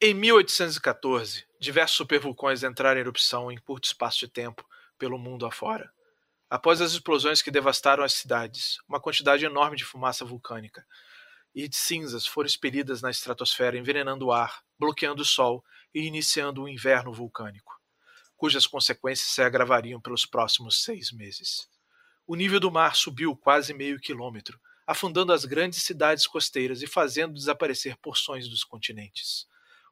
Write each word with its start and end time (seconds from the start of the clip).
Em 0.00 0.14
1814, 0.14 1.44
diversos 1.58 1.96
supervulcões 1.96 2.62
entraram 2.62 2.98
em 2.98 3.00
erupção 3.00 3.50
em 3.50 3.58
curto 3.58 3.86
espaço 3.86 4.20
de 4.20 4.28
tempo 4.28 4.64
pelo 4.96 5.18
mundo 5.18 5.44
afora. 5.44 5.92
Após 6.48 6.80
as 6.80 6.92
explosões 6.92 7.42
que 7.42 7.50
devastaram 7.50 8.04
as 8.04 8.14
cidades, 8.14 8.78
uma 8.88 9.00
quantidade 9.00 9.44
enorme 9.44 9.76
de 9.76 9.84
fumaça 9.84 10.24
vulcânica 10.24 10.86
e 11.52 11.66
de 11.66 11.74
cinzas 11.74 12.28
foram 12.28 12.46
expelidas 12.46 13.02
na 13.02 13.10
estratosfera, 13.10 13.76
envenenando 13.76 14.26
o 14.26 14.32
ar, 14.32 14.62
bloqueando 14.78 15.22
o 15.22 15.24
sol 15.24 15.64
e 15.92 16.06
iniciando 16.06 16.62
um 16.62 16.68
inverno 16.68 17.12
vulcânico, 17.12 17.76
cujas 18.36 18.68
consequências 18.68 19.30
se 19.30 19.42
agravariam 19.42 20.00
pelos 20.00 20.24
próximos 20.24 20.84
seis 20.84 21.10
meses. 21.10 21.68
O 22.24 22.36
nível 22.36 22.60
do 22.60 22.70
mar 22.70 22.94
subiu 22.94 23.34
quase 23.34 23.74
meio 23.74 23.98
quilômetro, 23.98 24.60
afundando 24.86 25.32
as 25.32 25.44
grandes 25.44 25.82
cidades 25.82 26.24
costeiras 26.24 26.82
e 26.82 26.86
fazendo 26.86 27.34
desaparecer 27.34 27.96
porções 27.96 28.46
dos 28.48 28.62
continentes. 28.62 29.48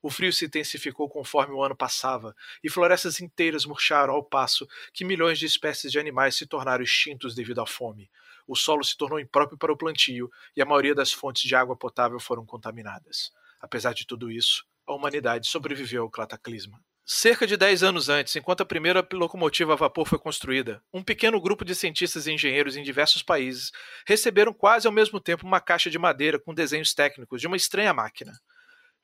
O 0.06 0.08
frio 0.08 0.32
se 0.32 0.44
intensificou 0.44 1.08
conforme 1.08 1.52
o 1.52 1.64
ano 1.64 1.74
passava, 1.74 2.32
e 2.62 2.70
florestas 2.70 3.20
inteiras 3.20 3.66
murcharam 3.66 4.14
ao 4.14 4.22
passo 4.22 4.64
que 4.92 5.04
milhões 5.04 5.36
de 5.36 5.46
espécies 5.46 5.90
de 5.90 5.98
animais 5.98 6.36
se 6.36 6.46
tornaram 6.46 6.84
extintos 6.84 7.34
devido 7.34 7.60
à 7.60 7.66
fome. 7.66 8.08
O 8.46 8.54
solo 8.54 8.84
se 8.84 8.96
tornou 8.96 9.18
impróprio 9.18 9.58
para 9.58 9.72
o 9.72 9.76
plantio 9.76 10.30
e 10.56 10.62
a 10.62 10.64
maioria 10.64 10.94
das 10.94 11.12
fontes 11.12 11.42
de 11.42 11.56
água 11.56 11.74
potável 11.74 12.20
foram 12.20 12.46
contaminadas. 12.46 13.32
Apesar 13.60 13.94
de 13.94 14.06
tudo 14.06 14.30
isso, 14.30 14.64
a 14.86 14.94
humanidade 14.94 15.48
sobreviveu 15.48 16.04
ao 16.04 16.10
cataclisma. 16.10 16.80
Cerca 17.04 17.44
de 17.44 17.56
10 17.56 17.82
anos 17.82 18.08
antes, 18.08 18.36
enquanto 18.36 18.60
a 18.60 18.66
primeira 18.66 19.04
locomotiva 19.12 19.72
a 19.72 19.76
vapor 19.76 20.06
foi 20.06 20.20
construída, 20.20 20.80
um 20.94 21.02
pequeno 21.02 21.40
grupo 21.40 21.64
de 21.64 21.74
cientistas 21.74 22.28
e 22.28 22.32
engenheiros 22.32 22.76
em 22.76 22.84
diversos 22.84 23.24
países 23.24 23.72
receberam 24.06 24.52
quase 24.52 24.86
ao 24.86 24.92
mesmo 24.92 25.18
tempo 25.18 25.44
uma 25.44 25.60
caixa 25.60 25.90
de 25.90 25.98
madeira 25.98 26.38
com 26.38 26.54
desenhos 26.54 26.94
técnicos 26.94 27.40
de 27.40 27.48
uma 27.48 27.56
estranha 27.56 27.92
máquina. 27.92 28.32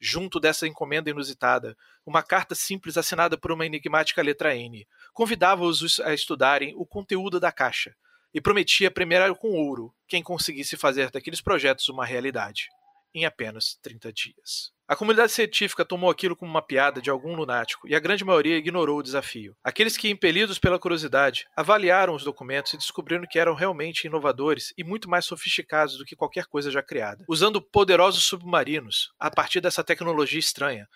Junto 0.04 0.40
dessa 0.40 0.66
encomenda 0.66 1.10
inusitada, 1.10 1.76
uma 2.04 2.24
carta 2.24 2.56
simples 2.56 2.96
assinada 2.96 3.38
por 3.38 3.52
uma 3.52 3.64
enigmática 3.64 4.20
letra 4.20 4.52
N 4.56 4.84
convidava-os 5.12 6.00
a 6.00 6.12
estudarem 6.12 6.74
o 6.76 6.84
conteúdo 6.84 7.38
da 7.38 7.52
caixa 7.52 7.94
e 8.34 8.40
prometia 8.40 8.90
premiar 8.90 9.32
com 9.36 9.52
ouro 9.52 9.94
quem 10.08 10.20
conseguisse 10.20 10.76
fazer 10.76 11.08
daqueles 11.12 11.40
projetos 11.40 11.88
uma 11.88 12.04
realidade, 12.04 12.68
em 13.14 13.24
apenas 13.24 13.78
30 13.80 14.12
dias. 14.12 14.72
A 14.92 14.96
comunidade 14.96 15.32
científica 15.32 15.86
tomou 15.86 16.10
aquilo 16.10 16.36
como 16.36 16.50
uma 16.50 16.60
piada 16.60 17.00
de 17.00 17.08
algum 17.08 17.34
lunático 17.34 17.88
e 17.88 17.94
a 17.94 17.98
grande 17.98 18.26
maioria 18.26 18.58
ignorou 18.58 18.98
o 18.98 19.02
desafio. 19.02 19.56
Aqueles 19.64 19.96
que, 19.96 20.10
impelidos 20.10 20.58
pela 20.58 20.78
curiosidade, 20.78 21.46
avaliaram 21.56 22.14
os 22.14 22.24
documentos 22.24 22.74
e 22.74 22.76
descobriram 22.76 23.24
que 23.26 23.38
eram 23.38 23.54
realmente 23.54 24.06
inovadores 24.06 24.74
e 24.76 24.84
muito 24.84 25.08
mais 25.08 25.24
sofisticados 25.24 25.96
do 25.96 26.04
que 26.04 26.14
qualquer 26.14 26.44
coisa 26.44 26.70
já 26.70 26.82
criada. 26.82 27.24
Usando 27.26 27.62
poderosos 27.62 28.26
submarinos, 28.26 29.10
a 29.18 29.30
partir 29.30 29.62
dessa 29.62 29.82
tecnologia 29.82 30.38
estranha, 30.38 30.86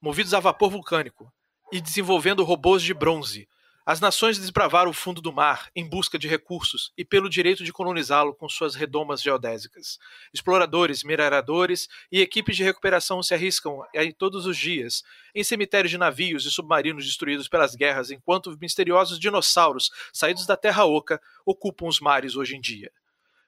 movidos 0.00 0.32
a 0.32 0.40
vapor 0.40 0.70
vulcânico 0.70 1.30
e 1.70 1.82
desenvolvendo 1.82 2.44
robôs 2.44 2.82
de 2.82 2.94
bronze, 2.94 3.46
as 3.86 4.00
nações 4.00 4.38
desbravaram 4.38 4.90
o 4.90 4.94
fundo 4.94 5.20
do 5.20 5.30
mar 5.30 5.70
em 5.76 5.86
busca 5.86 6.18
de 6.18 6.26
recursos 6.26 6.90
e 6.96 7.04
pelo 7.04 7.28
direito 7.28 7.62
de 7.62 7.72
colonizá-lo 7.72 8.34
com 8.34 8.48
suas 8.48 8.74
redomas 8.74 9.20
geodésicas. 9.20 9.98
Exploradores, 10.32 11.04
mineradores 11.04 11.86
e 12.10 12.22
equipes 12.22 12.56
de 12.56 12.64
recuperação 12.64 13.22
se 13.22 13.34
arriscam 13.34 13.82
aí 13.94 14.10
todos 14.10 14.46
os 14.46 14.56
dias 14.56 15.02
em 15.34 15.44
cemitérios 15.44 15.90
de 15.90 15.98
navios 15.98 16.46
e 16.46 16.50
submarinos 16.50 17.04
destruídos 17.04 17.46
pelas 17.46 17.74
guerras, 17.74 18.10
enquanto 18.10 18.56
misteriosos 18.58 19.18
dinossauros 19.18 19.90
saídos 20.14 20.46
da 20.46 20.56
Terra 20.56 20.86
Oca 20.86 21.20
ocupam 21.44 21.86
os 21.86 22.00
mares 22.00 22.36
hoje 22.36 22.56
em 22.56 22.60
dia, 22.62 22.90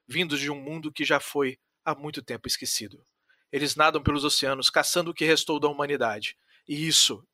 vindos 0.06 0.38
de 0.38 0.50
um 0.50 0.60
mundo 0.60 0.92
que 0.92 1.04
já 1.04 1.18
foi 1.18 1.58
há 1.82 1.94
muito 1.94 2.20
tempo 2.20 2.46
esquecido. 2.46 3.02
Eles 3.50 3.74
nadam 3.74 4.02
pelos 4.02 4.22
oceanos 4.22 4.68
caçando 4.68 5.12
o 5.12 5.14
que 5.14 5.24
restou 5.24 5.58
da 5.58 5.68
humanidade, 5.68 6.36
e 6.68 6.86
isso 6.86 7.26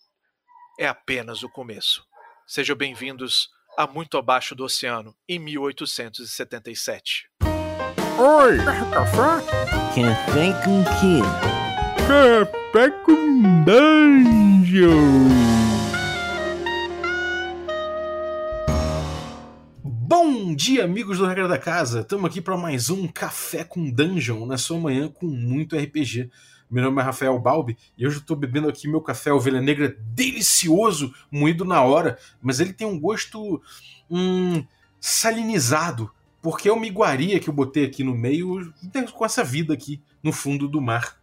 é 0.79 0.87
apenas 0.87 1.43
o 1.43 1.49
começo. 1.49 2.12
Sejam 2.47 2.77
bem-vindos 2.77 3.49
a 3.79 3.87
Muito 3.87 4.19
Abaixo 4.19 4.55
do 4.55 4.65
Oceano, 4.65 5.15
em 5.29 5.39
1877. 5.39 7.29
Oi, 8.19 8.59
café? 8.91 9.47
Café 9.95 10.53
com 10.65 10.85
quê? 11.01 11.23
Café 12.07 12.91
com 13.05 13.65
dungeon! 13.65 15.29
Bom 19.85 20.55
dia, 20.55 20.85
amigos 20.85 21.19
do 21.19 21.27
Regra 21.27 21.47
da 21.47 21.59
Casa! 21.59 22.01
Estamos 22.01 22.29
aqui 22.29 22.41
para 22.41 22.57
mais 22.57 22.91
um 22.91 23.07
Café 23.07 23.65
com 23.65 23.89
Dungeon, 23.89 24.45
na 24.47 24.59
sua 24.59 24.79
manhã 24.79 25.09
com 25.09 25.27
muito 25.27 25.77
RPG. 25.77 26.29
Meu 26.73 26.83
nome 26.85 27.03
é 27.03 27.05
Rafael 27.05 27.39
Balbi 27.39 27.77
e 27.99 28.07
hoje 28.07 28.17
eu 28.17 28.21
estou 28.23 28.35
bebendo 28.35 28.67
aqui 28.67 28.89
meu 28.89 29.03
café 29.03 29.31
ovelha 29.31 29.61
negra 29.61 29.95
delicioso, 30.15 31.13
moído 31.31 31.67
na 31.67 31.83
hora, 31.83 32.19
mas 32.41 32.61
ele 32.61 32.73
tem 32.73 32.87
um 32.87 32.99
gosto 32.99 33.61
hum, 34.11 34.65
salinizado, 34.99 36.11
porque 36.41 36.71
é 36.71 36.73
uma 36.73 36.87
iguaria 36.87 37.39
que 37.39 37.51
eu 37.51 37.53
botei 37.53 37.85
aqui 37.85 38.03
no 38.03 38.15
meio 38.15 38.73
com 39.13 39.23
essa 39.23 39.45
vida 39.45 39.75
aqui 39.75 40.01
no 40.23 40.33
fundo 40.33 40.67
do 40.67 40.81
mar. 40.81 41.19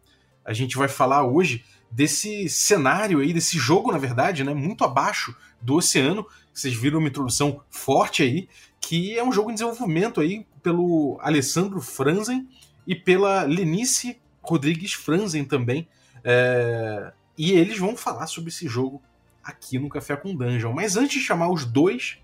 A 0.46 0.54
gente 0.54 0.78
vai 0.78 0.88
falar 0.88 1.26
hoje 1.26 1.66
desse 1.90 2.48
cenário 2.48 3.18
aí, 3.18 3.34
desse 3.34 3.58
jogo, 3.58 3.92
na 3.92 3.98
verdade, 3.98 4.44
né, 4.44 4.54
muito 4.54 4.84
abaixo 4.84 5.36
do 5.60 5.78
oceano. 5.78 6.28
Vocês 6.54 6.76
viram 6.76 7.00
uma 7.00 7.08
introdução 7.08 7.64
forte 7.72 8.22
aí, 8.22 8.48
que 8.80 9.18
é 9.18 9.24
um 9.24 9.32
jogo 9.32 9.50
em 9.50 9.56
desenvolvimento 9.56 10.22
aí 10.22 10.46
pelo 10.62 11.18
Alessandro 11.20 11.82
Franzen 11.82 12.48
e 12.86 12.94
pela 12.94 13.46
Lenice 13.46 14.20
Rodrigues 14.50 14.94
Franzen 14.94 15.46
também. 15.46 15.88
É... 16.24 17.12
E 17.38 17.52
eles 17.52 17.78
vão 17.78 17.96
falar 17.96 18.28
sobre 18.28 18.50
esse 18.50 18.68
jogo 18.68 19.02
aqui 19.44 19.80
no 19.80 19.90
Café 19.90 20.16
com 20.16 20.36
Dungeon. 20.36 20.74
Mas 20.74 20.98
antes 20.98 21.20
de 21.20 21.26
chamar 21.26 21.50
os 21.50 21.66
dois, 21.66 22.18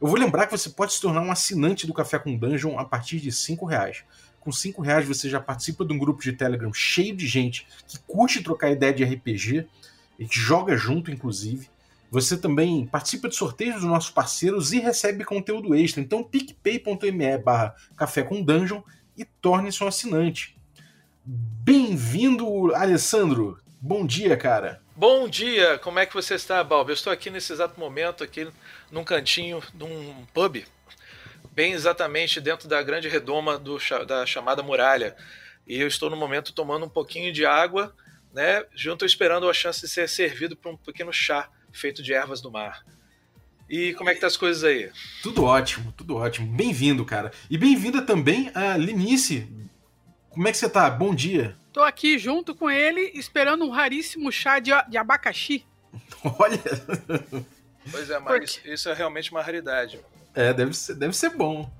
eu 0.00 0.08
vou 0.08 0.18
lembrar 0.18 0.46
que 0.46 0.56
você 0.56 0.70
pode 0.70 0.92
se 0.92 1.00
tornar 1.00 1.22
um 1.22 1.30
assinante 1.30 1.86
do 1.86 1.94
Café 1.94 2.18
com 2.18 2.36
Dungeon 2.36 2.78
a 2.78 2.84
partir 2.84 3.20
de 3.20 3.30
cinco 3.30 3.64
reais. 3.64 4.04
Com 4.40 4.50
cinco 4.50 4.82
reais 4.82 5.06
você 5.06 5.28
já 5.28 5.40
participa 5.40 5.84
de 5.84 5.92
um 5.92 5.98
grupo 5.98 6.22
de 6.22 6.32
Telegram 6.32 6.72
cheio 6.72 7.16
de 7.16 7.26
gente 7.26 7.66
que 7.86 7.98
curte 8.06 8.42
trocar 8.42 8.70
ideia 8.70 8.92
de 8.92 9.04
RPG 9.04 9.66
e 10.18 10.26
que 10.26 10.38
joga 10.38 10.76
junto, 10.76 11.10
inclusive. 11.10 11.68
Você 12.10 12.36
também 12.36 12.86
participa 12.86 13.28
de 13.28 13.34
sorteios 13.34 13.76
dos 13.76 13.84
nossos 13.84 14.10
parceiros 14.10 14.72
e 14.72 14.78
recebe 14.78 15.24
conteúdo 15.24 15.74
extra. 15.74 16.00
Então, 16.00 16.22
picpay.me 16.22 17.38
barra 17.38 17.74
café 17.96 18.22
com 18.22 18.42
dungeon 18.42 18.82
e 19.16 19.24
torne-se 19.24 19.82
um 19.82 19.88
assinante. 19.88 20.55
Bem-vindo, 21.28 22.72
Alessandro. 22.72 23.58
Bom 23.80 24.06
dia, 24.06 24.36
cara. 24.36 24.80
Bom 24.94 25.28
dia, 25.28 25.76
como 25.78 25.98
é 25.98 26.06
que 26.06 26.14
você 26.14 26.36
está, 26.36 26.62
Balbi? 26.62 26.92
Eu 26.92 26.94
estou 26.94 27.12
aqui 27.12 27.30
nesse 27.30 27.52
exato 27.52 27.80
momento, 27.80 28.22
aqui 28.22 28.46
num 28.92 29.02
cantinho 29.02 29.60
de 29.74 29.82
um 29.82 30.24
pub, 30.32 30.64
bem 31.50 31.72
exatamente 31.72 32.40
dentro 32.40 32.68
da 32.68 32.80
grande 32.80 33.08
redoma 33.08 33.58
do, 33.58 33.76
da 34.06 34.24
chamada 34.24 34.62
muralha. 34.62 35.16
E 35.66 35.80
eu 35.80 35.88
estou 35.88 36.08
no 36.08 36.16
momento 36.16 36.52
tomando 36.52 36.86
um 36.86 36.88
pouquinho 36.88 37.32
de 37.32 37.44
água, 37.44 37.92
né? 38.32 38.64
Junto 38.72 39.04
esperando 39.04 39.50
a 39.50 39.52
chance 39.52 39.80
de 39.80 39.88
ser 39.88 40.08
servido 40.08 40.56
por 40.56 40.74
um 40.74 40.76
pequeno 40.76 41.12
chá 41.12 41.48
feito 41.72 42.04
de 42.04 42.14
ervas 42.14 42.40
do 42.40 42.52
mar. 42.52 42.84
E 43.68 43.94
como 43.94 44.10
é 44.10 44.14
que 44.14 44.20
tá 44.20 44.28
as 44.28 44.36
coisas 44.36 44.62
aí? 44.62 44.92
Tudo 45.24 45.42
ótimo, 45.42 45.92
tudo 45.96 46.14
ótimo. 46.14 46.46
Bem-vindo, 46.56 47.04
cara. 47.04 47.32
E 47.50 47.58
bem-vinda 47.58 48.00
também 48.00 48.48
a 48.54 48.76
Linice, 48.76 49.48
como 50.36 50.48
é 50.48 50.52
que 50.52 50.58
você 50.58 50.68
tá? 50.68 50.90
Bom 50.90 51.14
dia. 51.14 51.56
Tô 51.72 51.82
aqui 51.82 52.18
junto 52.18 52.54
com 52.54 52.70
ele, 52.70 53.10
esperando 53.14 53.64
um 53.64 53.70
raríssimo 53.70 54.30
chá 54.30 54.58
de, 54.58 54.70
de 54.86 54.98
abacaxi. 54.98 55.64
Olha. 56.38 56.60
Pois 57.90 58.10
é, 58.10 58.18
mas 58.18 58.44
isso, 58.44 58.60
isso, 58.68 58.88
é 58.90 58.92
realmente 58.92 59.30
uma 59.30 59.40
raridade. 59.40 59.98
É, 60.34 60.52
deve 60.52 60.74
ser, 60.74 60.94
deve 60.94 61.16
ser 61.16 61.30
bom. 61.30 61.70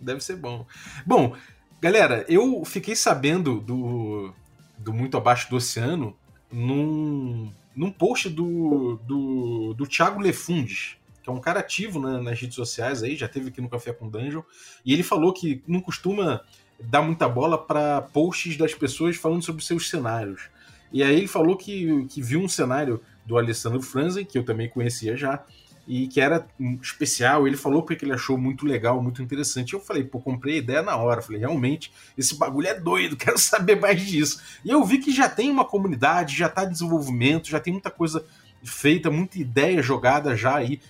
Deve 0.00 0.22
ser 0.22 0.36
bom. 0.36 0.66
Bom, 1.04 1.36
galera, 1.82 2.24
eu 2.30 2.64
fiquei 2.64 2.96
sabendo 2.96 3.60
do, 3.60 4.32
do 4.78 4.90
Muito 4.94 5.18
Abaixo 5.18 5.50
do 5.50 5.56
Oceano 5.56 6.16
num, 6.50 7.52
num 7.76 7.92
post 7.92 8.30
do, 8.30 8.98
do, 9.04 9.74
do 9.74 9.86
Thiago 9.86 10.18
Lefundes, 10.18 10.96
que 11.22 11.28
é 11.28 11.32
um 11.32 11.40
cara 11.40 11.60
ativo 11.60 12.00
né, 12.00 12.18
nas 12.22 12.40
redes 12.40 12.56
sociais 12.56 13.02
aí, 13.02 13.16
já 13.16 13.28
teve 13.28 13.48
aqui 13.48 13.60
no 13.60 13.68
Café 13.68 13.92
com 13.92 14.08
Dungeon, 14.08 14.42
e 14.82 14.94
ele 14.94 15.02
falou 15.02 15.30
que 15.30 15.62
não 15.66 15.82
costuma 15.82 16.42
dá 16.80 17.02
muita 17.02 17.28
bola 17.28 17.58
para 17.58 18.02
posts 18.02 18.56
das 18.56 18.74
pessoas 18.74 19.16
falando 19.16 19.42
sobre 19.42 19.64
seus 19.64 19.88
cenários. 19.88 20.48
E 20.92 21.02
aí 21.02 21.16
ele 21.16 21.28
falou 21.28 21.56
que, 21.56 22.06
que 22.06 22.22
viu 22.22 22.40
um 22.40 22.48
cenário 22.48 23.00
do 23.26 23.36
Alessandro 23.36 23.82
Franzen, 23.82 24.24
que 24.24 24.38
eu 24.38 24.44
também 24.44 24.68
conhecia 24.68 25.16
já, 25.16 25.44
e 25.86 26.06
que 26.06 26.20
era 26.20 26.46
especial. 26.80 27.46
Ele 27.46 27.56
falou 27.56 27.82
porque 27.82 28.04
ele 28.04 28.12
achou 28.12 28.38
muito 28.38 28.66
legal, 28.66 29.02
muito 29.02 29.22
interessante. 29.22 29.74
Eu 29.74 29.80
falei, 29.80 30.04
pô, 30.04 30.20
comprei 30.20 30.56
a 30.56 30.58
ideia 30.58 30.82
na 30.82 30.96
hora. 30.96 31.22
Falei, 31.22 31.40
realmente, 31.40 31.92
esse 32.16 32.36
bagulho 32.36 32.68
é 32.68 32.74
doido, 32.74 33.16
quero 33.18 33.38
saber 33.38 33.80
mais 33.80 34.00
disso. 34.00 34.40
E 34.64 34.70
eu 34.70 34.84
vi 34.84 34.98
que 34.98 35.10
já 35.10 35.28
tem 35.28 35.50
uma 35.50 35.64
comunidade, 35.64 36.36
já 36.36 36.46
está 36.46 36.64
desenvolvimento, 36.64 37.48
já 37.48 37.58
tem 37.60 37.72
muita 37.72 37.90
coisa 37.90 38.24
feita, 38.62 39.10
muita 39.10 39.38
ideia 39.38 39.82
jogada 39.82 40.36
já 40.36 40.56
aí 40.56 40.80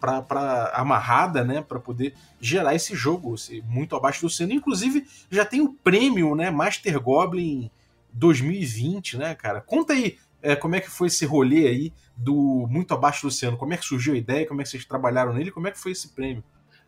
para 0.00 0.70
amarrada, 0.74 1.44
né, 1.44 1.60
para 1.60 1.80
poder 1.80 2.14
gerar 2.40 2.74
esse 2.74 2.94
jogo 2.94 3.34
muito 3.64 3.96
abaixo 3.96 4.20
do 4.20 4.26
oceano. 4.26 4.52
Inclusive 4.52 5.06
já 5.30 5.44
tem 5.44 5.60
o 5.60 5.72
prêmio, 5.72 6.34
né, 6.34 6.50
Master 6.50 7.00
Goblin 7.00 7.70
2020, 8.12 9.18
né, 9.18 9.34
cara? 9.34 9.60
Conta 9.60 9.92
aí 9.92 10.18
é, 10.42 10.54
como 10.54 10.76
é 10.76 10.80
que 10.80 10.90
foi 10.90 11.08
esse 11.08 11.26
rolê 11.26 11.66
aí 11.66 11.92
do 12.16 12.66
Muito 12.68 12.94
Abaixo 12.94 13.22
do 13.22 13.28
Oceano? 13.28 13.56
Como 13.56 13.74
é 13.74 13.76
que 13.76 13.84
surgiu 13.84 14.14
a 14.14 14.16
ideia? 14.16 14.46
Como 14.46 14.60
é 14.60 14.64
que 14.64 14.70
vocês 14.70 14.84
trabalharam 14.84 15.32
nele? 15.32 15.50
Como 15.50 15.66
é 15.66 15.70
que 15.70 15.78
foi 15.78 15.92
esse 15.92 16.08
prêmio? 16.14 16.44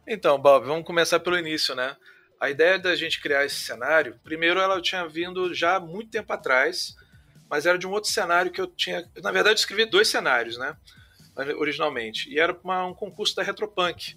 Então, 0.07 0.39
Bob, 0.39 0.67
vamos 0.67 0.85
começar 0.85 1.21
pelo 1.21 1.39
início, 1.39 1.75
né? 1.75 1.97
A 2.41 2.49
ideia 2.49 2.79
da 2.79 2.95
gente 2.95 3.21
criar 3.21 3.45
esse 3.45 3.57
cenário, 3.57 4.19
primeiro 4.25 4.61
ela 4.61 4.81
tinha 4.81 5.07
vindo 5.07 5.53
já 5.53 5.79
muito 5.79 6.11
tempo 6.11 6.33
atrás, 6.33 6.97
mas 7.51 7.67
era 7.67 7.77
de 7.77 7.87
um 7.87 7.91
outro 7.91 8.09
cenário 8.09 8.53
que 8.53 8.61
eu 8.61 8.69
tinha. 8.69 9.05
Na 9.21 9.33
verdade, 9.33 9.57
eu 9.57 9.61
escrevi 9.61 9.85
dois 9.85 10.07
cenários, 10.07 10.57
né? 10.57 10.77
Originalmente. 11.59 12.31
E 12.31 12.39
era 12.39 12.57
uma, 12.63 12.87
um 12.87 12.95
concurso 12.95 13.35
da 13.35 13.43
Retropunk. 13.43 14.17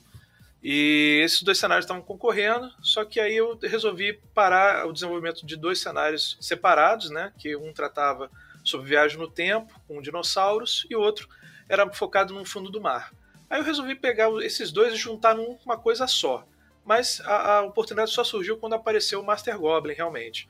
E 0.62 1.19
esses 1.24 1.41
dois 1.41 1.57
cenários 1.57 1.83
estavam 1.83 2.03
concorrendo, 2.03 2.71
só 2.81 3.03
que 3.03 3.19
aí 3.19 3.35
eu 3.35 3.57
resolvi 3.62 4.13
parar 4.33 4.88
o 4.88 4.94
desenvolvimento 4.94 5.45
de 5.45 5.57
dois 5.57 5.80
cenários 5.80 6.38
separados, 6.39 7.09
né? 7.09 7.33
Que 7.38 7.56
um 7.56 7.74
tratava 7.74 8.30
sobre 8.63 8.88
viagem 8.88 9.18
no 9.18 9.30
tempo, 9.30 9.74
com 9.88 10.01
dinossauros, 10.01 10.86
e 10.89 10.95
o 10.95 11.01
outro 11.01 11.27
era 11.68 11.91
focado 11.91 12.33
no 12.33 12.45
fundo 12.45 12.69
do 12.69 12.79
mar. 12.79 13.12
Aí 13.50 13.59
eu 13.59 13.63
resolvi 13.63 13.95
pegar 13.95 14.29
esses 14.41 14.71
dois 14.71 14.94
e 14.94 14.97
juntar 14.97 15.36
numa 15.36 15.77
coisa 15.77 16.07
só. 16.07 16.47
Mas 16.86 17.19
a, 17.21 17.57
a 17.57 17.62
oportunidade 17.63 18.12
só 18.12 18.24
surgiu 18.24 18.57
quando 18.57 18.74
apareceu 18.74 19.19
o 19.19 19.25
Master 19.25 19.57
Goblin, 19.57 19.94
realmente. 19.94 20.47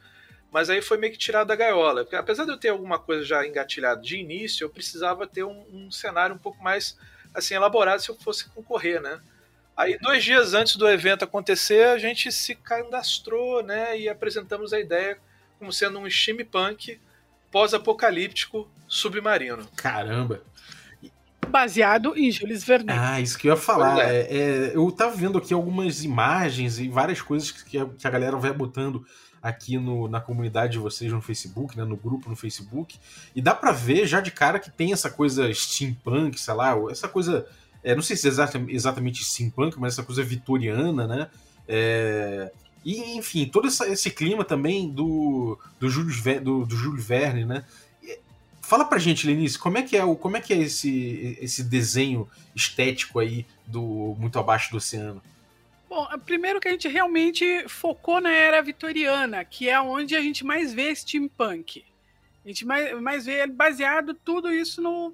Mas 0.53 0.69
aí 0.69 0.83
foi 0.83 0.97
meio 0.97 1.11
que 1.11 1.17
tirado 1.17 1.47
da 1.47 1.55
gaiola. 1.55 2.03
Porque 2.03 2.15
apesar 2.15 2.45
de 2.45 2.51
eu 2.51 2.57
ter 2.57 2.69
alguma 2.69 2.99
coisa 2.99 3.25
já 3.25 3.45
engatilhada 3.45 3.99
de 3.99 4.17
início, 4.17 4.63
eu 4.63 4.69
precisava 4.69 5.25
ter 5.25 5.43
um, 5.43 5.65
um 5.73 5.91
cenário 5.91 6.35
um 6.35 6.37
pouco 6.37 6.63
mais 6.63 6.95
assim 7.33 7.55
elaborado 7.55 7.99
se 7.99 8.09
eu 8.09 8.15
fosse 8.15 8.47
concorrer, 8.49 9.01
né? 9.01 9.19
Aí, 9.75 9.97
dois 9.97 10.23
dias 10.23 10.53
antes 10.53 10.75
do 10.75 10.87
evento 10.87 11.23
acontecer, 11.23 11.87
a 11.87 11.97
gente 11.97 12.31
se 12.31 12.53
cadastrou, 12.53 13.63
né? 13.63 13.99
E 13.99 14.07
apresentamos 14.07 14.71
a 14.71 14.79
ideia 14.79 15.17
como 15.57 15.73
sendo 15.73 15.97
um 15.97 16.07
steampunk 16.07 16.99
pós-apocalíptico 17.51 18.69
submarino. 18.87 19.67
Caramba! 19.75 20.43
Baseado 21.47 22.15
em 22.15 22.31
Jules 22.31 22.63
Verne. 22.63 22.91
Ah, 22.91 23.19
isso 23.19 23.39
que 23.39 23.47
eu 23.47 23.55
ia 23.55 23.59
falar. 23.59 23.99
É. 23.99 24.21
É, 24.21 24.37
é, 24.37 24.75
eu 24.75 24.91
tava 24.91 25.15
vendo 25.15 25.39
aqui 25.39 25.51
algumas 25.51 26.03
imagens 26.03 26.77
e 26.77 26.87
várias 26.87 27.21
coisas 27.21 27.51
que 27.51 27.77
a, 27.77 27.87
que 27.87 28.07
a 28.07 28.09
galera 28.11 28.37
vai 28.37 28.53
botando 28.53 29.03
aqui 29.43 29.77
no, 29.77 30.07
na 30.07 30.21
comunidade 30.21 30.71
de 30.73 30.79
vocês 30.79 31.11
no 31.11 31.21
Facebook, 31.21 31.77
né, 31.77 31.83
no 31.83 31.97
grupo 31.97 32.29
no 32.29 32.35
Facebook, 32.35 32.97
e 33.35 33.41
dá 33.41 33.53
pra 33.53 33.73
ver 33.73 34.07
já 34.07 34.21
de 34.21 34.31
cara 34.31 34.57
que 34.57 34.71
tem 34.71 34.93
essa 34.93 35.09
coisa 35.09 35.53
steampunk, 35.53 36.39
sei 36.39 36.53
lá, 36.53 36.73
essa 36.89 37.09
coisa, 37.09 37.45
é, 37.83 37.93
não 37.93 38.01
sei 38.01 38.15
se 38.15 38.25
é 38.25 38.29
exata- 38.29 38.65
exatamente 38.69 39.23
steampunk, 39.23 39.77
mas 39.77 39.93
essa 39.93 40.03
coisa 40.03 40.23
vitoriana, 40.23 41.05
né, 41.05 41.27
é, 41.67 42.51
e 42.85 43.17
enfim, 43.17 43.45
todo 43.45 43.67
essa- 43.67 43.87
esse 43.87 44.09
clima 44.09 44.45
também 44.45 44.89
do, 44.89 45.59
do, 45.77 45.89
Júlio, 45.89 46.41
do, 46.41 46.65
do 46.65 46.75
Júlio 46.77 47.01
Verne, 47.03 47.43
né, 47.43 47.65
Fala 48.65 48.85
pra 48.85 48.97
gente, 48.97 49.27
Lenice, 49.27 49.59
como 49.59 49.77
é 49.77 49.83
que 49.83 49.95
é, 49.97 50.05
o, 50.05 50.15
como 50.15 50.37
é, 50.37 50.41
que 50.41 50.53
é 50.53 50.57
esse, 50.57 51.37
esse 51.41 51.61
desenho 51.65 52.27
estético 52.55 53.19
aí 53.19 53.45
do 53.67 54.15
Muito 54.17 54.39
Abaixo 54.39 54.71
do 54.71 54.77
Oceano? 54.77 55.21
Bom, 55.93 56.07
primeiro 56.25 56.59
que 56.59 56.67
a 56.67 56.71
gente 56.71 56.87
realmente 56.87 57.69
focou 57.69 58.19
na 58.19 58.31
era 58.31 58.63
vitoriana, 58.63 59.45
que 59.45 59.69
é 59.69 59.79
onde 59.79 60.15
a 60.15 60.21
gente 60.21 60.43
mais 60.43 60.73
vê 60.73 60.93
steampunk. 60.95 61.85
A 62.43 62.47
gente 62.47 62.65
mais, 62.65 62.99
mais 62.99 63.25
vê 63.27 63.45
baseado 63.45 64.15
tudo 64.15 64.51
isso 64.51 64.81
no 64.81 65.13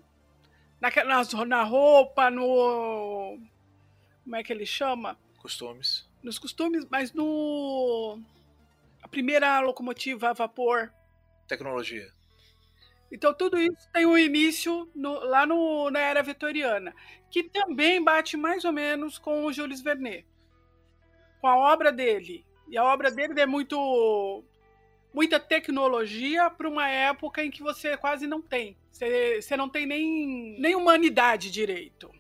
na, 0.80 0.90
nas- 1.04 1.34
na 1.34 1.64
roupa, 1.64 2.32
no 2.32 3.38
como 4.24 4.36
é 4.38 4.42
que 4.42 4.54
ele 4.54 4.66
chama? 4.66 5.18
Costumes. 5.40 6.08
Nos 6.24 6.40
costumes, 6.40 6.86
mas 6.90 7.12
no 7.12 8.18
a 9.04 9.08
primeira 9.10 9.60
locomotiva 9.60 10.30
a 10.30 10.34
vapor. 10.34 10.94
Tecnologia. 11.46 12.10
Então 13.12 13.34
tudo 13.34 13.58
isso 13.60 13.90
tem 13.92 14.06
um 14.06 14.18
início 14.18 14.90
no- 14.96 15.20
lá 15.26 15.46
no, 15.46 15.92
na 15.92 16.00
era 16.00 16.24
vitoriana, 16.24 16.96
que 17.30 17.44
também 17.44 18.02
bate 18.02 18.38
mais 18.38 18.64
ou 18.64 18.72
menos 18.72 19.18
com 19.18 19.44
o 19.44 19.52
Jules 19.52 19.82
Verne, 19.82 20.26
com 21.40 21.48
a 21.48 21.58
obra 21.58 21.92
dele. 21.92 22.46
E 22.68 22.78
a 22.78 22.84
obra 22.84 23.10
dele 23.12 23.40
é 23.40 23.46
muito 23.46 24.44
muita 25.14 25.40
tecnologia 25.40 26.50
para 26.50 26.70
uma 26.70 26.88
época 26.88 27.44
em 27.44 27.50
que 27.50 27.64
você 27.64 27.98
quase 27.98 28.28
não 28.28 28.42
tem. 28.42 28.78
Você, 28.92 29.42
você 29.42 29.58
não 29.58 29.68
tem 29.68 29.86
nem, 29.86 30.56
nem 30.60 30.76
humanidade 30.76 31.50
direito. 31.50 32.12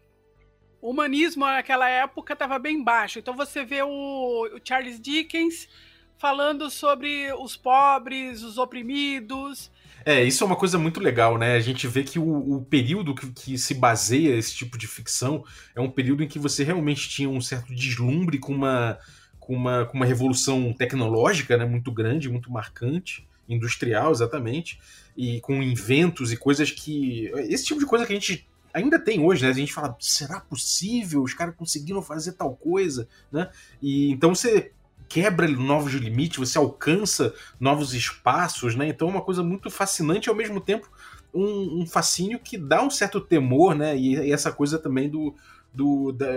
O 0.81 0.89
humanismo 0.91 1.45
naquela 1.45 1.89
época 1.89 2.33
estava 2.33 2.57
bem 2.57 2.83
baixo. 2.83 3.19
Então 3.19 3.35
você 3.35 3.63
vê 3.63 3.81
o, 3.81 3.87
o 3.89 4.59
Charles 4.63 4.99
Dickens 4.99 5.69
falando 6.17 6.69
sobre 6.69 7.31
os 7.33 7.55
pobres, 7.55 8.43
os 8.43 8.57
oprimidos, 8.57 9.71
É, 10.09 10.23
isso 10.23 10.43
é 10.43 10.47
uma 10.47 10.55
coisa 10.55 10.79
muito 10.79 10.99
legal, 10.99 11.37
né? 11.37 11.53
A 11.53 11.59
gente 11.59 11.87
vê 11.87 12.03
que 12.03 12.17
o, 12.17 12.55
o 12.55 12.65
período 12.65 13.13
que, 13.13 13.31
que 13.31 13.59
se 13.59 13.75
baseia 13.75 14.35
esse 14.35 14.55
tipo 14.55 14.75
de 14.75 14.87
ficção 14.87 15.45
é 15.75 15.79
um 15.79 15.91
período 15.91 16.23
em 16.23 16.27
que 16.27 16.39
você 16.39 16.63
realmente 16.63 17.07
tinha 17.07 17.29
um 17.29 17.39
certo 17.39 17.75
deslumbre 17.75 18.39
com 18.39 18.51
uma, 18.51 18.97
com 19.39 19.53
uma, 19.53 19.85
com 19.85 19.95
uma 19.95 20.07
revolução 20.07 20.73
tecnológica 20.73 21.55
né, 21.57 21.63
muito 21.63 21.91
grande, 21.91 22.27
muito 22.27 22.51
marcante, 22.51 23.27
industrial, 23.47 24.11
exatamente, 24.11 24.79
e 25.15 25.39
com 25.41 25.61
inventos 25.61 26.31
e 26.31 26.37
coisas 26.37 26.71
que. 26.71 27.31
Esse 27.47 27.65
tipo 27.65 27.79
de 27.79 27.85
coisa 27.85 28.03
que 28.03 28.11
a 28.11 28.15
gente 28.15 28.49
ainda 28.73 28.97
tem 28.97 29.23
hoje, 29.23 29.43
né? 29.43 29.51
A 29.51 29.53
gente 29.53 29.71
fala, 29.71 29.95
será 29.99 30.39
possível? 30.39 31.21
Os 31.21 31.35
caras 31.35 31.53
conseguiram 31.55 32.01
fazer 32.01 32.31
tal 32.31 32.55
coisa, 32.55 33.07
né? 33.31 33.47
E 33.79 34.09
então 34.09 34.33
você 34.33 34.71
quebra 35.09 35.47
novos 35.47 35.91
limites, 35.93 36.37
você 36.37 36.57
alcança 36.57 37.33
novos 37.59 37.93
espaços, 37.93 38.75
né? 38.75 38.87
Então 38.87 39.07
é 39.07 39.11
uma 39.11 39.21
coisa 39.21 39.41
muito 39.43 39.69
fascinante 39.71 40.27
e 40.27 40.29
ao 40.29 40.35
mesmo 40.35 40.61
tempo 40.61 40.87
um, 41.33 41.81
um 41.81 41.85
fascínio 41.85 42.39
que 42.39 42.57
dá 42.57 42.81
um 42.83 42.89
certo 42.89 43.19
temor, 43.19 43.75
né? 43.75 43.97
E, 43.97 44.15
e 44.15 44.31
essa 44.31 44.51
coisa 44.51 44.77
também 44.79 45.09
do, 45.09 45.35
do 45.73 46.11
da, 46.11 46.27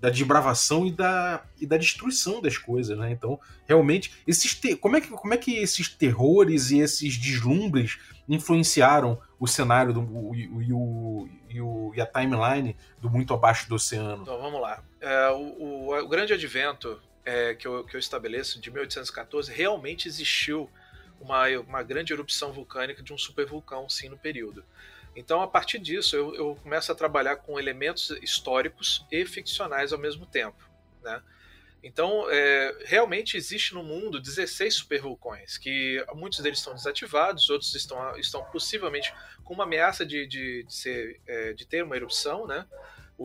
da 0.00 0.10
desbravação 0.10 0.86
e 0.86 0.92
da, 0.92 1.42
e 1.60 1.66
da 1.66 1.76
destruição 1.76 2.40
das 2.40 2.56
coisas, 2.56 2.96
né? 2.96 3.10
Então 3.10 3.38
realmente 3.66 4.12
esses 4.26 4.54
te- 4.54 4.76
como 4.76 4.96
é 4.96 5.00
que 5.00 5.08
como 5.08 5.34
é 5.34 5.36
que 5.36 5.56
esses 5.56 5.88
terrores 5.88 6.70
e 6.70 6.78
esses 6.78 7.16
deslumbres 7.16 7.98
influenciaram 8.28 9.18
o 9.38 9.46
cenário 9.46 9.92
do, 9.92 10.00
o, 10.00 10.34
e, 10.34 10.46
o, 10.72 11.28
e, 11.50 11.60
o, 11.60 11.92
e 11.94 12.00
a 12.00 12.06
timeline 12.06 12.76
do 13.00 13.10
muito 13.10 13.34
abaixo 13.34 13.68
do 13.68 13.74
oceano? 13.74 14.22
Então 14.22 14.40
vamos 14.40 14.60
lá. 14.60 14.82
É, 15.00 15.28
o, 15.30 15.36
o- 15.90 15.98
o 16.04 16.08
grande 16.08 16.32
advento 16.32 16.98
é, 17.24 17.54
que, 17.54 17.66
eu, 17.66 17.84
que 17.84 17.96
eu 17.96 18.00
estabeleço 18.00 18.60
de 18.60 18.70
1814 18.70 19.52
realmente 19.52 20.08
existiu 20.08 20.70
uma, 21.20 21.48
uma 21.60 21.82
grande 21.82 22.12
erupção 22.12 22.52
vulcânica 22.52 23.02
de 23.02 23.12
um 23.12 23.18
supervulcão, 23.18 23.88
sim, 23.88 24.08
no 24.08 24.18
período. 24.18 24.64
Então, 25.14 25.42
a 25.42 25.46
partir 25.46 25.78
disso, 25.78 26.16
eu, 26.16 26.34
eu 26.34 26.58
começo 26.62 26.90
a 26.90 26.94
trabalhar 26.94 27.36
com 27.36 27.58
elementos 27.58 28.10
históricos 28.22 29.06
e 29.10 29.24
ficcionais 29.24 29.92
ao 29.92 29.98
mesmo 29.98 30.26
tempo. 30.26 30.68
Né? 31.02 31.22
Então, 31.82 32.26
é, 32.30 32.76
realmente 32.84 33.36
existe 33.36 33.74
no 33.74 33.82
mundo 33.82 34.20
16 34.20 34.74
supervulcões, 34.74 35.58
que 35.58 36.04
muitos 36.14 36.38
deles 36.38 36.58
estão 36.58 36.74
desativados, 36.74 37.50
outros 37.50 37.74
estão, 37.74 38.16
estão 38.16 38.44
possivelmente 38.44 39.12
com 39.44 39.52
uma 39.52 39.64
ameaça 39.64 40.06
de, 40.06 40.26
de, 40.26 40.62
de 40.62 40.74
ser, 40.74 41.20
é, 41.26 41.52
de 41.52 41.66
ter 41.66 41.82
uma 41.82 41.96
erupção, 41.96 42.46
né? 42.46 42.66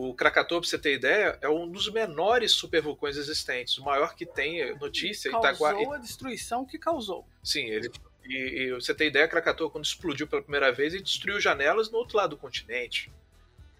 O 0.00 0.14
Krakatoa, 0.14 0.60
pra 0.60 0.70
você 0.70 0.78
ter 0.78 0.94
ideia, 0.94 1.36
é 1.40 1.48
um 1.48 1.68
dos 1.68 1.90
menores 1.90 2.52
supervulcões 2.52 3.16
existentes. 3.16 3.78
O 3.78 3.84
maior 3.84 4.14
que 4.14 4.24
tem 4.24 4.72
notícia, 4.78 5.28
causou 5.28 5.72
Itaguá. 5.72 5.96
a 5.96 5.98
destruição 5.98 6.64
que 6.64 6.78
causou. 6.78 7.26
Sim, 7.42 7.64
ele. 7.64 7.90
E, 8.24 8.36
e 8.36 8.70
você 8.70 8.94
tem 8.94 9.08
ideia, 9.08 9.26
Krakatoa, 9.26 9.68
quando 9.68 9.84
explodiu 9.84 10.28
pela 10.28 10.40
primeira 10.40 10.70
vez, 10.70 10.94
ele 10.94 11.02
destruiu 11.02 11.40
janelas 11.40 11.90
no 11.90 11.98
outro 11.98 12.16
lado 12.16 12.30
do 12.30 12.36
continente. 12.36 13.10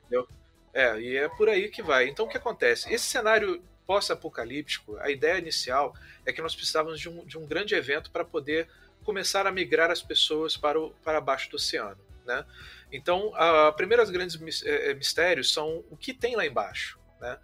Entendeu? 0.01 0.27
É, 0.75 1.01
e 1.01 1.17
é 1.17 1.29
por 1.29 1.49
aí 1.49 1.69
que 1.69 1.85
vai. 1.85 2.09
Então 2.09 2.27
o 2.27 2.29
que 2.29 2.37
acontece? 2.37 2.93
Esse 2.93 3.05
cenário 3.05 3.63
pós-apocalíptico, 3.87 4.97
a 4.97 5.13
ideia 5.13 5.39
inicial 5.39 5.95
é 6.27 6.33
que 6.33 6.43
nós 6.43 6.53
precisávamos 6.53 6.99
de 6.99 7.09
um, 7.09 7.25
de 7.25 7.39
um 7.39 7.47
grande 7.47 7.77
evento 7.77 8.11
para 8.11 8.25
poder 8.25 8.69
começar 9.05 9.47
a 9.47 9.53
migrar 9.53 9.89
as 9.89 10.03
pessoas 10.03 10.57
para, 10.57 10.81
o, 10.81 10.91
para 11.05 11.21
baixo 11.21 11.49
do 11.49 11.55
oceano. 11.55 12.01
Né? 12.27 12.45
Então, 12.93 13.33
a 13.35 13.73
primeiros 13.73 14.11
grandes 14.11 14.37
mis- 14.37 14.65
eh, 14.65 14.95
mistérios 14.95 15.53
são 15.53 15.85
o 15.91 15.97
que 15.97 16.15
tem 16.15 16.37
lá 16.37 16.47
embaixo. 16.47 16.99
Né? 17.21 17.39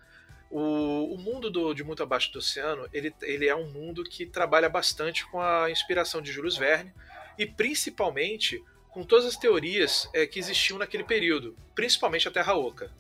O, 0.50 1.14
o 1.14 1.18
mundo 1.18 1.50
do- 1.50 1.74
de 1.74 1.82
muito 1.84 2.02
abaixo 2.02 2.32
do 2.32 2.38
oceano, 2.38 2.88
ele, 2.92 3.14
ele 3.22 3.46
é 3.48 3.54
um 3.54 3.66
mundo 3.70 4.04
que 4.04 4.24
trabalha 4.24 4.68
bastante 4.68 5.26
com 5.26 5.40
a 5.40 5.70
inspiração 5.70 6.22
de 6.22 6.32
Jules 6.32 6.56
Verne 6.56 6.92
e 7.36 7.44
principalmente 7.46 8.62
com 8.90 9.02
todas 9.02 9.26
as 9.26 9.36
teorias 9.36 10.08
eh, 10.14 10.26
que 10.26 10.38
existiam 10.38 10.78
naquele 10.78 11.02
período, 11.04 11.56
principalmente 11.74 12.28
a 12.28 12.30
Terra 12.30 12.54
Oca. 12.54 12.90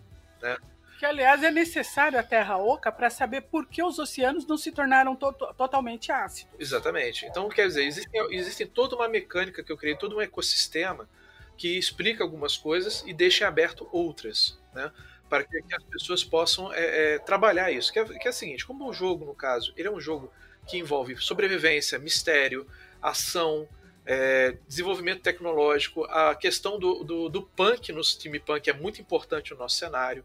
Que, 0.98 1.06
aliás, 1.06 1.42
é 1.42 1.50
necessário 1.50 2.18
a 2.18 2.22
Terra 2.22 2.56
Oca 2.58 2.90
para 2.92 3.08
saber 3.10 3.42
por 3.42 3.66
que 3.66 3.82
os 3.82 3.98
oceanos 3.98 4.46
não 4.46 4.56
se 4.56 4.70
tornaram 4.72 5.14
to- 5.16 5.32
totalmente 5.56 6.12
ácidos. 6.12 6.52
Exatamente. 6.58 7.26
Então, 7.26 7.48
quer 7.48 7.66
dizer, 7.68 7.84
existe, 7.84 8.10
existe 8.30 8.66
toda 8.66 8.94
uma 8.96 9.08
mecânica 9.08 9.62
que 9.62 9.70
eu 9.72 9.76
criei, 9.76 9.96
todo 9.96 10.16
um 10.16 10.20
ecossistema 10.20 11.08
que 11.56 11.78
explica 11.78 12.22
algumas 12.22 12.56
coisas 12.56 13.02
e 13.06 13.12
deixa 13.12 13.46
aberto 13.46 13.88
outras, 13.92 14.58
né? 14.74 14.90
Para 15.28 15.44
que, 15.44 15.62
as 15.74 15.84
pessoas 15.84 16.22
possam 16.22 16.72
é, 16.72 17.14
é, 17.14 17.18
trabalhar 17.18 17.70
isso. 17.70 17.92
Que 17.92 17.98
é, 17.98 18.04
que 18.04 18.28
é 18.28 18.30
o 18.30 18.34
seguinte, 18.34 18.66
como 18.66 18.88
o 18.88 18.92
jogo, 18.92 19.24
no 19.24 19.34
caso, 19.34 19.72
ele 19.76 19.88
é 19.88 19.90
um 19.90 20.00
jogo 20.00 20.32
que 20.66 20.78
envolve 20.78 21.16
sobrevivência, 21.16 21.98
mistério, 21.98 22.66
ação, 23.00 23.68
é, 24.06 24.56
desenvolvimento 24.68 25.22
tecnológico, 25.22 26.04
a 26.04 26.34
questão 26.34 26.78
do, 26.78 27.02
do, 27.04 27.28
do 27.28 27.42
punk 27.42 27.90
no 27.92 28.04
steampunk 28.04 28.68
é 28.68 28.72
muito 28.72 29.00
importante 29.00 29.52
no 29.52 29.58
nosso 29.58 29.76
cenário, 29.76 30.24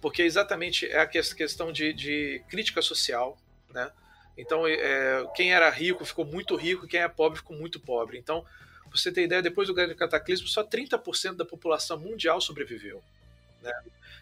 porque 0.00 0.22
exatamente 0.22 0.86
é 0.86 1.00
a 1.00 1.06
questão 1.06 1.70
de, 1.72 1.92
de 1.92 2.42
crítica 2.48 2.82
social, 2.82 3.38
né? 3.72 3.90
Então, 4.36 4.66
é, 4.66 5.26
quem 5.34 5.52
era 5.52 5.68
rico 5.68 6.04
ficou 6.04 6.24
muito 6.24 6.56
rico, 6.56 6.86
quem 6.86 7.00
é 7.00 7.08
pobre 7.08 7.38
ficou 7.38 7.56
muito 7.56 7.78
pobre. 7.78 8.16
Então, 8.16 8.44
você 8.90 9.12
ter 9.12 9.22
ideia, 9.22 9.42
depois 9.42 9.68
do 9.68 9.74
grande 9.74 9.94
cataclismo, 9.94 10.48
só 10.48 10.64
30% 10.64 11.36
da 11.36 11.44
população 11.44 11.98
mundial 11.98 12.40
sobreviveu. 12.40 13.02
Né? 13.62 13.72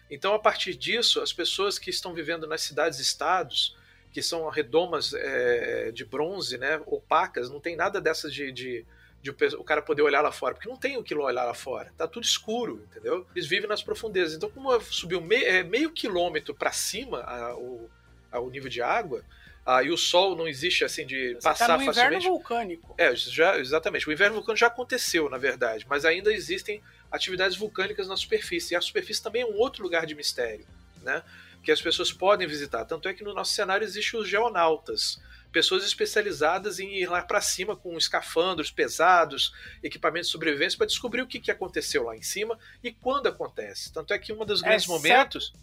Então, 0.09 0.33
a 0.33 0.39
partir 0.39 0.75
disso, 0.75 1.21
as 1.21 1.31
pessoas 1.31 1.77
que 1.77 1.89
estão 1.89 2.13
vivendo 2.13 2.47
nas 2.47 2.61
cidades-estados, 2.61 3.75
que 4.11 4.21
são 4.21 4.47
redomas 4.49 5.13
é, 5.13 5.91
de 5.91 6.03
bronze, 6.03 6.57
né, 6.57 6.81
opacas, 6.85 7.49
não 7.49 7.59
tem 7.59 7.75
nada 7.75 8.01
dessas 8.01 8.33
de, 8.33 8.51
de, 8.51 8.85
de, 9.21 9.29
o 9.29 9.63
cara 9.63 9.81
poder 9.81 10.01
olhar 10.01 10.21
lá 10.21 10.31
fora, 10.31 10.55
porque 10.55 10.69
não 10.69 10.77
tem 10.77 10.97
o 10.97 11.03
que 11.03 11.13
olhar 11.13 11.43
lá 11.43 11.53
fora, 11.53 11.93
tá 11.95 12.07
tudo 12.07 12.23
escuro, 12.23 12.83
entendeu? 12.89 13.25
Eles 13.35 13.47
vivem 13.47 13.69
nas 13.69 13.83
profundezas. 13.83 14.35
Então, 14.35 14.49
como 14.49 14.79
subiu 14.81 15.21
meio, 15.21 15.45
é, 15.45 15.63
meio 15.63 15.91
quilômetro 15.91 16.55
para 16.55 16.71
cima 16.71 17.21
a, 17.21 17.55
o, 17.55 17.89
a, 18.31 18.39
o 18.39 18.49
nível 18.49 18.69
de 18.69 18.81
água, 18.81 19.23
ah, 19.65 19.83
e 19.83 19.91
o 19.91 19.97
Sol 19.97 20.35
não 20.35 20.47
existe 20.47 20.83
assim 20.83 21.05
de 21.05 21.35
Você 21.35 21.41
passar 21.41 21.67
tá 21.67 21.77
no 21.77 21.85
facilmente. 21.85 22.15
inverno 22.15 22.29
vulcânico. 22.29 22.95
É, 22.97 23.15
já, 23.15 23.57
exatamente. 23.59 24.07
O 24.09 24.11
inverno 24.11 24.35
vulcânico 24.35 24.59
já 24.59 24.67
aconteceu, 24.67 25.29
na 25.29 25.37
verdade, 25.37 25.85
mas 25.87 26.05
ainda 26.05 26.33
existem 26.33 26.81
atividades 27.11 27.57
vulcânicas 27.57 28.07
na 28.07 28.17
superfície. 28.17 28.73
E 28.73 28.77
a 28.77 28.81
superfície 28.81 29.21
também 29.21 29.43
é 29.43 29.45
um 29.45 29.57
outro 29.57 29.83
lugar 29.83 30.05
de 30.05 30.15
mistério, 30.15 30.65
né? 31.03 31.23
Que 31.63 31.71
as 31.71 31.81
pessoas 31.81 32.11
podem 32.11 32.47
visitar. 32.47 32.85
Tanto 32.85 33.07
é 33.07 33.13
que 33.13 33.23
no 33.23 33.33
nosso 33.33 33.53
cenário 33.53 33.85
existem 33.85 34.19
os 34.19 34.27
geonautas, 34.27 35.21
pessoas 35.51 35.83
especializadas 35.83 36.79
em 36.79 36.95
ir 36.95 37.09
lá 37.09 37.21
para 37.21 37.41
cima 37.41 37.75
com 37.75 37.97
escafandros 37.97 38.71
pesados, 38.71 39.53
equipamentos 39.83 40.27
de 40.27 40.31
sobrevivência 40.31 40.77
para 40.77 40.87
descobrir 40.87 41.21
o 41.21 41.27
que, 41.27 41.39
que 41.39 41.51
aconteceu 41.51 42.03
lá 42.03 42.15
em 42.15 42.21
cima 42.21 42.57
e 42.83 42.91
quando 42.91 43.27
acontece. 43.27 43.91
Tanto 43.91 44.13
é 44.13 44.19
que 44.19 44.31
um 44.31 44.45
dos 44.45 44.61
grandes 44.61 44.85
é 44.85 44.91
momentos 44.91 45.53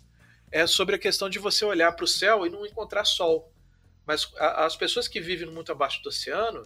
é 0.51 0.67
sobre 0.67 0.95
a 0.95 0.99
questão 0.99 1.29
de 1.29 1.39
você 1.39 1.65
olhar 1.65 1.93
para 1.93 2.05
o 2.05 2.09
céu 2.09 2.47
e 2.47 2.51
não 2.51 2.65
encontrar 2.65 3.05
sol. 3.05 3.53
Mas 4.07 4.33
a, 4.39 4.65
as 4.67 4.77
pessoas 4.77 5.09
que 5.09 5.21
vivem 5.21 5.51
muito 5.51 5.73
abaixo 5.73 6.03
do 6.03 6.09
oceano, 6.09 6.63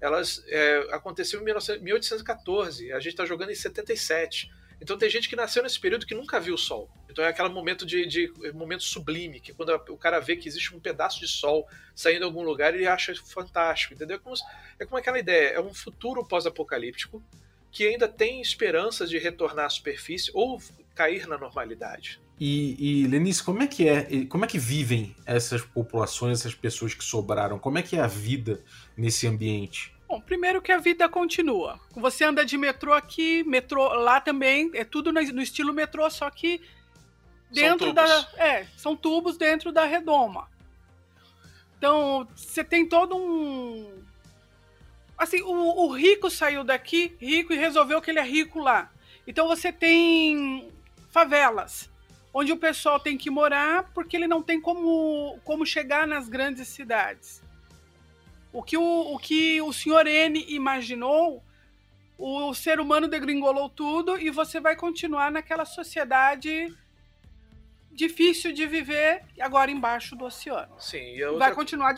elas 0.00 0.42
é, 0.46 0.88
aconteceu 0.92 1.40
em 1.40 1.44
19, 1.44 1.84
1814, 1.84 2.92
a 2.92 2.98
gente 2.98 3.12
está 3.12 3.26
jogando 3.26 3.50
em 3.50 3.54
77. 3.54 4.50
Então 4.80 4.96
tem 4.96 5.10
gente 5.10 5.28
que 5.28 5.36
nasceu 5.36 5.62
nesse 5.62 5.78
período 5.78 6.06
que 6.06 6.14
nunca 6.14 6.40
viu 6.40 6.54
o 6.54 6.58
sol. 6.58 6.90
Então 7.08 7.22
é 7.22 7.28
aquele 7.28 7.50
momento 7.50 7.84
de, 7.84 8.06
de 8.06 8.32
momento 8.54 8.82
sublime, 8.82 9.38
que 9.38 9.52
quando 9.52 9.74
o 9.90 9.98
cara 9.98 10.18
vê 10.20 10.36
que 10.36 10.48
existe 10.48 10.74
um 10.74 10.80
pedaço 10.80 11.20
de 11.20 11.28
sol 11.28 11.68
saindo 11.94 12.20
de 12.20 12.24
algum 12.24 12.42
lugar, 12.42 12.74
ele 12.74 12.86
acha 12.86 13.14
fantástico, 13.14 13.92
entendeu? 13.92 14.16
É 14.16 14.18
como, 14.18 14.34
é 14.78 14.84
como 14.86 14.96
aquela 14.96 15.18
ideia, 15.18 15.50
é 15.50 15.60
um 15.60 15.74
futuro 15.74 16.26
pós-apocalíptico 16.26 17.22
que 17.70 17.86
ainda 17.86 18.08
tem 18.08 18.40
esperanças 18.40 19.10
de 19.10 19.18
retornar 19.18 19.66
à 19.66 19.68
superfície 19.68 20.30
ou 20.32 20.60
cair 20.94 21.26
na 21.26 21.36
normalidade. 21.36 22.20
E, 22.40 23.02
e 23.02 23.06
Lenice, 23.06 23.42
como 23.42 23.62
é 23.62 23.66
que 23.66 23.86
é? 23.86 24.24
Como 24.24 24.46
é 24.46 24.48
que 24.48 24.58
vivem 24.58 25.14
essas 25.26 25.60
populações, 25.60 26.40
essas 26.40 26.54
pessoas 26.54 26.94
que 26.94 27.04
sobraram? 27.04 27.58
Como 27.58 27.76
é 27.76 27.82
que 27.82 27.96
é 27.96 28.00
a 28.00 28.06
vida 28.06 28.64
nesse 28.96 29.26
ambiente? 29.26 29.94
Bom, 30.08 30.18
primeiro 30.22 30.62
que 30.62 30.72
a 30.72 30.78
vida 30.78 31.06
continua. 31.06 31.78
Você 31.94 32.24
anda 32.24 32.42
de 32.42 32.56
metrô 32.56 32.94
aqui, 32.94 33.44
metrô 33.44 33.92
lá 33.92 34.22
também, 34.22 34.70
é 34.72 34.84
tudo 34.84 35.12
no 35.12 35.42
estilo 35.42 35.74
metrô, 35.74 36.08
só 36.08 36.30
que 36.30 36.62
dentro 37.52 37.92
da. 37.92 38.06
É, 38.38 38.66
são 38.74 38.96
tubos 38.96 39.36
dentro 39.36 39.70
da 39.70 39.84
redoma. 39.84 40.48
Então, 41.76 42.26
você 42.34 42.64
tem 42.64 42.88
todo 42.88 43.16
um. 43.18 44.02
Assim, 45.18 45.42
o, 45.42 45.84
o 45.84 45.92
rico 45.92 46.30
saiu 46.30 46.64
daqui, 46.64 47.14
rico, 47.20 47.52
e 47.52 47.58
resolveu 47.58 48.00
que 48.00 48.10
ele 48.10 48.18
é 48.18 48.24
rico 48.24 48.60
lá. 48.60 48.90
Então 49.26 49.46
você 49.46 49.70
tem 49.70 50.72
favelas 51.10 51.90
onde 52.32 52.52
o 52.52 52.56
pessoal 52.56 52.98
tem 52.98 53.18
que 53.18 53.30
morar 53.30 53.90
porque 53.92 54.16
ele 54.16 54.26
não 54.26 54.42
tem 54.42 54.60
como, 54.60 55.38
como 55.44 55.66
chegar 55.66 56.06
nas 56.06 56.28
grandes 56.28 56.68
cidades. 56.68 57.42
O 58.52 58.62
que 58.62 58.76
o, 58.76 59.14
o 59.14 59.18
que 59.18 59.60
o 59.62 59.72
senhor 59.72 60.06
N 60.06 60.44
imaginou, 60.48 61.42
o 62.18 62.52
ser 62.54 62.80
humano 62.80 63.08
degringolou 63.08 63.68
tudo 63.68 64.18
e 64.18 64.30
você 64.30 64.60
vai 64.60 64.76
continuar 64.76 65.30
naquela 65.30 65.64
sociedade 65.64 66.74
difícil 67.92 68.52
de 68.52 68.66
viver 68.66 69.22
agora 69.40 69.70
embaixo 69.70 70.16
do 70.16 70.24
oceano. 70.24 70.74
Sim, 70.78 71.22
outra... 71.22 71.38
vai 71.38 71.54
continuar 71.54 71.94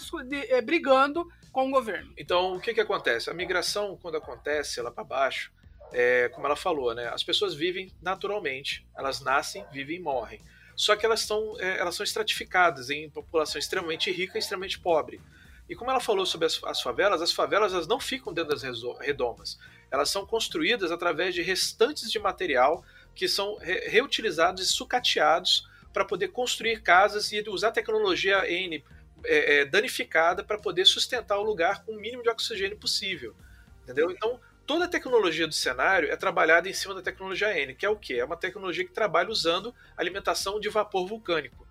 é, 0.48 0.60
brigando 0.60 1.30
com 1.52 1.68
o 1.68 1.70
governo. 1.70 2.12
Então, 2.16 2.54
o 2.54 2.60
que, 2.60 2.72
que 2.72 2.80
acontece? 2.80 3.30
A 3.30 3.34
migração, 3.34 3.98
quando 4.00 4.16
acontece 4.16 4.80
lá 4.80 4.90
para 4.90 5.04
baixo, 5.04 5.52
é, 5.92 6.28
como 6.30 6.46
ela 6.46 6.56
falou, 6.56 6.94
né? 6.94 7.08
As 7.08 7.22
pessoas 7.22 7.54
vivem 7.54 7.92
naturalmente, 8.00 8.86
elas 8.96 9.20
nascem, 9.20 9.64
vivem 9.72 9.96
e 9.96 10.00
morrem. 10.00 10.40
Só 10.74 10.96
que 10.96 11.04
elas 11.04 11.20
são, 11.20 11.54
é, 11.60 11.78
elas 11.78 11.94
são 11.94 12.04
estratificadas 12.04 12.90
em 12.90 13.10
população 13.10 13.58
extremamente 13.58 14.10
rica 14.10 14.36
e 14.36 14.40
extremamente 14.40 14.78
pobre. 14.78 15.20
E 15.68 15.76
como 15.76 15.90
ela 15.90 16.00
falou 16.00 16.26
sobre 16.26 16.46
as, 16.46 16.62
as 16.64 16.80
favelas, 16.80 17.22
as 17.22 17.32
favelas 17.32 17.72
elas 17.72 17.86
não 17.86 18.00
ficam 18.00 18.32
dentro 18.32 18.50
das 18.50 18.62
redomas. 19.00 19.58
Elas 19.90 20.10
são 20.10 20.26
construídas 20.26 20.90
através 20.90 21.34
de 21.34 21.42
restantes 21.42 22.10
de 22.10 22.18
material 22.18 22.84
que 23.14 23.28
são 23.28 23.56
re 23.58 23.88
reutilizados 23.88 24.62
e 24.62 24.66
sucateados 24.66 25.68
para 25.92 26.04
poder 26.04 26.28
construir 26.28 26.82
casas 26.82 27.30
e 27.32 27.44
usar 27.48 27.70
tecnologia 27.70 28.50
N 28.50 28.82
é, 29.24 29.60
é, 29.60 29.64
danificada 29.64 30.42
para 30.42 30.58
poder 30.58 30.86
sustentar 30.86 31.38
o 31.38 31.42
lugar 31.42 31.84
com 31.84 31.92
o 31.92 32.00
mínimo 32.00 32.22
de 32.22 32.30
oxigênio 32.30 32.76
possível. 32.78 33.36
Entendeu? 33.82 34.10
Então, 34.10 34.40
toda 34.72 34.86
a 34.86 34.88
tecnologia 34.88 35.46
do 35.46 35.52
cenário 35.52 36.10
é 36.10 36.16
trabalhada 36.16 36.66
em 36.66 36.72
cima 36.72 36.94
da 36.94 37.02
tecnologia 37.02 37.54
N, 37.58 37.74
que 37.74 37.84
é 37.84 37.90
o 37.90 37.96
quê? 37.96 38.14
É 38.14 38.24
uma 38.24 38.38
tecnologia 38.38 38.82
que 38.82 38.90
trabalha 38.90 39.28
usando 39.28 39.74
alimentação 39.94 40.58
de 40.58 40.70
vapor 40.70 41.06
vulcânico. 41.06 41.68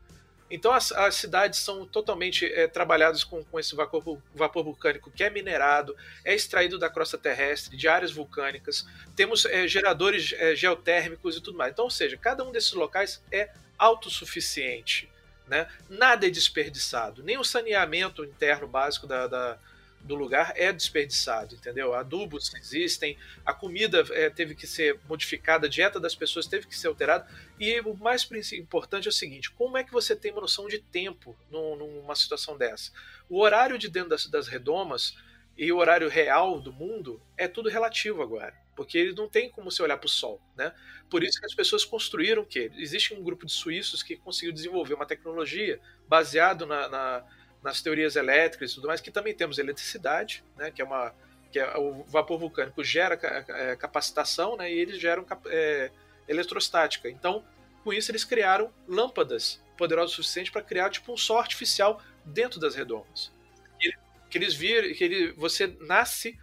Então 0.51 0.71
as, 0.71 0.91
as 0.91 1.15
cidades 1.15 1.57
são 1.57 1.83
totalmente 1.83 2.45
é, 2.45 2.67
trabalhadas 2.67 3.23
com, 3.23 3.43
com 3.43 3.59
esse 3.59 3.75
vapor, 3.75 4.21
vapor, 4.35 4.63
vulcânico 4.63 5.09
que 5.09 5.23
é 5.23 5.31
minerado, 5.31 5.97
é 6.23 6.35
extraído 6.35 6.77
da 6.77 6.91
crosta 6.91 7.17
terrestre, 7.17 7.75
de 7.75 7.87
áreas 7.87 8.11
vulcânicas, 8.11 8.85
temos 9.15 9.45
é, 9.45 9.67
geradores 9.67 10.31
é, 10.37 10.55
geotérmicos 10.55 11.35
e 11.35 11.41
tudo 11.41 11.57
mais. 11.57 11.71
Então, 11.71 11.85
ou 11.85 11.91
seja, 11.91 12.15
cada 12.17 12.43
um 12.43 12.51
desses 12.51 12.73
locais 12.73 13.19
é 13.31 13.49
autossuficiente. 13.79 15.09
Né? 15.47 15.67
Nada 15.89 16.27
é 16.27 16.29
desperdiçado, 16.29 17.23
nem 17.23 17.39
o 17.39 17.43
saneamento 17.43 18.23
interno 18.23 18.67
básico 18.67 19.07
da, 19.07 19.25
da 19.25 19.57
do 20.03 20.15
lugar 20.15 20.53
é 20.55 20.71
desperdiçado, 20.71 21.55
entendeu? 21.55 21.93
Adubos 21.93 22.53
existem, 22.55 23.17
a 23.45 23.53
comida 23.53 24.03
é, 24.11 24.29
teve 24.29 24.55
que 24.55 24.65
ser 24.65 24.99
modificada, 25.07 25.67
a 25.67 25.69
dieta 25.69 25.99
das 25.99 26.15
pessoas 26.15 26.47
teve 26.47 26.67
que 26.67 26.77
ser 26.77 26.87
alterada. 26.87 27.27
E 27.59 27.79
o 27.81 27.93
mais 27.95 28.27
importante 28.53 29.07
é 29.07 29.09
o 29.09 29.13
seguinte: 29.13 29.51
como 29.51 29.77
é 29.77 29.83
que 29.83 29.91
você 29.91 30.15
tem 30.15 30.31
uma 30.31 30.41
noção 30.41 30.67
de 30.67 30.79
tempo 30.79 31.37
numa 31.49 32.15
situação 32.15 32.57
dessa? 32.57 32.91
O 33.29 33.39
horário 33.39 33.77
de 33.77 33.89
dentro 33.89 34.09
das, 34.09 34.27
das 34.27 34.47
redomas 34.47 35.15
e 35.57 35.71
o 35.71 35.77
horário 35.77 36.09
real 36.09 36.59
do 36.59 36.73
mundo 36.73 37.21
é 37.37 37.47
tudo 37.47 37.69
relativo 37.69 38.21
agora, 38.21 38.55
porque 38.75 38.97
ele 38.97 39.13
não 39.13 39.29
tem 39.29 39.49
como 39.49 39.69
você 39.69 39.83
olhar 39.83 39.97
para 39.97 40.07
o 40.07 40.09
sol, 40.09 40.41
né? 40.55 40.73
Por 41.09 41.23
isso 41.23 41.39
que 41.39 41.45
as 41.45 41.53
pessoas 41.53 41.85
construíram 41.85 42.41
o 42.41 42.45
quê? 42.45 42.71
Existe 42.77 43.13
um 43.13 43.21
grupo 43.21 43.45
de 43.45 43.51
suíços 43.51 44.01
que 44.01 44.15
conseguiu 44.15 44.53
desenvolver 44.53 44.93
uma 44.93 45.05
tecnologia 45.05 45.79
baseado 46.07 46.65
na, 46.65 46.87
na 46.87 47.25
nas 47.63 47.81
teorias 47.81 48.15
elétricas 48.15 48.71
e 48.71 48.75
tudo 48.75 48.87
mais, 48.87 49.01
que 49.01 49.11
também 49.11 49.33
temos 49.33 49.59
eletricidade, 49.59 50.43
né, 50.57 50.71
que 50.71 50.81
é 50.81 50.85
uma 50.85 51.13
que 51.51 51.59
é, 51.59 51.77
o 51.77 52.03
vapor 52.05 52.39
vulcânico 52.39 52.81
gera 52.83 53.19
é, 53.49 53.75
capacitação, 53.75 54.55
né, 54.55 54.71
e 54.71 54.79
eles 54.79 54.99
geram 54.99 55.25
é, 55.47 55.91
eletrostática. 56.27 57.09
Então, 57.09 57.43
com 57.83 57.91
isso 57.91 58.09
eles 58.09 58.23
criaram 58.23 58.73
lâmpadas 58.87 59.61
poderosas 59.77 60.13
o 60.13 60.15
suficiente 60.15 60.51
para 60.51 60.61
criar 60.61 60.89
tipo 60.89 61.11
um 61.11 61.17
sol 61.17 61.39
artificial 61.39 62.01
dentro 62.23 62.59
das 62.59 62.73
redomas. 62.73 63.31
Que, 63.79 63.93
que 64.29 64.37
eles 64.37 64.53
viram 64.53 64.93
que 64.93 65.03
ele, 65.03 65.31
você 65.33 65.75
nasce 65.81 66.39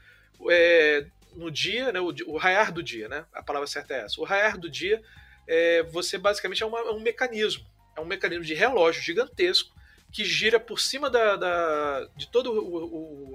é, 0.51 1.07
no 1.35 1.51
dia, 1.51 1.91
né, 1.91 2.01
o, 2.01 2.13
o, 2.27 2.37
raiar 2.37 2.73
do 2.73 2.83
dia, 2.83 3.09
né, 3.09 3.25
a 3.33 3.43
palavra 3.43 3.67
certa 3.67 3.95
é 3.95 4.01
essa. 4.05 4.21
O 4.21 4.25
raiar 4.25 4.59
do 4.59 4.69
dia, 4.69 5.03
é, 5.47 5.83
você 5.85 6.19
basicamente 6.19 6.63
é, 6.63 6.67
uma, 6.67 6.81
é 6.81 6.91
um 6.91 7.01
mecanismo, 7.01 7.65
é 7.97 8.01
um 8.01 8.05
mecanismo 8.05 8.45
de 8.45 8.55
relógio 8.55 9.03
gigantesco 9.03 9.78
que 10.13 10.25
gira 10.25 10.59
por 10.59 10.81
cima 10.81 11.11
da, 11.11 11.37
da 11.37 12.09
de 12.17 12.29
toda 12.31 12.51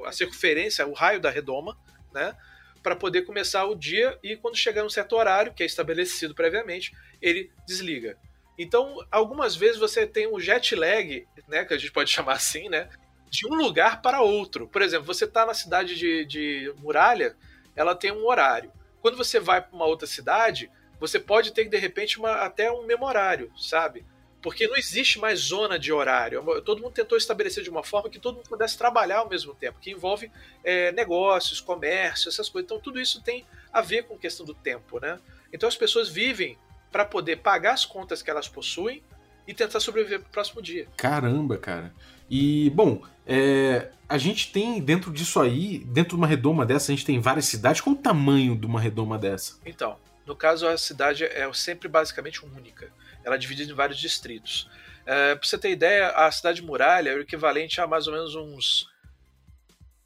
a 0.08 0.12
circunferência, 0.12 0.88
o 0.88 0.94
raio 0.94 1.20
da 1.20 1.30
redoma, 1.30 1.78
né? 2.14 2.36
Para 2.82 2.96
poder 2.96 3.22
começar 3.24 3.66
o 3.66 3.76
dia 3.76 4.18
e 4.22 4.36
quando 4.36 4.58
chegar 4.58 4.84
um 4.84 4.90
certo 4.90 5.16
horário, 5.16 5.54
que 5.54 5.64
é 5.64 5.66
estabelecido 5.66 6.36
previamente, 6.36 6.94
ele 7.22 7.52
desliga. 7.66 8.18
Então, 8.58 8.98
algumas 9.10 9.56
vezes 9.56 9.80
você 9.80 10.06
tem 10.06 10.28
um 10.28 10.40
jet 10.40 10.76
lag, 10.76 11.26
né, 11.48 11.66
que 11.66 11.74
a 11.74 11.78
gente 11.78 11.92
pode 11.92 12.10
chamar 12.12 12.34
assim, 12.34 12.70
né, 12.70 12.90
de 13.30 13.48
um 13.48 13.56
lugar 13.56 14.02
para 14.02 14.22
outro. 14.22 14.68
Por 14.68 14.82
exemplo, 14.82 15.06
você 15.06 15.26
está 15.26 15.46
na 15.46 15.54
cidade 15.54 15.96
de, 15.96 16.26
de 16.26 16.74
Muralha, 16.78 17.36
ela 17.76 17.96
tem 17.96 18.12
um 18.12 18.26
horário. 18.28 18.72
Quando 19.02 19.18
você 19.18 19.40
vai 19.40 19.62
para 19.62 19.76
uma 19.76 19.86
outra 19.86 20.08
cidade, 20.08 20.70
você 21.00 21.20
pode 21.20 21.52
ter 21.52 21.68
de 21.68 21.78
repente 21.78 22.20
uma, 22.20 22.34
até 22.36 22.72
um 22.72 22.86
memorário, 22.86 23.52
sabe? 23.58 24.06
Porque 24.44 24.68
não 24.68 24.76
existe 24.76 25.18
mais 25.18 25.40
zona 25.40 25.80
de 25.80 25.92
horário. 25.92 26.44
Todo 26.62 26.82
mundo 26.82 26.94
tentou 26.94 27.18
estabelecer 27.18 27.64
de 27.64 27.70
uma 27.70 27.84
forma 27.84 28.10
que 28.10 28.20
todo 28.20 28.36
mundo 28.36 28.50
pudesse 28.50 28.78
trabalhar 28.78 29.20
ao 29.20 29.30
mesmo 29.30 29.56
tempo, 29.56 29.80
que 29.80 29.90
envolve 29.90 30.30
é, 30.64 30.92
negócios, 30.92 31.62
comércio, 31.62 32.28
essas 32.28 32.50
coisas. 32.50 32.66
Então 32.66 32.80
tudo 32.80 33.00
isso 33.00 33.24
tem 33.24 33.46
a 33.72 33.82
ver 33.82 34.04
com 34.04 34.18
questão 34.18 34.46
do 34.46 34.54
tempo, 34.54 35.00
né? 35.00 35.18
Então 35.52 35.68
as 35.68 35.78
pessoas 35.78 36.10
vivem 36.10 36.58
para 36.92 37.06
poder 37.06 37.38
pagar 37.38 37.74
as 37.74 37.86
contas 37.86 38.22
que 38.22 38.30
elas 38.30 38.48
possuem 38.48 39.02
e 39.48 39.54
tentar 39.54 39.80
sobreviver 39.80 40.20
pro 40.20 40.30
próximo 40.30 40.62
dia. 40.62 40.88
Caramba, 40.96 41.58
cara. 41.58 41.94
E, 42.30 42.70
bom, 42.72 43.02
é, 43.26 43.92
a 44.08 44.18
gente 44.18 44.52
tem 44.52 44.80
dentro 44.82 45.12
disso 45.12 45.40
aí, 45.40 45.80
dentro 45.80 46.12
de 46.12 46.16
uma 46.16 46.28
redoma 46.28 46.66
dessa, 46.66 46.92
a 46.92 46.96
gente 46.96 47.06
tem 47.06 47.20
várias 47.20 47.46
cidades. 47.46 47.82
Qual 47.82 47.96
o 47.96 48.00
tamanho 48.00 48.56
de 48.56 48.66
uma 48.66 48.80
redoma 48.80 49.18
dessa? 49.18 49.60
Então, 49.66 49.98
no 50.26 50.36
caso, 50.36 50.68
a 50.68 50.78
cidade 50.78 51.26
é 51.26 51.52
sempre 51.54 51.88
basicamente 51.88 52.46
única. 52.46 52.92
Ela 53.24 53.36
é 53.36 53.38
dividida 53.38 53.72
em 53.72 53.76
vários 53.76 54.00
distritos. 54.00 54.70
É, 55.06 55.36
pra 55.36 55.48
você 55.48 55.58
ter 55.58 55.72
ideia, 55.72 56.10
a 56.10 56.32
cidade 56.32 56.62
muralha 56.62 57.12
é 57.12 57.16
o 57.16 57.22
equivalente 57.22 57.82
a 57.82 57.88
mais 57.88 58.08
ou 58.08 58.14
menos 58.14 58.36
uns. 58.36 58.88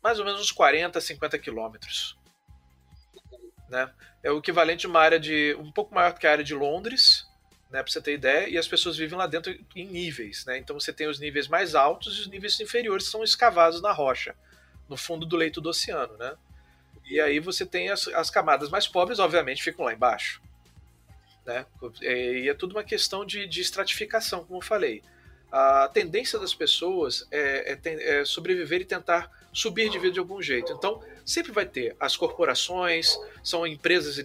Mais 0.02 0.20
ou 0.20 0.26
menos 0.26 0.42
uns 0.42 0.52
40, 0.52 1.00
50 1.00 1.38
quilômetros. 1.38 2.18
Né? 3.70 3.92
É 4.24 4.32
o 4.32 4.40
equivalente 4.40 4.86
a 4.86 4.90
uma 4.90 5.00
área 5.00 5.20
de. 5.20 5.56
um 5.60 5.72
pouco 5.72 5.94
maior 5.94 6.14
que 6.14 6.26
a 6.26 6.32
área 6.32 6.44
de 6.44 6.56
Londres, 6.56 7.28
né, 7.70 7.84
para 7.84 7.92
você 7.92 8.02
ter 8.02 8.14
ideia, 8.14 8.50
e 8.50 8.58
as 8.58 8.68
pessoas 8.68 8.98
vivem 8.98 9.18
lá 9.18 9.28
dentro 9.28 9.54
em 9.76 9.86
níveis. 9.86 10.46
Né? 10.46 10.58
Então 10.58 10.80
você 10.80 10.92
tem 10.92 11.08
os 11.08 11.20
níveis 11.20 11.48
mais 11.48 11.76
altos 11.76 12.18
e 12.18 12.22
os 12.22 12.28
níveis 12.28 12.60
inferiores 12.60 13.06
que 13.06 13.12
são 13.12 13.24
escavados 13.24 13.82
na 13.82 13.92
rocha, 13.92 14.36
no 14.90 14.98
fundo 14.98 15.26
do 15.26 15.36
leito 15.36 15.62
do 15.62 15.70
oceano. 15.70 16.18
Né? 16.18 16.36
E 17.10 17.20
aí 17.20 17.40
você 17.40 17.66
tem 17.66 17.90
as, 17.90 18.08
as 18.10 18.30
camadas 18.30 18.70
mais 18.70 18.88
pobres, 18.88 19.20
obviamente, 19.20 19.64
ficam 19.64 19.86
lá 19.86 19.94
embaixo. 19.94 20.42
Né? 21.46 21.66
E 22.02 22.50
é 22.50 22.54
tudo 22.54 22.74
uma 22.74 22.84
questão 22.84 23.26
de, 23.26 23.48
de 23.48 23.62
estratificação, 23.62 24.44
como 24.44 24.60
eu 24.60 24.64
falei. 24.66 25.02
A 25.50 25.90
tendência 25.94 26.38
das 26.38 26.54
pessoas 26.54 27.26
é, 27.32 27.78
é, 27.86 28.20
é 28.20 28.26
sobreviver 28.26 28.82
e 28.82 28.86
tentar 28.86 29.32
subir 29.54 29.90
de 29.90 29.98
vida 29.98 30.12
de 30.12 30.20
algum 30.20 30.42
jeito. 30.42 30.74
Então, 30.74 31.02
sempre 31.26 31.54
vai 31.54 31.66
ter 31.66 31.96
as 32.00 32.18
corporações, 32.18 33.18
são 33.42 33.66
empresas 33.66 34.18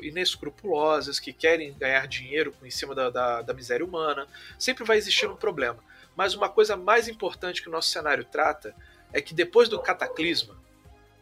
inescrupulosas 0.00 1.18
que 1.18 1.32
querem 1.32 1.72
ganhar 1.74 2.06
dinheiro 2.06 2.54
em 2.62 2.70
cima 2.70 2.94
da, 2.94 3.10
da, 3.10 3.42
da 3.42 3.52
miséria 3.52 3.84
humana. 3.84 4.28
Sempre 4.56 4.84
vai 4.84 4.96
existir 4.96 5.28
um 5.28 5.34
problema. 5.34 5.82
Mas 6.14 6.34
uma 6.34 6.48
coisa 6.48 6.76
mais 6.76 7.08
importante 7.08 7.62
que 7.62 7.68
o 7.68 7.72
nosso 7.72 7.90
cenário 7.90 8.24
trata 8.24 8.74
é 9.12 9.20
que 9.20 9.34
depois 9.34 9.68
do 9.68 9.80
cataclisma, 9.80 10.56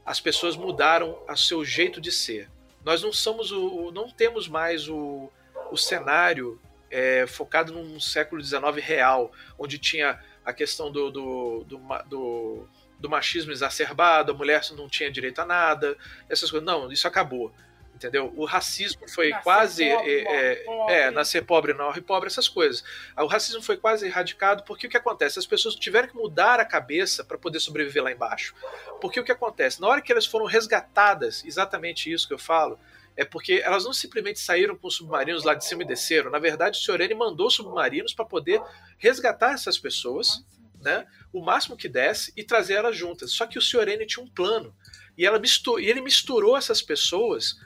as 0.09 0.21
pessoas 0.21 0.57
mudaram 0.57 1.19
o 1.29 1.37
seu 1.37 1.63
jeito 1.63 2.01
de 2.01 2.11
ser. 2.11 2.51
Nós 2.83 3.03
não 3.03 3.13
somos 3.13 3.53
o, 3.53 3.93
não 3.93 4.09
temos 4.09 4.49
mais 4.49 4.89
o, 4.89 5.31
o 5.71 5.77
cenário 5.77 6.59
é, 6.91 7.27
focado 7.27 7.75
num 7.75 8.01
século 8.01 8.43
XIX 8.43 8.63
real, 8.83 9.31
onde 9.59 9.79
tinha 9.79 10.19
a 10.43 10.53
questão 10.55 10.91
do, 10.91 11.11
do, 11.11 11.65
do, 11.65 11.79
do 12.09 12.69
do 12.99 13.09
machismo 13.09 13.53
exacerbado, 13.53 14.33
a 14.33 14.35
mulher 14.35 14.61
não 14.77 14.89
tinha 14.89 15.09
direito 15.09 15.41
a 15.41 15.47
nada, 15.47 15.97
essas 16.29 16.51
coisas. 16.51 16.67
Não, 16.67 16.91
isso 16.91 17.07
acabou. 17.07 17.53
Entendeu? 17.99 18.33
O 18.37 18.45
racismo 18.45 19.09
foi 19.09 19.31
nascer 19.31 19.43
quase. 19.43 19.91
Pobre, 19.91 20.21
é, 20.21 20.55
pobre. 20.55 20.95
é, 20.95 21.11
nascer 21.11 21.45
pobre, 21.45 21.75
não 21.75 21.87
morre 21.87 22.01
pobre, 22.01 22.29
essas 22.29 22.49
coisas. 22.49 22.85
O 23.17 23.27
racismo 23.27 23.61
foi 23.61 23.77
quase 23.77 24.07
erradicado 24.07 24.63
porque 24.63 24.87
o 24.87 24.91
que 24.91 24.97
acontece? 24.97 25.37
As 25.37 25.47
pessoas 25.47 25.75
tiveram 25.75 26.07
que 26.07 26.15
mudar 26.15 26.61
a 26.61 26.65
cabeça 26.65 27.25
para 27.25 27.37
poder 27.37 27.59
sobreviver 27.59 28.05
lá 28.05 28.13
embaixo. 28.13 28.55
Porque 29.01 29.19
o 29.19 29.25
que 29.25 29.33
acontece? 29.33 29.81
Na 29.81 29.89
hora 29.89 30.01
que 30.01 30.13
elas 30.13 30.27
foram 30.27 30.47
resgatadas, 30.47 31.45
exatamente 31.45 32.11
isso 32.13 32.29
que 32.29 32.35
eu 32.35 32.39
falo, 32.39 32.79
é 33.17 33.25
porque 33.25 33.61
elas 33.65 33.85
não 33.85 33.93
simplesmente 33.93 34.39
saíram 34.39 34.77
com 34.77 34.89
submarinos 34.89 35.43
lá 35.43 35.55
de 35.55 35.65
cima 35.65 35.83
e 35.83 35.87
desceram. 35.87 36.31
Na 36.31 36.39
verdade, 36.39 36.79
o 36.79 36.81
senhor 36.81 37.01
N 37.01 37.13
mandou 37.17 37.51
submarinos 37.51 38.15
para 38.15 38.25
poder 38.25 38.63
resgatar 38.97 39.55
essas 39.55 39.77
pessoas 39.77 40.45
né, 40.81 41.05
o 41.33 41.45
máximo 41.45 41.77
que 41.77 41.89
desse 41.89 42.33
e 42.37 42.45
trazer 42.45 42.75
elas 42.75 42.97
juntas. 42.97 43.33
Só 43.33 43.47
que 43.47 43.59
o 43.59 43.63
Sr. 43.63 43.89
N 43.89 44.07
tinha 44.07 44.25
um 44.25 44.29
plano 44.29 44.73
e, 45.17 45.27
ela 45.27 45.39
misturou, 45.39 45.81
e 45.81 45.89
ele 45.89 46.01
misturou 46.01 46.57
essas 46.57 46.81
pessoas 46.81 47.57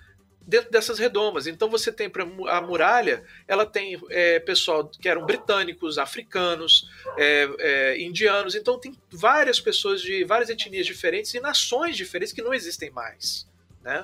dentro 0.47 0.71
dessas 0.71 0.99
redomas. 0.99 1.47
Então 1.47 1.69
você 1.69 1.93
tem 1.93 2.11
a 2.49 2.61
muralha, 2.61 3.25
ela 3.47 3.65
tem 3.65 4.01
é, 4.11 4.41
pessoal 4.41 4.89
que 4.89 5.09
eram 5.09 5.25
britânicos, 5.25 5.99
africanos, 5.99 6.89
é, 7.17 7.49
é, 7.59 8.01
indianos. 8.01 8.55
Então 8.55 8.79
tem 8.79 8.97
várias 9.11 9.61
pessoas 9.61 10.01
de 10.03 10.25
várias 10.25 10.51
etnias 10.51 10.87
diferentes 10.87 11.33
e 11.35 11.41
nações 11.41 11.97
diferentes 11.97 12.33
que 12.33 12.43
não 12.43 12.53
existem 12.53 12.91
mais, 12.91 13.47
né? 13.83 14.03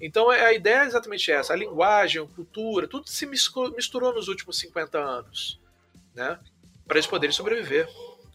Então 0.00 0.32
é, 0.32 0.46
a 0.46 0.52
ideia 0.52 0.82
é 0.82 0.86
exatamente 0.86 1.30
essa: 1.30 1.52
a 1.52 1.56
linguagem, 1.56 2.22
a 2.22 2.26
cultura, 2.26 2.86
tudo 2.86 3.08
se 3.08 3.26
misturou 3.26 4.14
nos 4.14 4.28
últimos 4.28 4.58
50 4.58 4.98
anos, 4.98 5.60
né? 6.14 6.38
Para 6.86 6.98
eles 6.98 7.06
poderem 7.06 7.34
sobreviver. 7.34 7.88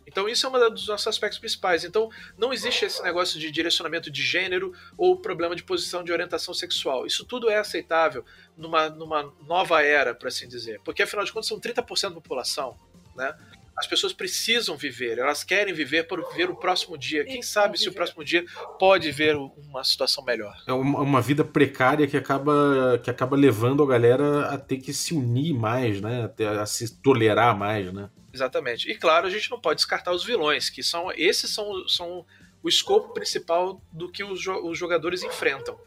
Então 0.08 0.30
isso 0.30 0.46
é 0.46 0.50
um 0.50 0.70
dos 0.72 0.88
nossos 0.88 1.08
aspectos 1.08 1.40
principais. 1.40 1.84
Então 1.84 2.10
não 2.38 2.54
existe 2.54 2.86
esse 2.86 3.02
negócio 3.04 3.40
de 3.40 3.52
direcionamento 3.52 4.10
de 4.12 4.22
gênero 4.22 4.74
ou 4.98 5.18
problema 5.20 5.56
de 5.56 5.64
posição 5.64 6.04
de 6.04 6.12
orientação 6.12 6.54
sexual. 6.54 7.06
Isso 7.06 7.26
tudo 7.26 7.50
é 7.50 7.58
aceitável 7.58 8.24
numa, 8.56 8.90
numa 8.90 9.34
nova 9.48 9.82
era, 9.82 10.14
por 10.14 10.28
assim 10.28 10.48
dizer. 10.48 10.80
Porque 10.84 11.04
afinal 11.04 11.26
de 11.26 11.32
contas 11.32 11.48
são 11.48 11.60
30% 11.60 12.10
da 12.10 12.12
população, 12.12 12.78
né? 13.16 13.36
As 13.78 13.86
pessoas 13.86 14.14
precisam 14.14 14.78
viver, 14.78 15.18
elas 15.18 15.44
querem 15.44 15.74
viver 15.74 16.08
para 16.08 16.22
ver 16.30 16.50
o 16.50 16.56
próximo 16.56 16.98
dia. 16.98 17.26
Quem 17.26 17.42
sabe 17.42 17.78
se 17.78 17.90
o 17.90 17.92
próximo 17.92 18.24
dia 18.24 18.46
pode 18.80 19.12
ver 19.12 19.36
uma 19.36 19.84
situação 19.84 20.24
melhor. 20.24 20.56
É 20.66 20.72
uma, 20.72 21.02
uma 21.02 21.22
vida 21.22 21.44
precária 21.44 22.08
que 22.08 22.16
acaba, 22.16 22.98
que 23.04 23.10
acaba 23.10 23.36
levando 23.36 23.84
a 23.84 23.86
galera 23.86 24.46
a 24.46 24.58
ter 24.58 24.78
que 24.78 24.94
se 24.94 25.14
unir 25.14 25.54
mais, 25.54 26.00
né? 26.00 26.32
A, 26.40 26.62
a 26.62 26.66
se 26.66 27.02
tolerar 27.02 27.58
mais, 27.58 27.92
né? 27.92 28.10
Exatamente. 28.36 28.92
E 28.92 28.96
claro, 28.96 29.28
a 29.28 29.30
gente 29.30 29.50
não 29.50 29.62
pode 29.62 29.78
descartar 29.78 30.12
os 30.12 30.26
vilões, 30.26 30.70
que 30.70 30.84
são 30.84 31.10
esses 31.14 31.50
são, 31.50 31.88
são 31.88 32.26
o 32.62 32.68
escopo 32.68 33.14
principal 33.14 33.82
do 33.94 34.12
que 34.12 34.26
os, 34.26 34.46
os 34.46 34.78
jogadores 34.78 35.24
enfrentam, 35.24 35.80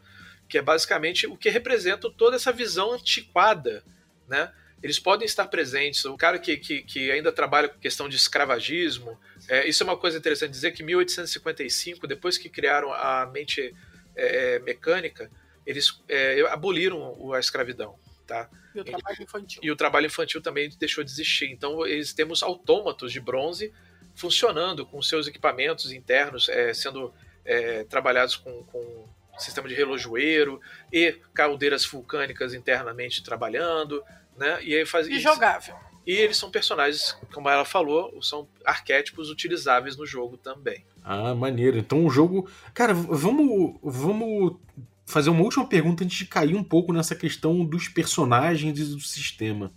que 0.48 0.56
é 0.56 0.62
basicamente 0.62 1.26
o 1.26 1.36
que 1.36 1.50
representa 1.50 2.10
toda 2.10 2.36
essa 2.36 2.50
visão 2.50 2.94
antiquada, 2.94 3.84
né? 4.26 4.50
Eles 4.82 4.98
podem 4.98 5.26
estar 5.26 5.46
presentes. 5.48 6.06
O 6.06 6.16
cara 6.16 6.38
que, 6.38 6.56
que, 6.56 6.82
que 6.84 7.10
ainda 7.10 7.30
trabalha 7.30 7.68
com 7.68 7.78
questão 7.78 8.08
de 8.08 8.16
escravagismo, 8.16 9.18
é, 9.46 9.68
isso 9.68 9.82
é 9.82 9.84
uma 9.84 9.96
coisa 9.96 10.16
interessante 10.16 10.50
dizer 10.52 10.72
que 10.72 10.82
em 10.82 10.86
1855, 10.86 12.06
depois 12.06 12.38
que 12.38 12.48
criaram 12.48 12.90
a 12.94 13.26
mente 13.26 13.74
é, 14.16 14.54
é 14.54 14.58
mecânica, 14.60 15.30
eles 15.66 16.00
é, 16.08 16.40
aboliram 16.48 17.34
a 17.34 17.38
escravidão, 17.38 17.98
tá? 18.28 18.48
E 18.74 18.80
o 18.80 18.84
trabalho 18.84 19.22
infantil. 19.22 19.60
E 19.64 19.70
o 19.72 19.76
trabalho 19.76 20.06
infantil 20.06 20.42
também 20.42 20.70
deixou 20.78 21.02
de 21.02 21.10
existir. 21.10 21.50
Então, 21.50 21.84
eles 21.86 22.12
temos 22.12 22.42
autômatos 22.42 23.10
de 23.10 23.20
bronze 23.20 23.72
funcionando 24.14 24.84
com 24.84 25.00
seus 25.00 25.26
equipamentos 25.26 25.90
internos, 25.90 26.48
é, 26.48 26.74
sendo 26.74 27.12
é, 27.44 27.84
trabalhados 27.84 28.36
com, 28.36 28.62
com 28.64 29.08
sistema 29.38 29.68
de 29.68 29.74
relojoeiro 29.74 30.60
e 30.92 31.16
caldeiras 31.32 31.86
vulcânicas 31.86 32.52
internamente 32.52 33.22
trabalhando, 33.22 34.02
né? 34.36 34.58
E 34.62 34.76
aí 34.76 34.84
faz 34.84 35.08
e 35.08 35.18
jogável. 35.18 35.76
E 36.06 36.12
eles 36.12 36.36
são 36.36 36.50
personagens, 36.50 37.16
como 37.32 37.48
ela 37.48 37.64
falou, 37.64 38.20
são 38.22 38.48
arquétipos 38.64 39.30
utilizáveis 39.30 39.96
no 39.96 40.06
jogo 40.06 40.36
também. 40.36 40.84
Ah, 41.04 41.34
maneiro. 41.34 41.78
Então 41.78 42.04
o 42.04 42.10
jogo. 42.10 42.50
Cara, 42.74 42.92
vamos, 42.92 43.78
vamos 43.82 44.56
fazer 45.08 45.30
uma 45.30 45.42
última 45.42 45.66
pergunta 45.66 46.04
antes 46.04 46.18
de 46.18 46.26
cair 46.26 46.54
um 46.54 46.62
pouco 46.62 46.92
nessa 46.92 47.16
questão 47.16 47.64
dos 47.64 47.88
personagens 47.88 48.78
e 48.78 48.84
do 48.84 49.00
sistema. 49.00 49.72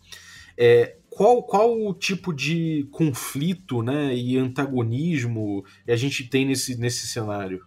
É, 0.57 0.97
qual, 1.09 1.41
qual 1.43 1.73
o 1.73 1.93
tipo 1.93 2.33
de 2.33 2.87
conflito 2.91 3.81
né, 3.81 4.13
e 4.13 4.37
antagonismo 4.37 5.65
a 5.87 5.95
gente 5.95 6.25
tem 6.27 6.45
nesse, 6.45 6.77
nesse 6.77 7.07
cenário? 7.07 7.65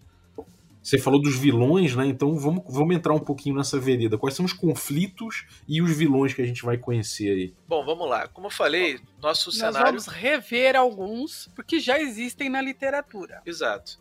Você 0.83 0.99
falou 0.99 1.21
dos 1.21 1.35
vilões, 1.35 1.97
né? 1.97 2.07
Então 2.07 2.39
vamos, 2.39 2.63
vamos 2.69 2.95
entrar 2.95 3.15
um 3.15 3.19
pouquinho 3.19 3.57
nessa 3.57 3.81
vereda. 3.81 4.19
Quais 4.19 4.35
são 4.37 4.45
os 4.45 4.53
conflitos 4.53 5.47
e 5.67 5.81
os 5.81 5.97
vilões 5.97 6.35
que 6.35 6.43
a 6.43 6.45
gente 6.45 6.63
vai 6.63 6.77
conhecer 6.77 7.31
aí? 7.31 7.55
Bom, 7.67 7.83
vamos 7.87 8.07
lá. 8.07 8.29
Como 8.29 8.49
eu 8.49 8.51
falei, 8.51 9.01
nosso 9.19 9.49
Nós 9.49 9.57
cenário. 9.57 9.87
Vamos 9.87 10.07
rever 10.07 10.77
alguns, 10.77 11.49
porque 11.57 11.81
já 11.81 11.99
existem 11.99 12.51
na 12.51 12.61
literatura. 12.61 13.41
Exato. 13.47 13.99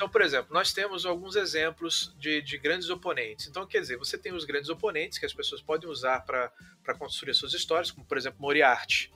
Então, 0.00 0.08
por 0.08 0.22
exemplo, 0.22 0.54
nós 0.54 0.72
temos 0.72 1.04
alguns 1.04 1.36
exemplos 1.36 2.14
de, 2.18 2.40
de, 2.40 2.56
grandes 2.56 2.88
oponentes. 2.88 3.46
Então, 3.46 3.66
quer 3.66 3.82
dizer, 3.82 3.98
você 3.98 4.16
tem 4.16 4.32
os 4.32 4.46
grandes 4.46 4.70
oponentes 4.70 5.18
que 5.18 5.26
as 5.26 5.34
pessoas 5.34 5.60
podem 5.60 5.90
usar 5.90 6.20
para 6.20 6.94
construir 6.98 7.34
suas 7.34 7.52
histórias, 7.52 7.90
como, 7.90 8.06
por 8.06 8.16
exemplo, 8.16 8.40
Moriarty. 8.40 9.12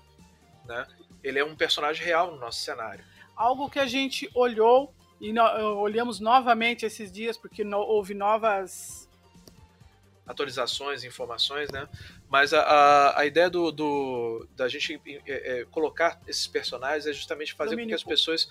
Né? 0.67 0.87
Ele 1.23 1.39
é 1.39 1.45
um 1.45 1.57
personagem 1.57 2.05
real 2.05 2.33
no 2.33 2.39
nosso 2.39 2.61
cenário. 2.61 3.03
Algo 3.35 3.71
que 3.71 3.79
a 3.79 3.87
gente 3.87 4.31
olhou 4.35 4.95
e 5.19 5.33
no, 5.33 5.43
olhamos 5.79 6.21
novamente 6.21 6.85
esses 6.85 7.11
dias, 7.11 7.39
porque 7.39 7.65
no, 7.65 7.79
houve 7.79 8.13
novas 8.13 9.09
atualizações, 10.27 11.03
informações, 11.03 11.71
né? 11.71 11.89
Mas 12.29 12.53
a, 12.53 12.61
a, 12.61 13.21
a 13.21 13.25
ideia 13.27 13.49
do, 13.49 13.73
do, 13.73 14.47
da 14.55 14.69
gente 14.69 15.01
é, 15.27 15.61
é, 15.61 15.65
colocar 15.65 16.21
esses 16.29 16.47
personagens 16.47 17.07
é 17.07 17.13
justamente 17.15 17.55
fazer 17.55 17.71
Dominico. 17.71 17.87
com 17.87 17.97
que 17.97 18.13
as 18.13 18.19
pessoas 18.19 18.51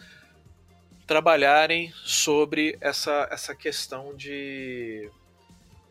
trabalharem 1.06 1.94
sobre 2.04 2.78
essa, 2.80 3.28
essa 3.32 3.56
questão 3.56 4.16
de 4.16 5.10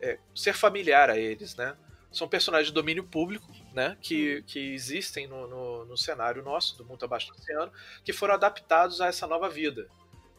é, 0.01 0.17
ser 0.35 0.53
familiar 0.53 1.09
a 1.09 1.17
eles, 1.17 1.55
né? 1.55 1.75
são 2.13 2.27
personagens 2.27 2.67
de 2.67 2.73
domínio 2.73 3.03
público, 3.03 3.51
né, 3.73 3.97
que, 3.99 4.43
que 4.43 4.73
existem 4.73 5.27
no, 5.27 5.47
no, 5.47 5.85
no 5.85 5.97
cenário 5.97 6.43
nosso, 6.43 6.77
do 6.77 6.85
mundo 6.85 7.03
abaixo 7.03 7.27
do 7.27 7.33
oceano, 7.33 7.71
que 8.05 8.13
foram 8.13 8.35
adaptados 8.35 9.01
a 9.01 9.07
essa 9.07 9.25
nova 9.25 9.49
vida. 9.49 9.87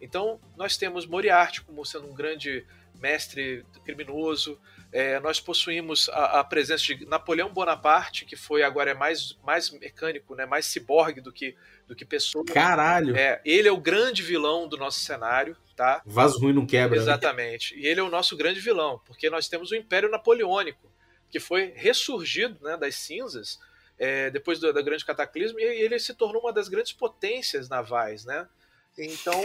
Então, 0.01 0.41
nós 0.57 0.77
temos 0.77 1.05
Moriarty 1.05 1.63
como 1.63 1.85
sendo 1.85 2.09
um 2.09 2.15
grande 2.15 2.65
mestre 2.95 3.67
criminoso, 3.85 4.59
é, 4.95 5.19
nós 5.19 5.41
possuímos 5.41 6.09
a, 6.11 6.39
a, 6.39 6.45
presença 6.45 6.85
de 6.85 7.05
Napoleão 7.05 7.53
Bonaparte, 7.53 8.25
que 8.25 8.37
foi 8.37 8.63
agora 8.63 8.93
é 8.93 8.95
mais, 8.95 9.37
mais 9.45 9.69
mecânico, 9.73 10.37
né, 10.37 10.47
mais 10.47 10.67
ciborgue 10.67 11.21
do 11.21 11.33
que, 11.33 11.57
do 11.89 11.97
que 11.97 12.05
pessoa. 12.05 12.45
Caralho! 12.45 13.17
É, 13.17 13.41
ele 13.45 13.67
é 13.67 13.73
o 13.73 13.77
grande 13.77 14.23
vilão 14.23 14.69
do 14.69 14.77
nosso 14.77 15.01
cenário, 15.01 15.57
tá? 15.75 16.01
Vaso 16.07 16.39
ruim 16.39 16.53
não 16.53 16.65
quebra. 16.65 16.95
né? 16.97 17.03
Exatamente. 17.03 17.75
Né? 17.75 17.83
E 17.83 17.87
ele 17.89 17.99
é 17.99 18.03
o 18.05 18.09
nosso 18.09 18.37
grande 18.37 18.61
vilão, 18.61 19.01
porque 19.05 19.29
nós 19.29 19.49
temos 19.49 19.73
o 19.73 19.75
Império 19.75 20.09
Napoleônico, 20.09 20.89
que 21.29 21.41
foi 21.41 21.73
ressurgido 21.75 22.57
né, 22.63 22.77
das 22.77 22.95
cinzas 22.95 23.59
é, 23.99 24.31
depois 24.31 24.61
do, 24.61 24.73
do 24.73 24.85
grande 24.85 25.05
cataclismo, 25.05 25.59
e 25.59 25.65
ele 25.65 25.99
se 25.99 26.15
tornou 26.15 26.41
uma 26.41 26.53
das 26.53 26.69
grandes 26.69 26.93
potências 26.93 27.69
navais, 27.69 28.25
né? 28.25 28.47
Então. 28.99 29.45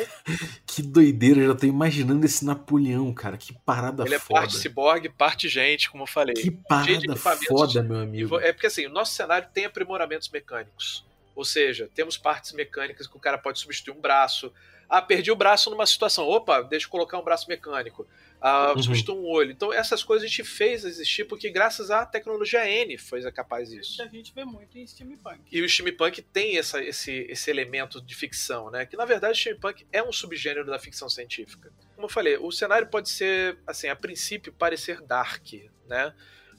que 0.66 0.82
doideira, 0.82 1.42
eu 1.42 1.48
já 1.50 1.56
tô 1.56 1.66
imaginando 1.66 2.26
esse 2.26 2.46
Napoleão, 2.46 3.12
cara. 3.14 3.38
Que 3.38 3.54
parada 3.54 4.04
ele 4.04 4.20
foda. 4.20 4.32
Ele 4.32 4.38
é 4.38 4.42
parte 4.42 4.58
ciborgue, 4.58 5.10
parte 5.10 5.50
gente, 5.50 5.90
como 5.90 6.04
eu 6.04 6.08
falei. 6.08 6.36
Que 6.36 6.52
parada 6.52 7.16
foda, 7.16 7.82
meu 7.82 7.98
amigo. 7.98 8.40
É 8.40 8.54
porque 8.54 8.68
assim, 8.68 8.86
o 8.86 8.90
nosso 8.90 9.14
cenário 9.14 9.48
tem 9.54 9.66
aprimoramentos 9.66 10.30
mecânicos. 10.30 11.06
Ou 11.36 11.46
seja, 11.46 11.90
temos 11.96 12.18
partes 12.18 12.52
mecânicas 12.52 13.08
que 13.08 13.16
o 13.16 13.20
cara 13.20 13.38
pode 13.38 13.60
substituir 13.60 13.96
um 13.96 14.02
braço. 14.02 14.52
Ah, 14.90 15.02
perdi 15.02 15.32
o 15.32 15.36
braço 15.36 15.70
numa 15.70 15.86
situação. 15.86 16.28
Opa, 16.28 16.62
deixa 16.62 16.86
eu 16.86 16.90
colocar 16.90 17.18
um 17.18 17.24
braço 17.24 17.48
mecânico. 17.48 18.06
Ah, 18.42 18.72
uhum. 18.74 18.82
substituir 18.82 19.18
um 19.18 19.26
olho. 19.26 19.52
Então, 19.52 19.74
essas 19.74 20.02
coisas 20.02 20.26
a 20.26 20.28
gente 20.28 20.46
fez 20.46 20.86
existir 20.86 21.26
porque, 21.26 21.50
graças 21.50 21.92
à 21.92 22.06
tecnologia 22.06 22.66
N, 22.70 22.98
foi 22.98 23.22
capaz 23.32 23.70
disso. 23.70 24.02
A 24.02 24.08
gente 24.08 24.34
vê 24.34 24.46
muito 24.46 24.78
em 24.78 24.88
steampunk. 24.88 25.42
E 25.52 25.62
o 25.62 25.68
steampunk 25.68 26.22
tem 26.22 26.58
essa, 26.58 26.82
esse, 26.82 27.28
esse 27.30 27.52
elemento 27.52 28.02
de 28.02 28.16
ficção, 28.16 28.72
né? 28.72 28.86
Que 28.86 28.96
na 28.96 29.04
verdade 29.04 29.34
o 29.34 29.36
steampunk 29.36 29.86
é 29.92 30.02
um 30.02 30.12
subgênero 30.12 30.66
da 30.66 30.80
ficção 30.80 31.10
científica. 31.10 31.72
Como 31.96 32.06
eu 32.06 32.10
falei, 32.10 32.38
o 32.38 32.50
cenário 32.50 32.88
pode 32.88 33.10
ser, 33.10 33.58
assim, 33.68 33.90
a 33.90 33.96
princípio 33.96 34.54
parecer 34.54 35.02
dark, 35.02 35.54
né? 35.86 36.14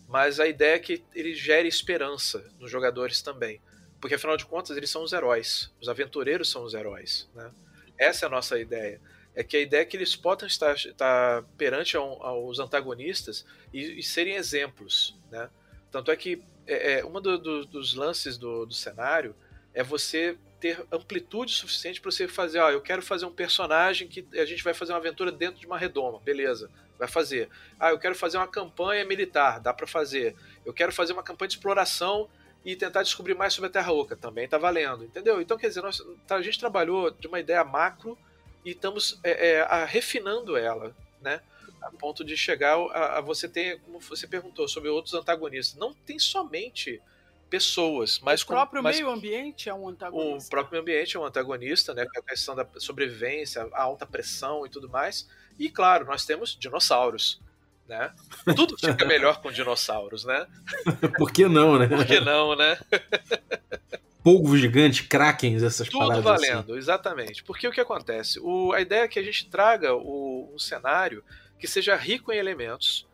Mas 0.06 0.38
a 0.38 0.46
ideia 0.46 0.74
é 0.74 0.78
que 0.78 1.02
ele 1.14 1.34
gere 1.34 1.66
esperança 1.66 2.44
nos 2.58 2.70
jogadores 2.70 3.22
também. 3.22 3.60
Porque 4.00 4.16
afinal 4.16 4.36
de 4.36 4.44
contas, 4.44 4.76
eles 4.76 4.90
são 4.90 5.02
os 5.02 5.12
heróis. 5.12 5.72
Os 5.80 5.88
aventureiros 5.88 6.50
são 6.50 6.64
os 6.64 6.74
heróis, 6.74 7.28
né? 7.34 7.50
Essa 7.98 8.24
é 8.24 8.28
a 8.28 8.30
nossa 8.30 8.58
ideia. 8.58 9.00
É 9.40 9.42
que 9.42 9.56
a 9.56 9.60
ideia 9.60 9.80
é 9.80 9.84
que 9.86 9.96
eles 9.96 10.14
possam 10.14 10.46
estar, 10.46 10.74
estar 10.74 11.42
perante 11.56 11.96
aos 11.96 12.58
antagonistas 12.58 13.46
e, 13.72 13.98
e, 13.98 14.02
serem 14.02 14.34
exemplos, 14.34 15.16
né? 15.30 15.48
Tanto 15.90 16.10
é 16.10 16.16
que 16.16 16.42
é, 16.66 16.98
é 16.98 17.04
um 17.06 17.18
do, 17.18 17.38
do, 17.38 17.64
dos 17.64 17.94
lances 17.94 18.36
do, 18.36 18.66
do, 18.66 18.74
cenário 18.74 19.34
é 19.72 19.82
você 19.82 20.36
ter 20.60 20.84
amplitude 20.92 21.54
suficiente 21.54 22.02
para 22.02 22.10
você 22.10 22.28
fazer, 22.28 22.58
ó, 22.58 22.70
eu 22.70 22.82
quero 22.82 23.00
fazer 23.00 23.24
um 23.24 23.32
personagem 23.32 24.08
que 24.08 24.28
a 24.38 24.44
gente 24.44 24.62
vai 24.62 24.74
fazer 24.74 24.92
uma 24.92 24.98
aventura 24.98 25.32
dentro 25.32 25.58
de 25.58 25.66
uma 25.66 25.78
redoma, 25.78 26.20
beleza? 26.20 26.70
Vai 26.98 27.08
fazer. 27.08 27.48
Ah, 27.78 27.88
eu 27.88 27.98
quero 27.98 28.14
fazer 28.14 28.36
uma 28.36 28.46
campanha 28.46 29.06
militar, 29.06 29.58
dá 29.58 29.72
para 29.72 29.86
fazer. 29.86 30.36
Eu 30.66 30.74
quero 30.74 30.92
fazer 30.92 31.14
uma 31.14 31.22
campanha 31.22 31.48
de 31.48 31.54
exploração 31.54 32.28
e 32.62 32.76
tentar 32.76 33.02
descobrir 33.02 33.34
mais 33.34 33.54
sobre 33.54 33.68
a 33.68 33.72
Terra 33.72 33.90
Oca. 33.90 34.14
Também 34.14 34.44
está 34.44 34.58
valendo, 34.58 35.02
entendeu? 35.02 35.40
Então, 35.40 35.56
quer 35.56 35.68
dizer, 35.68 35.80
nós, 35.80 35.98
tá, 36.26 36.36
a 36.36 36.42
gente 36.42 36.58
trabalhou 36.58 37.10
de 37.10 37.26
uma 37.26 37.40
ideia 37.40 37.64
macro 37.64 38.18
e 38.64 38.70
estamos 38.70 39.18
é, 39.22 39.50
é, 39.50 39.60
a, 39.62 39.84
refinando 39.84 40.56
ela, 40.56 40.94
né? 41.20 41.40
A 41.80 41.90
ponto 41.90 42.22
de 42.22 42.36
chegar 42.36 42.76
a, 42.76 43.18
a, 43.18 43.20
você 43.20 43.48
ter, 43.48 43.80
como 43.80 44.00
você 44.00 44.26
perguntou, 44.26 44.68
sobre 44.68 44.90
outros 44.90 45.14
antagonistas. 45.14 45.78
Não 45.78 45.94
tem 45.94 46.18
somente 46.18 47.00
pessoas, 47.48 48.20
mas 48.20 48.42
o 48.42 48.46
próprio 48.46 48.80
com, 48.80 48.84
mas, 48.84 48.96
meio 48.96 49.10
ambiente 49.10 49.68
é 49.68 49.74
um 49.74 49.88
antagonista. 49.88 50.46
O 50.46 50.50
próprio 50.50 50.72
meio 50.72 50.82
ambiente 50.82 51.16
é 51.16 51.20
um 51.20 51.24
antagonista, 51.24 51.94
né? 51.94 52.06
Com 52.06 52.20
a 52.20 52.22
questão 52.22 52.54
da 52.54 52.66
sobrevivência, 52.76 53.66
a 53.72 53.82
alta 53.82 54.06
pressão 54.06 54.66
e 54.66 54.68
tudo 54.68 54.88
mais. 54.88 55.28
E 55.58 55.70
claro, 55.70 56.06
nós 56.06 56.24
temos 56.24 56.56
dinossauros. 56.56 57.40
Né? 57.88 58.12
Tudo 58.54 58.78
fica 58.78 59.04
melhor 59.04 59.42
com 59.42 59.50
dinossauros, 59.50 60.24
né? 60.24 60.46
Por 61.18 61.32
que 61.32 61.48
não, 61.48 61.76
né? 61.76 61.88
Por 61.88 62.06
que 62.06 62.20
não, 62.20 62.54
né? 62.54 62.78
polvo 64.22 64.56
gigante, 64.56 65.04
krakens, 65.04 65.62
essas 65.62 65.88
Tudo 65.88 65.98
paradas. 65.98 66.24
Tudo 66.24 66.34
valendo, 66.34 66.72
assim. 66.72 66.78
exatamente. 66.78 67.42
Porque 67.44 67.66
o 67.66 67.72
que 67.72 67.80
acontece? 67.80 68.38
O, 68.40 68.72
a 68.72 68.80
ideia 68.80 69.02
é 69.02 69.08
que 69.08 69.18
a 69.18 69.22
gente 69.22 69.48
traga 69.48 69.94
o, 69.94 70.50
um 70.54 70.58
cenário 70.58 71.24
que 71.58 71.66
seja 71.66 71.96
rico 71.96 72.32
em 72.32 72.36
elementos, 72.36 73.06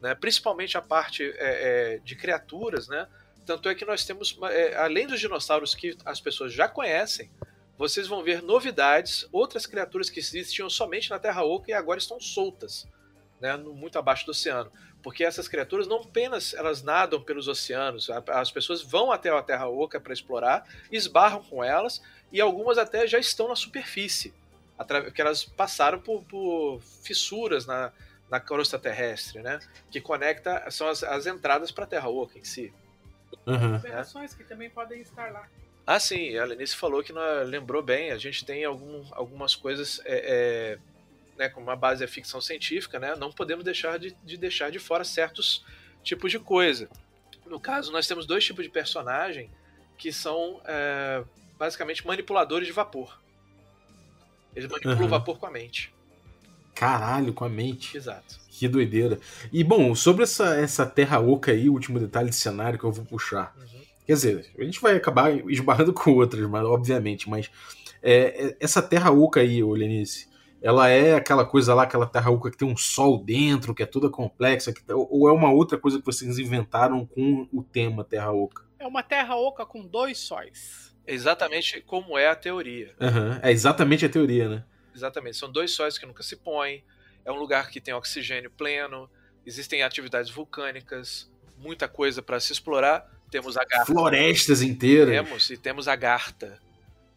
né? 0.00 0.14
principalmente 0.14 0.76
a 0.76 0.82
parte 0.82 1.24
é, 1.24 1.34
é, 1.38 1.98
de 1.98 2.14
criaturas, 2.14 2.88
né? 2.88 3.06
Tanto 3.44 3.68
é 3.68 3.74
que 3.74 3.84
nós 3.84 4.04
temos, 4.04 4.38
é, 4.50 4.76
além 4.76 5.06
dos 5.06 5.18
dinossauros 5.18 5.74
que 5.74 5.96
as 6.04 6.20
pessoas 6.20 6.52
já 6.52 6.68
conhecem, 6.68 7.30
vocês 7.78 8.06
vão 8.06 8.22
ver 8.22 8.42
novidades, 8.42 9.26
outras 9.32 9.64
criaturas 9.64 10.10
que 10.10 10.20
existiam 10.20 10.68
somente 10.68 11.08
na 11.10 11.18
Terra 11.18 11.44
Oca 11.44 11.70
e 11.70 11.74
agora 11.74 11.98
estão 11.98 12.20
soltas 12.20 12.86
né, 13.40 13.56
muito 13.56 13.98
abaixo 13.98 14.26
do 14.26 14.32
oceano. 14.32 14.70
Porque 15.08 15.24
essas 15.24 15.48
criaturas 15.48 15.86
não 15.86 16.02
apenas 16.02 16.52
elas 16.52 16.82
nadam 16.82 17.18
pelos 17.18 17.48
oceanos, 17.48 18.10
as 18.10 18.50
pessoas 18.50 18.82
vão 18.82 19.10
até 19.10 19.30
a 19.30 19.42
Terra 19.42 19.66
Oca 19.66 19.98
para 19.98 20.12
explorar, 20.12 20.68
esbarram 20.92 21.42
com 21.42 21.64
elas 21.64 22.02
e 22.30 22.42
algumas 22.42 22.76
até 22.76 23.06
já 23.06 23.18
estão 23.18 23.48
na 23.48 23.56
superfície, 23.56 24.34
que 25.14 25.22
elas 25.22 25.46
passaram 25.46 25.98
por, 25.98 26.22
por 26.24 26.82
fissuras 27.02 27.64
na, 27.64 27.90
na 28.30 28.38
crosta 28.38 28.78
terrestre, 28.78 29.40
né? 29.40 29.60
Que 29.90 29.98
conecta, 29.98 30.70
são 30.70 30.86
as, 30.86 31.02
as 31.02 31.26
entradas 31.26 31.70
para 31.70 31.84
a 31.84 31.86
Terra 31.86 32.10
Oca 32.10 32.38
em 32.38 32.44
si. 32.44 32.70
Uhum. 33.46 33.76
Operações 33.76 34.34
que 34.34 34.44
também 34.44 34.68
podem 34.68 35.00
estar 35.00 35.32
lá. 35.32 35.48
Ah, 35.86 35.98
sim, 35.98 36.36
a 36.36 36.44
Lenice 36.44 36.76
falou 36.76 37.02
que 37.02 37.14
não, 37.14 37.44
lembrou 37.44 37.82
bem, 37.82 38.10
a 38.10 38.18
gente 38.18 38.44
tem 38.44 38.62
algum, 38.62 39.02
algumas 39.12 39.56
coisas 39.56 40.02
é, 40.04 40.76
é, 40.76 40.78
né, 41.38 41.48
como 41.48 41.66
uma 41.66 41.76
base 41.76 42.02
é 42.02 42.06
ficção 42.06 42.40
científica, 42.40 42.98
né, 42.98 43.14
não 43.16 43.30
podemos 43.30 43.64
deixar 43.64 43.98
de, 43.98 44.14
de 44.24 44.36
deixar 44.36 44.70
de 44.70 44.78
fora 44.78 45.04
certos 45.04 45.64
tipos 46.02 46.30
de 46.30 46.38
coisa. 46.38 46.88
No 47.46 47.60
caso, 47.60 47.92
nós 47.92 48.06
temos 48.06 48.26
dois 48.26 48.44
tipos 48.44 48.64
de 48.64 48.70
personagem 48.70 49.50
que 49.96 50.12
são 50.12 50.60
é, 50.64 51.24
basicamente 51.58 52.06
manipuladores 52.06 52.66
de 52.66 52.72
vapor. 52.72 53.18
Eles 54.54 54.68
manipulam 54.70 54.98
uhum. 54.98 55.06
o 55.06 55.08
vapor 55.08 55.38
com 55.38 55.46
a 55.46 55.50
mente. 55.50 55.94
Caralho, 56.74 57.32
com 57.32 57.44
a 57.44 57.48
mente. 57.48 57.96
Exato. 57.96 58.38
Que 58.50 58.68
doideira. 58.68 59.18
E 59.52 59.62
bom, 59.62 59.94
sobre 59.94 60.24
essa, 60.24 60.56
essa 60.56 60.84
terra 60.84 61.20
oca 61.20 61.52
aí, 61.52 61.68
o 61.68 61.72
último 61.72 61.98
detalhe 61.98 62.30
de 62.30 62.36
cenário 62.36 62.78
que 62.78 62.84
eu 62.84 62.92
vou 62.92 63.04
puxar. 63.04 63.54
Uhum. 63.56 63.80
Quer 64.06 64.12
dizer, 64.12 64.52
a 64.58 64.64
gente 64.64 64.80
vai 64.80 64.96
acabar 64.96 65.32
esbarrando 65.50 65.92
com 65.92 66.12
outras, 66.12 66.48
mas, 66.48 66.64
obviamente, 66.64 67.28
mas 67.28 67.50
é, 68.02 68.56
essa 68.60 68.80
terra 68.80 69.10
oca 69.10 69.40
aí, 69.40 69.62
Lenice, 69.62 70.27
ela 70.60 70.88
é 70.88 71.14
aquela 71.14 71.44
coisa 71.44 71.74
lá, 71.74 71.84
aquela 71.84 72.06
terra 72.06 72.30
oca 72.30 72.50
que 72.50 72.56
tem 72.56 72.68
um 72.68 72.76
sol 72.76 73.22
dentro, 73.22 73.74
que 73.74 73.82
é 73.82 73.86
toda 73.86 74.10
complexa, 74.10 74.72
que, 74.72 74.82
ou 74.92 75.28
é 75.28 75.32
uma 75.32 75.52
outra 75.52 75.78
coisa 75.78 75.98
que 75.98 76.06
vocês 76.06 76.38
inventaram 76.38 77.06
com 77.06 77.48
o 77.52 77.62
tema 77.62 78.04
terra 78.04 78.32
oca? 78.32 78.64
É 78.78 78.86
uma 78.86 79.02
terra 79.02 79.36
oca 79.36 79.64
com 79.64 79.86
dois 79.86 80.18
sóis. 80.18 80.96
Exatamente 81.06 81.80
como 81.82 82.18
é 82.18 82.28
a 82.28 82.34
teoria. 82.34 82.94
Uhum. 83.00 83.38
É 83.42 83.50
exatamente 83.50 84.04
a 84.04 84.08
teoria, 84.08 84.48
né? 84.48 84.64
Exatamente. 84.94 85.36
São 85.36 85.50
dois 85.50 85.70
sóis 85.70 85.96
que 85.96 86.04
nunca 86.04 86.22
se 86.22 86.36
põem. 86.36 86.84
É 87.24 87.32
um 87.32 87.36
lugar 87.36 87.70
que 87.70 87.80
tem 87.80 87.94
oxigênio 87.94 88.50
pleno. 88.50 89.08
Existem 89.46 89.82
atividades 89.82 90.30
vulcânicas, 90.30 91.30
muita 91.56 91.88
coisa 91.88 92.20
para 92.20 92.38
se 92.40 92.52
explorar. 92.52 93.08
Temos 93.30 93.56
a 93.56 93.64
garta. 93.64 93.86
Florestas 93.86 94.60
inteiras. 94.60 95.10
Temos, 95.10 95.50
e 95.50 95.56
temos 95.56 95.88
a 95.88 95.96
garta 95.96 96.60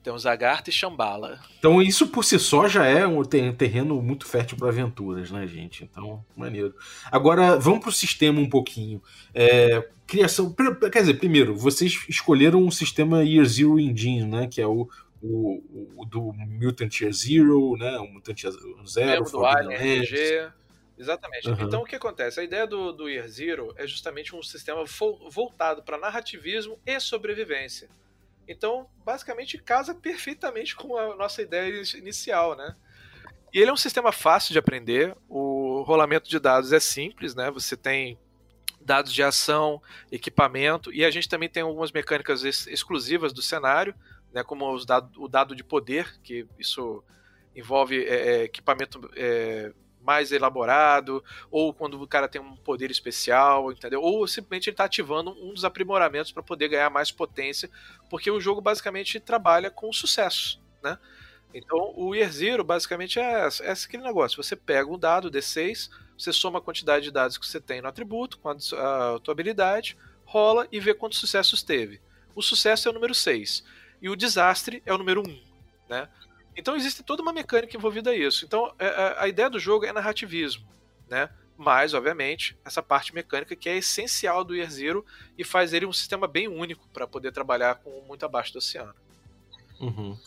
temos 0.04 0.26
Agartha 0.26 0.70
e 0.70 0.74
Shambhala. 0.74 1.40
Então 1.60 1.82
isso 1.82 2.08
por 2.08 2.24
si 2.24 2.40
só 2.40 2.68
já 2.68 2.86
é 2.86 3.06
um 3.06 3.24
terreno 3.24 4.02
muito 4.02 4.26
fértil 4.26 4.58
para 4.58 4.70
aventuras, 4.70 5.32
né, 5.32 5.46
gente? 5.48 5.84
Então, 5.84 6.24
maneiro. 6.36 6.76
Agora, 7.12 7.58
vamos 7.58 7.82
pro 7.82 7.92
sistema 7.92 8.40
um 8.40 8.50
pouquinho. 8.50 9.02
É, 9.34 9.88
criação... 10.08 10.54
Quer 10.92 11.00
dizer, 11.02 11.14
primeiro, 11.16 11.56
vocês 11.56 12.06
escolheram 12.10 12.62
um 12.64 12.72
sistema 12.72 13.24
Year 13.24 13.46
Zero 13.46 13.80
Engine, 13.80 14.26
né? 14.26 14.48
Que 14.48 14.62
é 14.62 14.68
o, 14.68 14.90
o, 15.22 15.94
o 15.96 16.06
do 16.06 16.34
Mutant 16.34 17.00
Year 17.00 17.14
Zero, 17.14 17.78
né? 17.78 17.98
O 18.00 18.08
Mutant 18.08 18.44
Year 18.44 18.54
Zero, 18.88 19.24
do 19.24 19.46
Alien 19.46 20.02
RPG. 20.02 20.52
Exatamente. 20.98 21.50
Uhum. 21.50 21.62
Então, 21.62 21.82
o 21.82 21.86
que 21.86 21.96
acontece? 21.96 22.40
A 22.40 22.44
ideia 22.44 22.68
do, 22.68 22.92
do 22.92 23.10
Year 23.10 23.28
Zero 23.28 23.74
é 23.76 23.88
justamente 23.88 24.36
um 24.36 24.44
sistema 24.44 24.84
voltado 25.30 25.82
para 25.82 25.98
narrativismo 25.98 26.80
e 26.86 27.00
sobrevivência. 27.00 27.90
Então, 28.48 28.88
basicamente, 29.06 29.58
casa 29.58 29.94
perfeitamente 29.94 30.76
com 30.76 30.98
a 30.98 31.16
nossa 31.16 31.42
ideia 31.42 31.82
inicial, 31.96 32.56
né? 32.56 32.76
E 33.54 33.60
ele 33.60 33.70
é 33.70 33.74
um 33.74 33.78
sistema 33.78 34.12
fácil 34.12 34.54
de 34.54 34.60
aprender. 34.60 35.16
O 35.28 35.82
rolamento 35.84 36.30
de 36.30 36.40
dados 36.40 36.72
é 36.72 36.80
simples, 36.80 37.36
né? 37.36 37.52
Você 37.52 37.76
tem 37.76 38.18
dados 38.80 39.14
de 39.14 39.22
ação, 39.22 39.82
equipamento, 40.12 40.92
e 40.92 41.06
a 41.06 41.12
gente 41.12 41.30
também 41.30 41.50
tem 41.50 41.62
algumas 41.62 41.92
mecânicas 41.92 42.44
ex 42.44 42.66
exclusivas 42.68 43.32
do 43.32 43.42
cenário, 43.42 43.94
né? 44.34 44.44
Como 44.44 44.78
dado, 44.86 45.22
o 45.22 45.28
dado 45.28 45.56
de 45.56 45.64
poder, 45.64 46.20
que 46.22 46.48
isso 46.58 47.04
envolve 47.56 48.04
é, 48.06 48.16
é 48.16 48.44
equipamento 48.44 49.10
é, 49.16 49.74
mais 50.04 50.32
elaborado, 50.32 51.24
ou 51.50 51.74
quando 51.74 52.02
o 52.02 52.08
cara 52.08 52.28
tem 52.28 52.42
um 52.42 52.56
poder 52.56 52.90
especial, 52.92 53.72
entendeu? 53.72 54.02
Ou 54.02 54.28
simplesmente 54.28 54.70
ele 54.70 54.74
está 54.74 54.86
ativando 54.86 55.32
um 55.32 55.54
dos 55.54 55.64
aprimoramentos 55.66 56.32
para 56.32 56.44
poder 56.44 56.70
ganhar 56.70 56.90
mais 56.90 57.12
potência, 57.12 57.70
porque 58.10 58.30
o 58.30 58.42
jogo 58.42 58.62
basicamente 58.62 59.20
trabalha 59.20 59.70
com 59.70 59.92
sucesso, 59.94 60.62
né? 60.84 60.98
Então 61.54 61.94
o 61.96 62.16
Year 62.16 62.32
Zero 62.32 62.64
basicamente 62.64 63.20
é, 63.20 63.48
é 63.62 63.72
aquele 63.72 64.04
negócio: 64.04 64.42
você 64.42 64.56
pega 64.56 64.90
um 64.90 64.98
dado 64.98 65.30
D6, 65.30 65.90
você 66.18 66.32
soma 66.32 66.60
a 66.60 66.62
quantidade 66.62 67.06
de 67.06 67.12
dados 67.12 67.38
que 67.38 67.46
você 67.46 67.60
tem 67.60 67.82
no 67.82 67.88
atributo, 67.88 68.40
com 68.40 68.50
a, 68.50 68.54
a 68.54 69.20
tua 69.20 69.32
habilidade, 69.32 69.98
rola 70.24 70.68
e 70.72 70.80
vê 70.80 70.94
quantos 70.94 71.20
sucessos 71.20 71.62
teve. 71.62 72.00
O 72.34 72.42
sucesso 72.42 72.88
é 72.88 72.92
o 72.92 72.94
número 72.94 73.14
6 73.14 73.64
e 74.02 74.10
o 74.10 74.16
desastre 74.16 74.82
é 74.86 74.94
o 74.94 74.98
número 74.98 75.22
1, 75.22 75.42
né? 75.90 76.10
Então 76.56 76.76
existe 76.76 77.04
toda 77.04 77.22
uma 77.22 77.34
mecânica 77.34 77.76
envolvida 77.76 78.12
a 78.12 78.16
isso. 78.16 78.46
Então 78.46 78.74
a, 78.78 78.84
é, 78.84 78.88
é, 78.88 79.16
a 79.20 79.28
ideia 79.28 79.50
do 79.50 79.60
jogo 79.60 79.86
é 79.86 79.94
narrativismo, 79.94 80.68
né? 81.10 81.30
Mas, 81.58 81.94
obviamente, 81.94 82.58
essa 82.66 82.82
parte 82.82 83.14
mecânica 83.14 83.56
que 83.56 83.70
é 83.70 83.78
essencial 83.78 84.44
do 84.44 84.56
Year 84.56 84.70
Zero 84.70 85.06
e 85.38 85.44
faz 85.44 85.74
ele 85.74 85.86
um 85.86 85.94
sistema 85.94 86.28
bem 86.28 86.48
único 86.48 86.88
para 86.88 87.06
poder 87.06 87.32
trabalhar 87.32 87.76
com 87.76 88.02
muito 88.08 88.26
abaixo 88.26 88.52
do 88.52 88.58
oceano. 88.58 88.96
Uhum. 89.80 90.18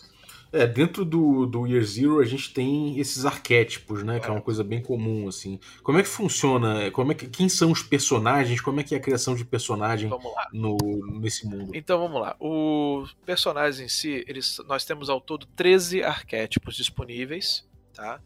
É, 0.54 0.68
dentro 0.68 1.04
do, 1.04 1.46
do 1.46 1.66
Year 1.66 1.82
Zero 1.82 2.20
a 2.20 2.24
gente 2.24 2.54
tem 2.54 2.96
esses 3.00 3.26
arquétipos, 3.26 4.04
né? 4.04 4.20
Que 4.20 4.26
é. 4.26 4.28
é 4.28 4.32
uma 4.32 4.40
coisa 4.40 4.62
bem 4.62 4.80
comum, 4.80 5.26
assim. 5.26 5.58
Como 5.82 5.98
é 5.98 6.02
que 6.02 6.08
funciona? 6.08 6.92
Como 6.92 7.10
é 7.10 7.14
que, 7.16 7.26
quem 7.26 7.48
são 7.48 7.72
os 7.72 7.82
personagens? 7.82 8.60
Como 8.60 8.78
é 8.78 8.84
que 8.84 8.94
é 8.94 8.98
a 8.98 9.00
criação 9.00 9.34
de 9.34 9.44
personagem 9.44 10.08
no, 10.52 10.76
nesse 11.20 11.44
mundo? 11.44 11.72
Então 11.74 11.98
vamos 11.98 12.20
lá. 12.20 12.36
Os 12.38 13.12
personagens 13.26 13.80
em 13.80 13.88
si, 13.88 14.24
eles, 14.28 14.60
nós 14.68 14.84
temos 14.84 15.10
ao 15.10 15.20
todo 15.20 15.44
13 15.44 16.04
arquétipos 16.04 16.76
disponíveis, 16.76 17.66
tá? 17.92 18.20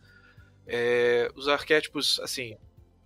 É, 0.67 1.33
os 1.35 1.49
arquétipos, 1.49 2.21
assim, 2.21 2.59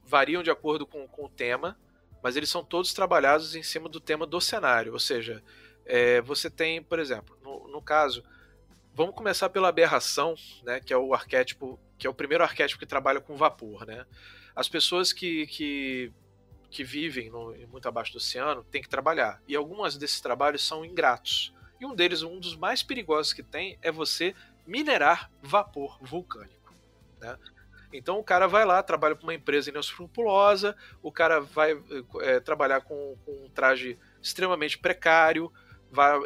variam 0.04 0.42
de 0.42 0.50
acordo 0.50 0.84
com, 0.84 1.06
com 1.06 1.26
o 1.26 1.28
tema, 1.28 1.78
mas 2.20 2.34
eles 2.34 2.50
são 2.50 2.64
todos 2.64 2.92
trabalhados 2.92 3.54
em 3.54 3.62
cima 3.62 3.88
do 3.88 4.00
tema 4.00 4.26
do 4.26 4.40
cenário. 4.40 4.92
Ou 4.92 4.98
seja, 4.98 5.40
é, 5.86 6.20
você 6.22 6.50
tem, 6.50 6.82
por 6.82 6.98
exemplo, 6.98 7.38
no, 7.40 7.68
no 7.68 7.80
caso 7.80 8.24
Vamos 8.94 9.14
começar 9.14 9.48
pela 9.48 9.68
aberração, 9.68 10.34
né, 10.62 10.78
que 10.78 10.92
é 10.92 10.96
o 10.96 11.14
arquétipo, 11.14 11.80
que 11.96 12.06
é 12.06 12.10
o 12.10 12.14
primeiro 12.14 12.44
arquétipo 12.44 12.78
que 12.78 12.86
trabalha 12.86 13.20
com 13.20 13.36
vapor, 13.36 13.86
né? 13.86 14.04
As 14.54 14.68
pessoas 14.68 15.14
que, 15.14 15.46
que, 15.46 16.12
que 16.70 16.84
vivem 16.84 17.30
no, 17.30 17.56
muito 17.68 17.88
abaixo 17.88 18.12
do 18.12 18.18
oceano 18.18 18.62
têm 18.64 18.82
que 18.82 18.88
trabalhar. 18.88 19.40
E 19.48 19.56
algumas 19.56 19.96
desses 19.96 20.20
trabalhos 20.20 20.66
são 20.66 20.84
ingratos. 20.84 21.54
E 21.80 21.86
um 21.86 21.94
deles, 21.94 22.22
um 22.22 22.38
dos 22.38 22.54
mais 22.54 22.82
perigosos 22.82 23.32
que 23.32 23.42
tem, 23.42 23.78
é 23.80 23.90
você 23.90 24.34
minerar 24.66 25.30
vapor 25.42 25.98
vulcânico. 26.02 26.74
Né? 27.18 27.38
Então 27.92 28.18
o 28.18 28.24
cara 28.24 28.46
vai 28.46 28.64
lá, 28.64 28.82
trabalha 28.82 29.16
para 29.16 29.24
uma 29.24 29.34
empresa 29.34 29.70
inescrupulosa, 29.70 30.76
o 31.02 31.10
cara 31.10 31.40
vai 31.40 31.80
é, 32.20 32.40
trabalhar 32.40 32.82
com, 32.82 33.16
com 33.24 33.32
um 33.32 33.48
traje 33.48 33.98
extremamente 34.20 34.78
precário, 34.78 35.52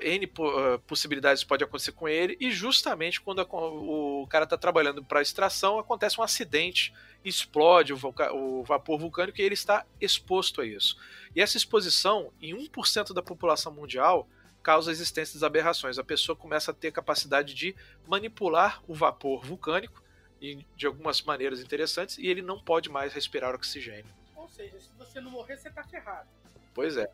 N 0.02 0.26
uh, 0.26 0.78
possibilidades 0.86 1.42
pode 1.42 1.64
acontecer 1.64 1.92
com 1.92 2.08
ele, 2.08 2.36
e 2.40 2.50
justamente 2.52 3.20
quando 3.20 3.40
a, 3.40 3.44
o 3.44 4.26
cara 4.28 4.44
está 4.44 4.56
trabalhando 4.56 5.04
para 5.04 5.20
extração, 5.20 5.78
acontece 5.78 6.20
um 6.20 6.22
acidente, 6.22 6.94
explode 7.24 7.92
o, 7.92 7.98
o, 8.32 8.62
vapor 8.62 8.98
vulcânico 8.98 9.40
e 9.40 9.42
ele 9.42 9.54
está 9.54 9.84
exposto 10.00 10.60
a 10.60 10.66
isso. 10.66 10.96
E 11.34 11.40
essa 11.40 11.56
exposição, 11.56 12.32
em 12.40 12.54
1% 12.54 13.12
da 13.12 13.22
população 13.22 13.72
mundial, 13.72 14.28
causa 14.62 14.90
a 14.90 14.92
existência 14.92 15.34
das 15.34 15.42
aberrações. 15.42 15.98
A 15.98 16.04
pessoa 16.04 16.36
começa 16.36 16.70
a 16.70 16.74
ter 16.74 16.92
capacidade 16.92 17.52
de 17.52 17.74
manipular 18.06 18.80
o 18.86 18.94
vapor 18.94 19.44
vulcânico 19.44 20.02
e, 20.40 20.64
de 20.76 20.86
algumas 20.86 21.22
maneiras 21.22 21.60
interessantes 21.60 22.18
e 22.18 22.26
ele 22.28 22.42
não 22.42 22.60
pode 22.60 22.88
mais 22.88 23.12
respirar 23.12 23.54
oxigênio. 23.54 24.06
Ou 24.36 24.48
seja, 24.48 24.78
se 24.78 24.90
você 24.96 25.20
não 25.20 25.30
morrer, 25.30 25.56
você 25.56 25.68
está 25.68 25.82
ferrado. 25.82 26.28
Pois 26.72 26.96
é 26.96 27.10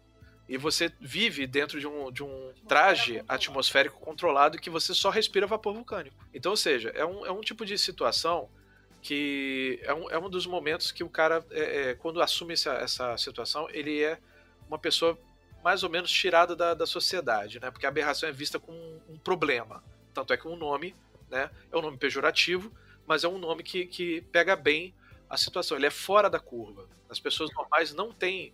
e 0.53 0.59
você 0.59 0.93
vive 1.01 1.47
dentro 1.47 1.81
de 1.81 1.87
um, 1.87 2.13
de 2.13 2.23
um 2.23 2.53
traje 2.69 3.25
atmosférico 3.27 3.99
controlado 3.99 4.59
que 4.59 4.69
você 4.69 4.93
só 4.93 5.09
respira 5.09 5.47
vapor 5.47 5.73
vulcânico. 5.73 6.15
Então, 6.35 6.51
ou 6.51 6.59
seja, 6.59 6.91
é 6.91 7.07
um, 7.07 7.25
é 7.25 7.33
um 7.33 7.41
tipo 7.41 7.65
de 7.65 7.79
situação 7.79 8.51
que 9.01 9.81
é 9.83 9.95
um, 9.95 10.11
é 10.11 10.19
um 10.19 10.29
dos 10.29 10.45
momentos 10.45 10.93
que 10.93 11.03
o 11.03 11.09
cara, 11.09 11.43
é, 11.51 11.61
é, 11.63 11.95
quando 11.95 12.21
assume 12.21 12.53
essa, 12.53 12.73
essa 12.75 13.17
situação, 13.17 13.67
ele 13.71 14.03
é 14.03 14.19
uma 14.69 14.79
pessoa 14.79 15.19
mais 15.65 15.83
ou 15.83 15.89
menos 15.89 16.13
tirada 16.13 16.55
da, 16.55 16.75
da 16.75 16.85
sociedade, 16.85 17.59
né? 17.59 17.71
Porque 17.71 17.87
a 17.87 17.89
aberração 17.89 18.29
é 18.29 18.33
vista 18.33 18.61
como 18.61 18.77
um, 18.77 19.01
um 19.15 19.19
problema. 19.19 19.83
Tanto 20.13 20.35
é 20.35 20.37
que 20.37 20.47
um 20.47 20.55
nome, 20.55 20.95
né? 21.31 21.51
É 21.73 21.77
um 21.79 21.81
nome 21.81 21.97
pejorativo, 21.97 22.71
mas 23.07 23.25
é 23.25 23.29
um 23.29 23.39
nome 23.39 23.63
que, 23.63 23.87
que 23.87 24.21
pega 24.31 24.55
bem 24.55 24.95
a 25.31 25.37
situação. 25.39 25.79
Ele 25.79 25.87
é 25.87 25.91
fora 25.91 26.29
da 26.29 26.39
curva. 26.39 26.87
As 27.09 27.19
pessoas 27.19 27.51
normais 27.55 27.95
não 27.95 28.13
têm 28.13 28.53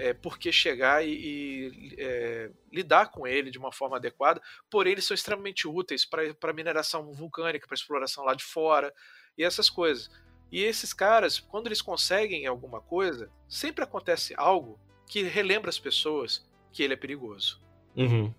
é, 0.00 0.14
por 0.14 0.38
que 0.38 0.50
chegar 0.50 1.06
e, 1.06 1.10
e 1.12 1.94
é, 1.98 2.50
lidar 2.72 3.10
com 3.10 3.26
ele 3.26 3.50
de 3.50 3.58
uma 3.58 3.70
forma 3.70 3.96
adequada, 3.96 4.40
porém 4.70 4.92
eles 4.92 5.04
são 5.04 5.14
extremamente 5.14 5.68
úteis 5.68 6.06
para 6.06 6.52
mineração 6.54 7.12
vulcânica, 7.12 7.66
para 7.66 7.74
exploração 7.74 8.24
lá 8.24 8.34
de 8.34 8.42
fora 8.42 8.92
e 9.36 9.44
essas 9.44 9.68
coisas. 9.68 10.10
E 10.50 10.62
esses 10.64 10.92
caras, 10.92 11.38
quando 11.38 11.66
eles 11.66 11.82
conseguem 11.82 12.46
alguma 12.46 12.80
coisa, 12.80 13.30
sempre 13.46 13.84
acontece 13.84 14.34
algo 14.36 14.80
que 15.06 15.22
relembra 15.22 15.68
as 15.68 15.78
pessoas 15.78 16.44
que 16.72 16.82
ele 16.82 16.94
é 16.94 16.96
perigoso. 16.96 17.60
Uhum. 17.94 18.32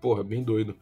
Porra, 0.00 0.22
bem 0.22 0.44
doido. 0.44 0.78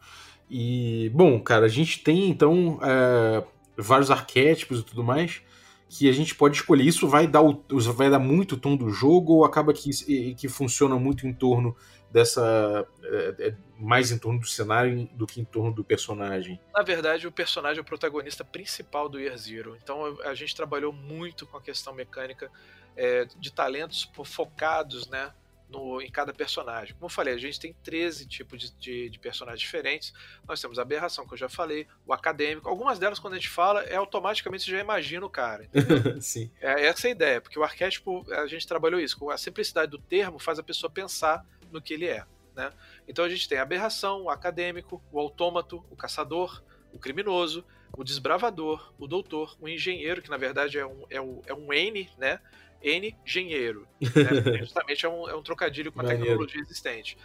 E, 0.49 1.09
bom, 1.13 1.41
cara, 1.41 1.65
a 1.65 1.69
gente 1.69 2.03
tem 2.03 2.29
então 2.29 2.79
é, 2.83 3.43
vários 3.75 4.11
arquétipos 4.11 4.79
e 4.79 4.83
tudo 4.83 5.03
mais 5.03 5.41
que 5.89 6.09
a 6.09 6.11
gente 6.11 6.35
pode 6.35 6.57
escolher. 6.57 6.83
Isso 6.83 7.07
vai 7.07 7.27
dar, 7.27 7.41
o, 7.41 7.63
vai 7.93 8.09
dar 8.09 8.19
muito 8.19 8.55
o 8.55 8.57
tom 8.57 8.75
do 8.75 8.89
jogo 8.89 9.33
ou 9.33 9.45
acaba 9.45 9.73
que, 9.73 10.35
que 10.35 10.47
funciona 10.47 10.97
muito 10.97 11.25
em 11.25 11.33
torno 11.33 11.75
dessa. 12.11 12.87
É, 13.03 13.35
é, 13.47 13.55
mais 13.79 14.11
em 14.11 14.17
torno 14.17 14.39
do 14.39 14.47
cenário 14.47 15.07
do 15.13 15.27
que 15.27 15.39
em 15.39 15.45
torno 15.45 15.71
do 15.71 15.83
personagem? 15.83 16.59
Na 16.73 16.81
verdade, 16.81 17.27
o 17.27 17.31
personagem 17.31 17.77
é 17.77 17.81
o 17.81 17.85
protagonista 17.85 18.43
principal 18.43 19.07
do 19.07 19.19
Year 19.19 19.37
Zero. 19.37 19.77
Então 19.81 20.17
a 20.23 20.33
gente 20.33 20.55
trabalhou 20.55 20.91
muito 20.91 21.45
com 21.45 21.57
a 21.57 21.61
questão 21.61 21.93
mecânica 21.93 22.51
é, 22.95 23.25
de 23.37 23.51
talentos 23.51 24.09
focados, 24.25 25.07
né? 25.07 25.31
No, 25.69 26.01
em 26.01 26.09
cada 26.09 26.33
personagem. 26.33 26.93
Como 26.93 27.05
eu 27.05 27.09
falei, 27.09 27.33
a 27.33 27.37
gente 27.37 27.59
tem 27.59 27.73
13 27.83 28.25
tipos 28.25 28.59
de, 28.59 28.71
de, 28.75 29.09
de, 29.09 29.19
personagens 29.19 29.59
diferentes. 29.59 30.13
Nós 30.47 30.61
temos 30.61 30.79
a 30.79 30.81
aberração, 30.81 31.27
que 31.27 31.33
eu 31.33 31.37
já 31.37 31.49
falei, 31.49 31.87
o 32.05 32.13
acadêmico. 32.13 32.69
Algumas 32.69 32.97
delas, 32.99 33.19
quando 33.19 33.33
a 33.33 33.37
gente 33.37 33.49
fala, 33.49 33.83
é 33.83 33.95
automaticamente 33.95 34.63
você 34.63 34.71
já 34.71 34.79
imagina 34.79 35.25
o 35.25 35.29
cara. 35.29 35.69
Sim. 36.21 36.49
É 36.61 36.85
essa 36.85 37.07
é 37.07 37.09
a 37.09 37.11
ideia, 37.11 37.41
porque 37.41 37.59
o 37.59 37.63
arquétipo, 37.63 38.25
a 38.31 38.47
gente 38.47 38.65
trabalhou 38.65 38.99
isso. 38.99 39.17
Com 39.17 39.29
a 39.29 39.37
simplicidade 39.37 39.91
do 39.91 39.99
termo 39.99 40.39
faz 40.39 40.57
a 40.57 40.63
pessoa 40.63 40.89
pensar 40.89 41.45
no 41.71 41.81
que 41.81 41.93
ele 41.93 42.07
é. 42.07 42.25
Né? 42.55 42.71
Então 43.07 43.23
a 43.23 43.29
gente 43.29 43.47
tem 43.47 43.57
a 43.57 43.61
aberração, 43.61 44.23
o 44.23 44.29
acadêmico, 44.29 45.01
o 45.11 45.19
autômato, 45.19 45.83
o 45.91 45.95
caçador, 45.95 46.63
o 46.91 46.97
criminoso, 46.97 47.63
o 47.95 48.03
desbravador, 48.03 48.93
o 48.97 49.07
doutor, 49.07 49.55
o 49.61 49.67
engenheiro, 49.67 50.21
que 50.21 50.29
na 50.29 50.37
verdade 50.37 50.77
é 50.77 50.85
um, 50.85 51.05
é 51.09 51.21
um, 51.21 51.41
é 51.45 51.53
um 51.53 51.71
N, 51.71 52.09
né? 52.17 52.39
Engenheiro. 52.83 53.87
Né? 54.01 54.57
Justamente 54.59 55.05
é 55.05 55.09
um, 55.09 55.29
é 55.29 55.35
um, 55.35 55.41
trocadilho 55.41 55.91
com 55.91 55.99
a 55.99 56.03
Maneiro. 56.03 56.23
tecnologia 56.23 56.61
existente. 56.61 57.17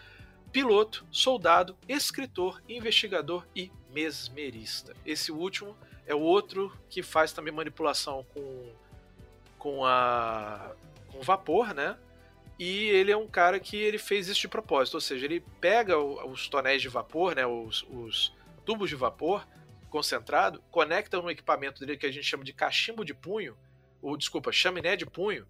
Piloto, 0.50 1.06
soldado, 1.10 1.76
escritor, 1.88 2.62
investigador 2.68 3.46
e 3.54 3.70
mesmerista. 3.90 4.94
Esse 5.04 5.32
último 5.32 5.76
é 6.06 6.14
o 6.14 6.20
outro 6.20 6.72
que 6.88 7.02
faz 7.02 7.32
também 7.32 7.52
manipulação 7.52 8.26
com, 8.34 8.72
com 9.58 9.84
a 9.84 10.74
com 11.12 11.20
vapor, 11.20 11.74
né? 11.74 11.96
E 12.58 12.88
ele 12.88 13.10
é 13.10 13.16
um 13.16 13.26
cara 13.26 13.58
que 13.60 13.76
ele 13.76 13.98
fez 13.98 14.28
isso 14.28 14.40
de 14.40 14.48
propósito, 14.48 14.94
ou 14.94 15.00
seja, 15.00 15.24
ele 15.24 15.40
pega 15.60 15.98
os 15.98 16.48
tonéis 16.48 16.80
de 16.80 16.88
vapor, 16.88 17.34
né, 17.34 17.46
os, 17.46 17.84
os 17.90 18.32
tubos 18.64 18.88
de 18.88 18.96
vapor 18.96 19.46
concentrado, 19.90 20.62
conecta 20.70 21.20
no 21.20 21.30
equipamento 21.30 21.80
dele 21.80 21.98
que 21.98 22.06
a 22.06 22.10
gente 22.10 22.24
chama 22.24 22.44
de 22.44 22.52
cachimbo 22.52 23.04
de 23.04 23.12
punho, 23.12 23.56
ou 24.02 24.16
desculpa, 24.16 24.52
chaminé 24.52 24.96
de 24.96 25.06
punho, 25.06 25.46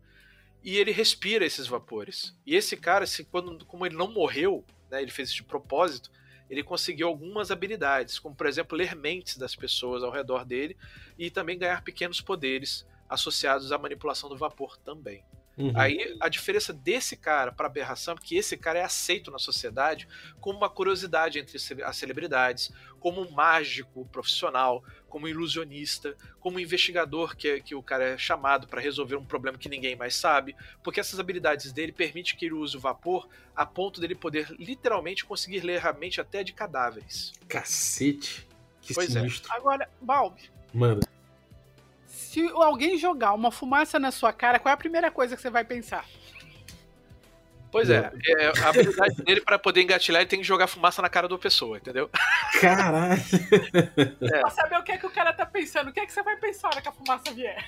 e 0.62 0.76
ele 0.76 0.92
respira 0.92 1.44
esses 1.44 1.66
vapores. 1.66 2.36
E 2.46 2.54
esse 2.54 2.76
cara, 2.76 3.06
se, 3.06 3.24
quando, 3.24 3.64
como 3.64 3.84
ele 3.84 3.96
não 3.96 4.12
morreu, 4.12 4.64
né, 4.90 5.02
ele 5.02 5.10
fez 5.10 5.30
isso 5.30 5.36
de 5.36 5.42
propósito, 5.42 6.10
ele 6.48 6.62
conseguiu 6.62 7.08
algumas 7.08 7.50
habilidades, 7.50 8.18
como 8.18 8.34
por 8.34 8.46
exemplo 8.46 8.76
ler 8.76 8.94
mentes 8.94 9.38
das 9.38 9.56
pessoas 9.56 10.02
ao 10.04 10.10
redor 10.10 10.44
dele 10.44 10.76
e 11.18 11.30
também 11.30 11.58
ganhar 11.58 11.82
pequenos 11.82 12.20
poderes 12.20 12.86
associados 13.08 13.72
à 13.72 13.78
manipulação 13.78 14.28
do 14.28 14.36
vapor 14.36 14.76
também. 14.76 15.24
Uhum. 15.56 15.72
Aí 15.74 16.16
a 16.20 16.28
diferença 16.28 16.72
desse 16.72 17.16
cara 17.16 17.52
para 17.52 17.66
aberração 17.66 18.14
é 18.14 18.22
que 18.22 18.36
esse 18.36 18.56
cara 18.56 18.78
é 18.78 18.82
aceito 18.82 19.30
na 19.30 19.38
sociedade 19.38 20.08
como 20.40 20.58
uma 20.58 20.68
curiosidade 20.68 21.38
entre 21.38 21.58
as 21.84 21.96
celebridades, 21.96 22.70
como 22.98 23.20
um 23.20 23.30
mágico 23.30 24.06
profissional, 24.06 24.82
como 25.12 25.29
ilusionista, 25.29 26.16
como 26.40 26.59
investigador 26.59 27.37
que, 27.37 27.61
que 27.61 27.75
o 27.75 27.83
cara 27.83 28.14
é 28.14 28.16
chamado 28.16 28.66
para 28.66 28.81
resolver 28.81 29.16
um 29.16 29.25
problema 29.27 29.59
que 29.59 29.68
ninguém 29.68 29.94
mais 29.94 30.14
sabe, 30.14 30.57
porque 30.83 30.98
essas 30.98 31.20
habilidades 31.20 31.70
dele 31.70 31.92
permitem 31.92 32.35
que 32.35 32.46
ele 32.46 32.55
use 32.55 32.75
o 32.79 32.81
vapor 32.81 33.29
a 33.55 33.66
ponto 33.66 34.01
dele 34.01 34.14
poder 34.14 34.48
literalmente 34.59 35.27
conseguir 35.27 35.61
ler 35.61 35.87
a 35.87 35.92
mente 35.92 36.18
até 36.18 36.42
de 36.42 36.55
cadáveres. 36.55 37.35
Cacete! 37.46 38.48
Que 38.81 38.94
pois 38.94 39.14
é. 39.14 39.20
sinistro. 39.20 39.53
É. 39.53 39.57
Agora, 39.57 39.87
Balbi. 40.01 40.51
Manda 40.72 41.07
Se 42.07 42.48
alguém 42.48 42.96
jogar 42.96 43.35
uma 43.35 43.51
fumaça 43.51 43.98
na 43.98 44.11
sua 44.11 44.33
cara, 44.33 44.59
qual 44.59 44.70
é 44.70 44.75
a 44.75 44.79
primeira 44.79 45.11
coisa 45.11 45.37
que 45.37 45.42
você 45.42 45.51
vai 45.51 45.62
pensar? 45.62 46.07
Pois 47.72 47.88
é, 47.88 48.12
é 48.26 48.52
a 48.62 48.68
habilidade 48.68 49.16
dele 49.24 49.40
para 49.40 49.58
poder 49.58 49.80
engatilhar, 49.80 50.20
ele 50.20 50.28
tem 50.28 50.40
que 50.40 50.46
jogar 50.46 50.66
fumaça 50.66 51.00
na 51.00 51.08
cara 51.08 51.26
da 51.26 51.38
pessoa, 51.38 51.78
entendeu? 51.78 52.11
Caralho! 52.61 53.22
Pra 54.18 54.50
saber 54.50 54.76
o 54.76 54.82
que 54.82 54.92
é 54.92 54.98
que 54.98 55.06
o 55.06 55.11
cara 55.11 55.32
tá 55.32 55.46
pensando, 55.46 55.88
o 55.88 55.92
que 55.92 55.98
é 55.98 56.04
que 56.04 56.12
você 56.12 56.22
vai 56.22 56.37
pensar 56.37 56.68
na 56.68 56.74
hora 56.74 56.82
que 56.82 56.88
a 56.88 56.92
fumaça 56.92 57.32
vier? 57.32 57.66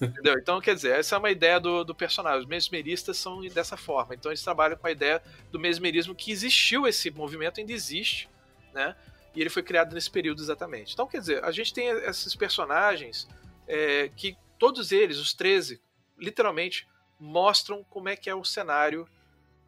Entendeu? 0.00 0.38
Então, 0.38 0.60
quer 0.60 0.76
dizer, 0.76 0.96
essa 0.96 1.16
é 1.16 1.18
uma 1.18 1.30
ideia 1.30 1.58
do, 1.58 1.82
do 1.82 1.92
personagem. 1.92 2.38
Os 2.38 2.46
mesmeristas 2.46 3.16
são 3.18 3.40
dessa 3.48 3.76
forma. 3.76 4.14
Então, 4.14 4.30
eles 4.30 4.44
trabalham 4.44 4.76
com 4.76 4.86
a 4.86 4.92
ideia 4.92 5.20
do 5.50 5.58
mesmerismo 5.58 6.14
que 6.14 6.30
existiu 6.30 6.86
esse 6.86 7.10
movimento, 7.10 7.58
ainda 7.58 7.72
existe, 7.72 8.30
né? 8.72 8.94
E 9.34 9.40
ele 9.40 9.50
foi 9.50 9.64
criado 9.64 9.92
nesse 9.92 10.10
período 10.10 10.40
exatamente. 10.40 10.92
Então, 10.92 11.08
quer 11.08 11.18
dizer, 11.18 11.44
a 11.44 11.50
gente 11.50 11.74
tem 11.74 11.88
esses 11.88 12.36
personagens 12.36 13.26
é, 13.66 14.08
que 14.16 14.36
todos 14.56 14.92
eles, 14.92 15.18
os 15.18 15.34
13, 15.34 15.82
literalmente 16.16 16.86
mostram 17.20 17.84
como 17.88 18.08
é 18.08 18.16
que 18.16 18.30
é 18.30 18.34
o 18.34 18.44
cenário 18.44 19.06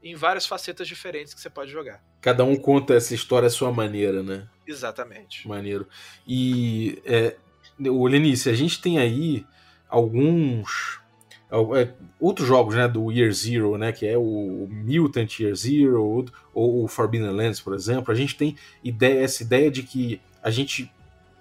em 0.02 0.14
várias 0.14 0.46
facetas 0.46 0.88
diferentes 0.88 1.34
que 1.34 1.40
você 1.40 1.50
pode 1.50 1.70
jogar. 1.70 2.02
Cada 2.20 2.44
um 2.44 2.56
conta 2.56 2.94
essa 2.94 3.14
história 3.14 3.46
à 3.46 3.50
sua 3.50 3.70
maneira, 3.70 4.22
né? 4.22 4.48
Exatamente. 4.66 5.46
Maneiro. 5.46 5.86
E, 6.26 7.00
é, 7.04 7.36
o 7.78 8.06
Lenice, 8.06 8.48
a 8.48 8.54
gente 8.54 8.80
tem 8.80 8.98
aí 8.98 9.46
alguns 9.88 11.00
é, 11.52 11.92
outros 12.18 12.48
jogos 12.48 12.74
né, 12.74 12.88
do 12.88 13.12
Year 13.12 13.30
Zero, 13.32 13.76
né, 13.76 13.92
que 13.92 14.06
é 14.06 14.16
o 14.16 14.66
Mutant 14.70 15.38
Year 15.38 15.54
Zero 15.54 16.02
ou, 16.02 16.24
ou 16.54 16.84
o 16.84 16.88
Forbidden 16.88 17.30
Lands, 17.30 17.60
por 17.60 17.74
exemplo, 17.74 18.10
a 18.10 18.14
gente 18.14 18.36
tem 18.36 18.56
ideia, 18.82 19.22
essa 19.22 19.42
ideia 19.42 19.70
de 19.70 19.82
que 19.82 20.18
a 20.42 20.50
gente 20.50 20.90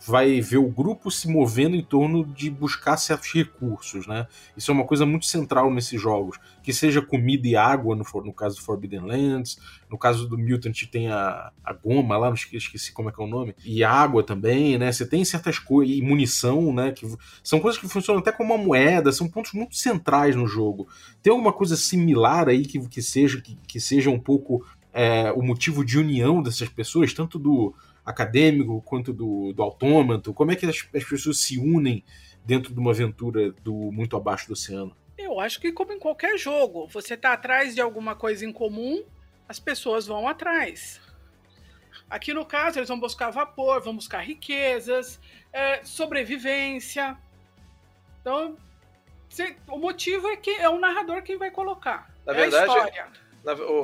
vai 0.05 0.41
ver 0.41 0.57
o 0.57 0.67
grupo 0.67 1.11
se 1.11 1.27
movendo 1.27 1.75
em 1.75 1.83
torno 1.83 2.25
de 2.25 2.49
buscar 2.49 2.97
certos 2.97 3.31
recursos, 3.33 4.07
né? 4.07 4.27
Isso 4.57 4.71
é 4.71 4.73
uma 4.73 4.85
coisa 4.85 5.05
muito 5.05 5.27
central 5.27 5.71
nesses 5.71 6.01
jogos, 6.01 6.39
que 6.63 6.73
seja 6.73 7.01
comida 7.01 7.47
e 7.47 7.55
água, 7.55 7.95
no, 7.95 8.03
no 8.23 8.33
caso 8.33 8.55
do 8.55 8.63
Forbidden 8.63 9.01
Lands, 9.01 9.59
no 9.89 9.97
caso 9.97 10.27
do 10.27 10.37
Mutant 10.37 10.83
tem 10.91 11.09
a, 11.09 11.51
a 11.63 11.73
goma 11.73 12.17
lá, 12.17 12.27
não 12.27 12.35
esqueci, 12.35 12.91
como 12.91 13.09
é 13.09 13.11
que 13.11 13.21
é 13.21 13.23
o 13.23 13.27
nome, 13.27 13.55
e 13.63 13.83
água 13.83 14.23
também, 14.23 14.77
né? 14.77 14.91
Você 14.91 15.05
tem 15.05 15.23
certas 15.23 15.59
coisas, 15.59 15.95
e 15.95 16.01
munição, 16.01 16.73
né? 16.73 16.91
Que 16.91 17.07
são 17.43 17.59
coisas 17.59 17.79
que 17.79 17.87
funcionam 17.87 18.21
até 18.21 18.31
como 18.31 18.55
uma 18.55 18.63
moeda, 18.63 19.11
são 19.11 19.29
pontos 19.29 19.53
muito 19.53 19.75
centrais 19.75 20.35
no 20.35 20.47
jogo. 20.47 20.87
Tem 21.21 21.31
alguma 21.31 21.53
coisa 21.53 21.75
similar 21.75 22.49
aí 22.49 22.65
que, 22.65 22.79
que 22.87 23.01
seja 23.03 23.39
que, 23.39 23.55
que 23.67 23.79
seja 23.79 24.09
um 24.09 24.19
pouco 24.19 24.65
é, 24.93 25.31
o 25.31 25.41
motivo 25.41 25.85
de 25.85 25.97
união 25.97 26.41
dessas 26.41 26.69
pessoas, 26.69 27.13
tanto 27.13 27.37
do 27.37 27.73
acadêmico 28.05 28.81
quanto 28.81 29.13
do, 29.13 29.53
do 29.53 29.61
autômato? 29.61 30.33
Como 30.33 30.51
é 30.51 30.55
que 30.55 30.65
as, 30.65 30.87
as 30.93 31.03
pessoas 31.03 31.39
se 31.39 31.57
unem 31.57 32.03
dentro 32.43 32.73
de 32.73 32.79
uma 32.79 32.91
aventura 32.91 33.51
do 33.63 33.73
muito 33.91 34.15
abaixo 34.15 34.47
do 34.47 34.53
oceano? 34.53 34.95
Eu 35.17 35.39
acho 35.39 35.59
que 35.61 35.71
como 35.71 35.93
em 35.93 35.99
qualquer 35.99 36.37
jogo, 36.37 36.87
você 36.87 37.13
está 37.13 37.33
atrás 37.33 37.75
de 37.75 37.81
alguma 37.81 38.15
coisa 38.15 38.45
em 38.45 38.51
comum, 38.51 39.03
as 39.47 39.59
pessoas 39.59 40.07
vão 40.07 40.27
atrás. 40.27 40.99
Aqui 42.09 42.33
no 42.33 42.45
caso, 42.45 42.79
eles 42.79 42.89
vão 42.89 42.99
buscar 42.99 43.29
vapor, 43.29 43.81
vão 43.81 43.95
buscar 43.95 44.19
riquezas, 44.19 45.19
é, 45.53 45.83
sobrevivência. 45.83 47.17
Então, 48.19 48.57
o 49.67 49.77
motivo 49.77 50.27
é 50.27 50.35
que 50.35 50.51
é 50.51 50.67
o 50.67 50.79
narrador 50.79 51.21
quem 51.23 51.37
vai 51.37 51.51
colocar. 51.51 52.13
Na 52.25 52.33
é 52.33 52.35
verdade, 52.35 52.69
a 52.69 52.75
história. 52.75 53.07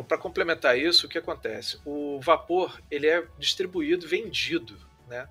Para 0.07 0.17
complementar 0.17 0.77
isso, 0.77 1.07
o 1.07 1.09
que 1.09 1.17
acontece? 1.17 1.79
O 1.85 2.19
vapor 2.21 2.79
ele 2.91 3.07
é 3.07 3.25
distribuído, 3.39 4.07
vendido, 4.07 4.77
né? 5.07 5.27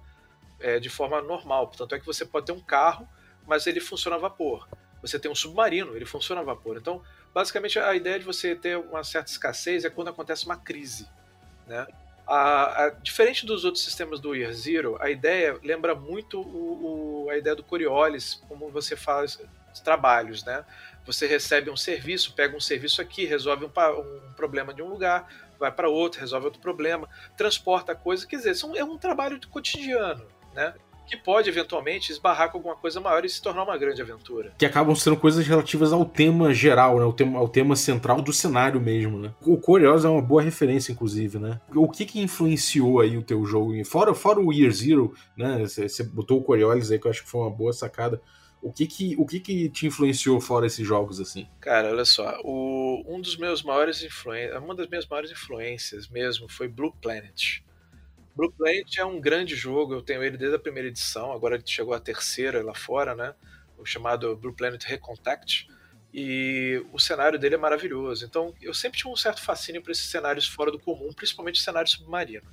É, 0.58 0.80
de 0.80 0.88
forma 0.88 1.20
normal. 1.20 1.68
Portanto, 1.68 1.94
é 1.94 2.00
que 2.00 2.06
você 2.06 2.24
pode 2.24 2.46
ter 2.46 2.52
um 2.52 2.60
carro, 2.60 3.08
mas 3.46 3.66
ele 3.66 3.80
funciona 3.80 4.16
a 4.16 4.18
vapor. 4.18 4.68
Você 5.02 5.18
tem 5.18 5.30
um 5.30 5.34
submarino, 5.34 5.94
ele 5.94 6.06
funciona 6.06 6.40
a 6.40 6.44
vapor. 6.44 6.76
Então, 6.76 7.02
basicamente, 7.32 7.78
a 7.78 7.94
ideia 7.94 8.18
de 8.18 8.24
você 8.24 8.56
ter 8.56 8.76
uma 8.76 9.04
certa 9.04 9.30
escassez 9.30 9.84
é 9.84 9.90
quando 9.90 10.08
acontece 10.08 10.44
uma 10.46 10.56
crise, 10.56 11.08
né? 11.66 11.86
A, 12.26 12.86
a, 12.86 12.90
diferente 12.90 13.46
dos 13.46 13.64
outros 13.64 13.84
sistemas 13.84 14.18
do 14.18 14.34
Year 14.34 14.52
Zero, 14.52 14.96
a 15.00 15.08
ideia 15.08 15.60
lembra 15.62 15.94
muito 15.94 16.40
o, 16.40 17.26
o, 17.26 17.30
a 17.30 17.36
ideia 17.38 17.54
do 17.54 17.62
Coriolis, 17.62 18.42
como 18.48 18.68
você 18.68 18.96
faz 18.96 19.38
trabalhos, 19.80 20.44
né? 20.44 20.64
Você 21.04 21.26
recebe 21.26 21.70
um 21.70 21.76
serviço, 21.76 22.34
pega 22.34 22.56
um 22.56 22.60
serviço 22.60 23.00
aqui, 23.00 23.24
resolve 23.24 23.64
um, 23.64 23.68
um 23.68 24.32
problema 24.34 24.74
de 24.74 24.82
um 24.82 24.88
lugar, 24.88 25.28
vai 25.58 25.70
para 25.70 25.88
outro, 25.88 26.20
resolve 26.20 26.46
outro 26.46 26.60
problema, 26.60 27.08
transporta 27.36 27.94
coisa. 27.94 28.26
Quer 28.26 28.36
dizer, 28.36 28.56
é 28.76 28.84
um 28.84 28.98
trabalho 28.98 29.38
cotidiano, 29.48 30.24
né? 30.54 30.74
Que 31.08 31.16
pode 31.16 31.48
eventualmente 31.48 32.10
esbarrar 32.10 32.50
com 32.50 32.58
alguma 32.58 32.74
coisa 32.74 33.00
maior 33.00 33.24
e 33.24 33.28
se 33.28 33.40
tornar 33.40 33.62
uma 33.62 33.78
grande 33.78 34.02
aventura. 34.02 34.52
Que 34.58 34.66
acabam 34.66 34.96
sendo 34.96 35.16
coisas 35.16 35.46
relativas 35.46 35.92
ao 35.92 36.04
tema 36.04 36.52
geral, 36.52 36.98
né? 36.98 37.04
O 37.04 37.12
tema, 37.12 37.38
ao 37.38 37.48
tema 37.48 37.76
central 37.76 38.20
do 38.20 38.32
cenário 38.32 38.80
mesmo, 38.80 39.16
né? 39.16 39.32
O 39.40 39.56
Curious 39.56 40.04
é 40.04 40.08
uma 40.08 40.20
boa 40.20 40.42
referência, 40.42 40.90
inclusive, 40.90 41.38
né? 41.38 41.60
O 41.72 41.88
que 41.88 42.04
que 42.04 42.20
influenciou 42.20 43.00
aí 43.00 43.16
o 43.16 43.22
teu 43.22 43.46
jogo? 43.46 43.72
Fora, 43.84 44.12
fora 44.12 44.40
o 44.40 44.52
Year 44.52 44.72
Zero, 44.72 45.14
né? 45.36 45.64
Você 45.64 46.02
botou 46.02 46.40
o 46.40 46.42
Coriolis 46.42 46.90
aí, 46.90 46.98
que 46.98 47.06
eu 47.06 47.10
acho 47.12 47.22
que 47.22 47.30
foi 47.30 47.42
uma 47.42 47.50
boa 47.50 47.72
sacada. 47.72 48.20
O 48.66 48.72
que 48.72 48.84
que, 48.84 49.14
o 49.16 49.24
que 49.24 49.38
que 49.38 49.68
te 49.68 49.86
influenciou 49.86 50.40
fora 50.40 50.66
esses 50.66 50.84
jogos 50.84 51.20
assim? 51.20 51.48
Cara, 51.60 51.88
olha 51.88 52.04
só, 52.04 52.40
o, 52.42 53.00
um 53.06 53.20
dos 53.20 53.36
meus 53.36 53.62
maiores 53.62 54.02
influências, 54.02 54.60
uma 54.60 54.74
das 54.74 54.88
minhas 54.88 55.06
maiores 55.06 55.30
influências 55.30 56.08
mesmo 56.08 56.48
foi 56.48 56.66
Blue 56.66 56.92
Planet. 57.00 57.62
Blue 58.34 58.50
Planet 58.50 58.98
é 58.98 59.04
um 59.04 59.20
grande 59.20 59.54
jogo, 59.54 59.94
eu 59.94 60.02
tenho 60.02 60.20
ele 60.20 60.36
desde 60.36 60.56
a 60.56 60.58
primeira 60.58 60.88
edição, 60.88 61.30
agora 61.30 61.54
ele 61.54 61.62
chegou 61.64 61.94
à 61.94 62.00
terceira 62.00 62.60
lá 62.60 62.74
fora, 62.74 63.14
né? 63.14 63.36
O 63.78 63.86
chamado 63.86 64.36
Blue 64.36 64.52
Planet 64.52 64.82
Recontact. 64.82 65.68
E 66.12 66.84
o 66.92 66.98
cenário 66.98 67.38
dele 67.38 67.54
é 67.54 67.58
maravilhoso. 67.58 68.24
Então, 68.24 68.52
eu 68.60 68.74
sempre 68.74 68.98
tive 68.98 69.10
um 69.10 69.16
certo 69.16 69.44
fascínio 69.44 69.80
por 69.80 69.92
esses 69.92 70.06
cenários 70.06 70.48
fora 70.48 70.72
do 70.72 70.78
comum, 70.80 71.12
principalmente 71.12 71.62
cenário 71.62 71.88
submarino, 71.88 72.50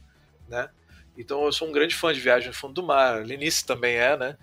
né? 0.47 0.69
Então 1.17 1.45
eu 1.45 1.51
sou 1.51 1.67
um 1.67 1.71
grande 1.71 1.95
fã 1.95 2.11
de 2.13 2.19
Viagem 2.19 2.47
no 2.47 2.53
Fundo 2.53 2.73
do 2.73 2.83
Mar. 2.83 3.25
Linice 3.25 3.65
também 3.65 3.95
é, 3.95 4.17
né? 4.17 4.37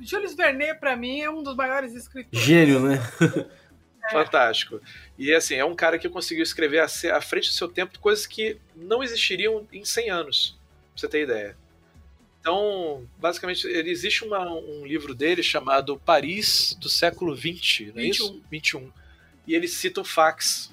Jules 0.00 0.34
Verne, 0.34 0.74
para 0.74 0.96
mim, 0.96 1.20
é 1.20 1.30
um 1.30 1.42
dos 1.42 1.54
maiores 1.54 1.94
escritores. 1.94 2.44
Gênio, 2.44 2.80
né? 2.80 2.98
É. 4.04 4.12
Fantástico. 4.12 4.80
E 5.18 5.34
assim, 5.34 5.56
é 5.56 5.64
um 5.64 5.76
cara 5.76 5.98
que 5.98 6.08
conseguiu 6.08 6.42
escrever 6.42 6.80
à 6.80 7.20
frente 7.20 7.48
do 7.48 7.54
seu 7.54 7.68
tempo 7.68 7.98
coisas 7.98 8.26
que 8.26 8.56
não 8.74 9.02
existiriam 9.02 9.66
em 9.72 9.84
100 9.84 10.10
anos, 10.10 10.58
pra 10.92 11.00
você 11.00 11.08
ter 11.08 11.22
ideia. 11.24 11.56
Então, 12.40 13.06
basicamente, 13.18 13.66
ele 13.66 13.90
existe 13.90 14.24
uma, 14.24 14.50
um 14.50 14.86
livro 14.86 15.14
dele 15.14 15.42
chamado 15.42 15.98
Paris 15.98 16.74
do 16.80 16.88
século 16.88 17.36
XX, 17.36 17.92
não 17.94 18.00
é 18.00 18.04
21. 18.04 18.10
isso? 18.10 18.42
21. 18.50 18.92
E 19.46 19.54
ele 19.54 19.68
cita 19.68 20.00
o 20.00 20.04
fax 20.04 20.70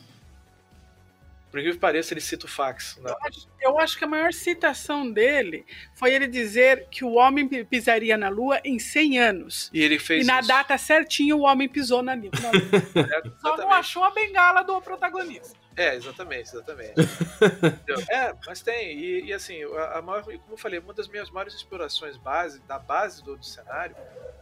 por 1.55 1.59
incrível 1.59 1.77
que 1.77 1.79
pareça, 1.79 2.13
ele 2.13 2.19
cita 2.19 2.45
o 2.45 2.49
fax. 2.49 2.97
Né? 2.97 3.09
Eu, 3.09 3.17
acho, 3.21 3.47
eu, 3.61 3.79
acho, 3.79 3.97
que 3.97 4.03
a 4.03 4.07
maior 4.07 4.33
citação 4.33 5.09
dele 5.09 5.65
foi 5.93 6.13
ele 6.13 6.27
dizer 6.27 6.89
que 6.91 7.05
o 7.05 7.13
homem 7.13 7.47
pisaria 7.47 8.17
na 8.17 8.27
Lua 8.27 8.59
em 8.65 8.77
100 8.77 9.19
anos. 9.19 9.71
E 9.73 9.81
ele 9.81 9.97
fez 9.97 10.25
E 10.25 10.27
na 10.27 10.41
isso. 10.41 10.49
data 10.49 10.77
certinha 10.77 11.33
o 11.33 11.43
homem 11.43 11.69
pisou 11.69 12.03
na 12.03 12.13
Lua. 12.13 12.29
É, 12.33 13.29
Só 13.39 13.55
não 13.55 13.71
achou 13.71 14.03
a 14.03 14.11
bengala 14.11 14.63
do 14.63 14.81
protagonista. 14.81 15.57
É, 15.77 15.95
exatamente, 15.95 16.49
exatamente. 16.49 16.95
é, 18.11 18.33
mas 18.45 18.61
tem. 18.61 18.91
E, 18.99 19.27
e 19.27 19.33
assim, 19.33 19.63
a, 19.63 19.99
a, 19.99 20.01
maior, 20.01 20.23
como 20.23 20.41
eu 20.51 20.57
falei, 20.57 20.79
uma 20.79 20.93
das 20.93 21.07
minhas 21.07 21.31
maiores 21.31 21.53
inspirações 21.53 22.17
base, 22.17 22.59
da 22.63 22.77
base 22.77 23.23
do, 23.23 23.37
do 23.37 23.45
cenário, 23.45 23.95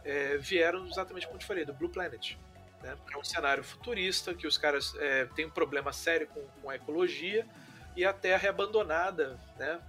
é, 0.04 0.36
vieram 0.36 0.84
exatamente 0.88 1.26
como 1.26 1.36
eu 1.36 1.40
te 1.40 1.46
falei, 1.46 1.64
do 1.64 1.72
Blue 1.72 1.88
Planet. 1.88 2.36
Né? 2.84 2.94
É 3.14 3.16
um 3.16 3.24
cenário 3.24 3.64
futurista 3.64 4.34
que 4.34 4.46
os 4.46 4.58
caras 4.58 4.94
é, 4.96 5.24
têm 5.34 5.46
um 5.46 5.50
problema 5.50 5.90
sério 5.90 6.26
com, 6.26 6.42
com, 6.60 6.68
a 6.68 6.76
ecologia 6.76 7.46
e 7.96 8.04
a 8.04 8.12
Terra 8.12 8.46
é 8.46 8.50
abandonada 8.50 9.40
né, 9.56 9.80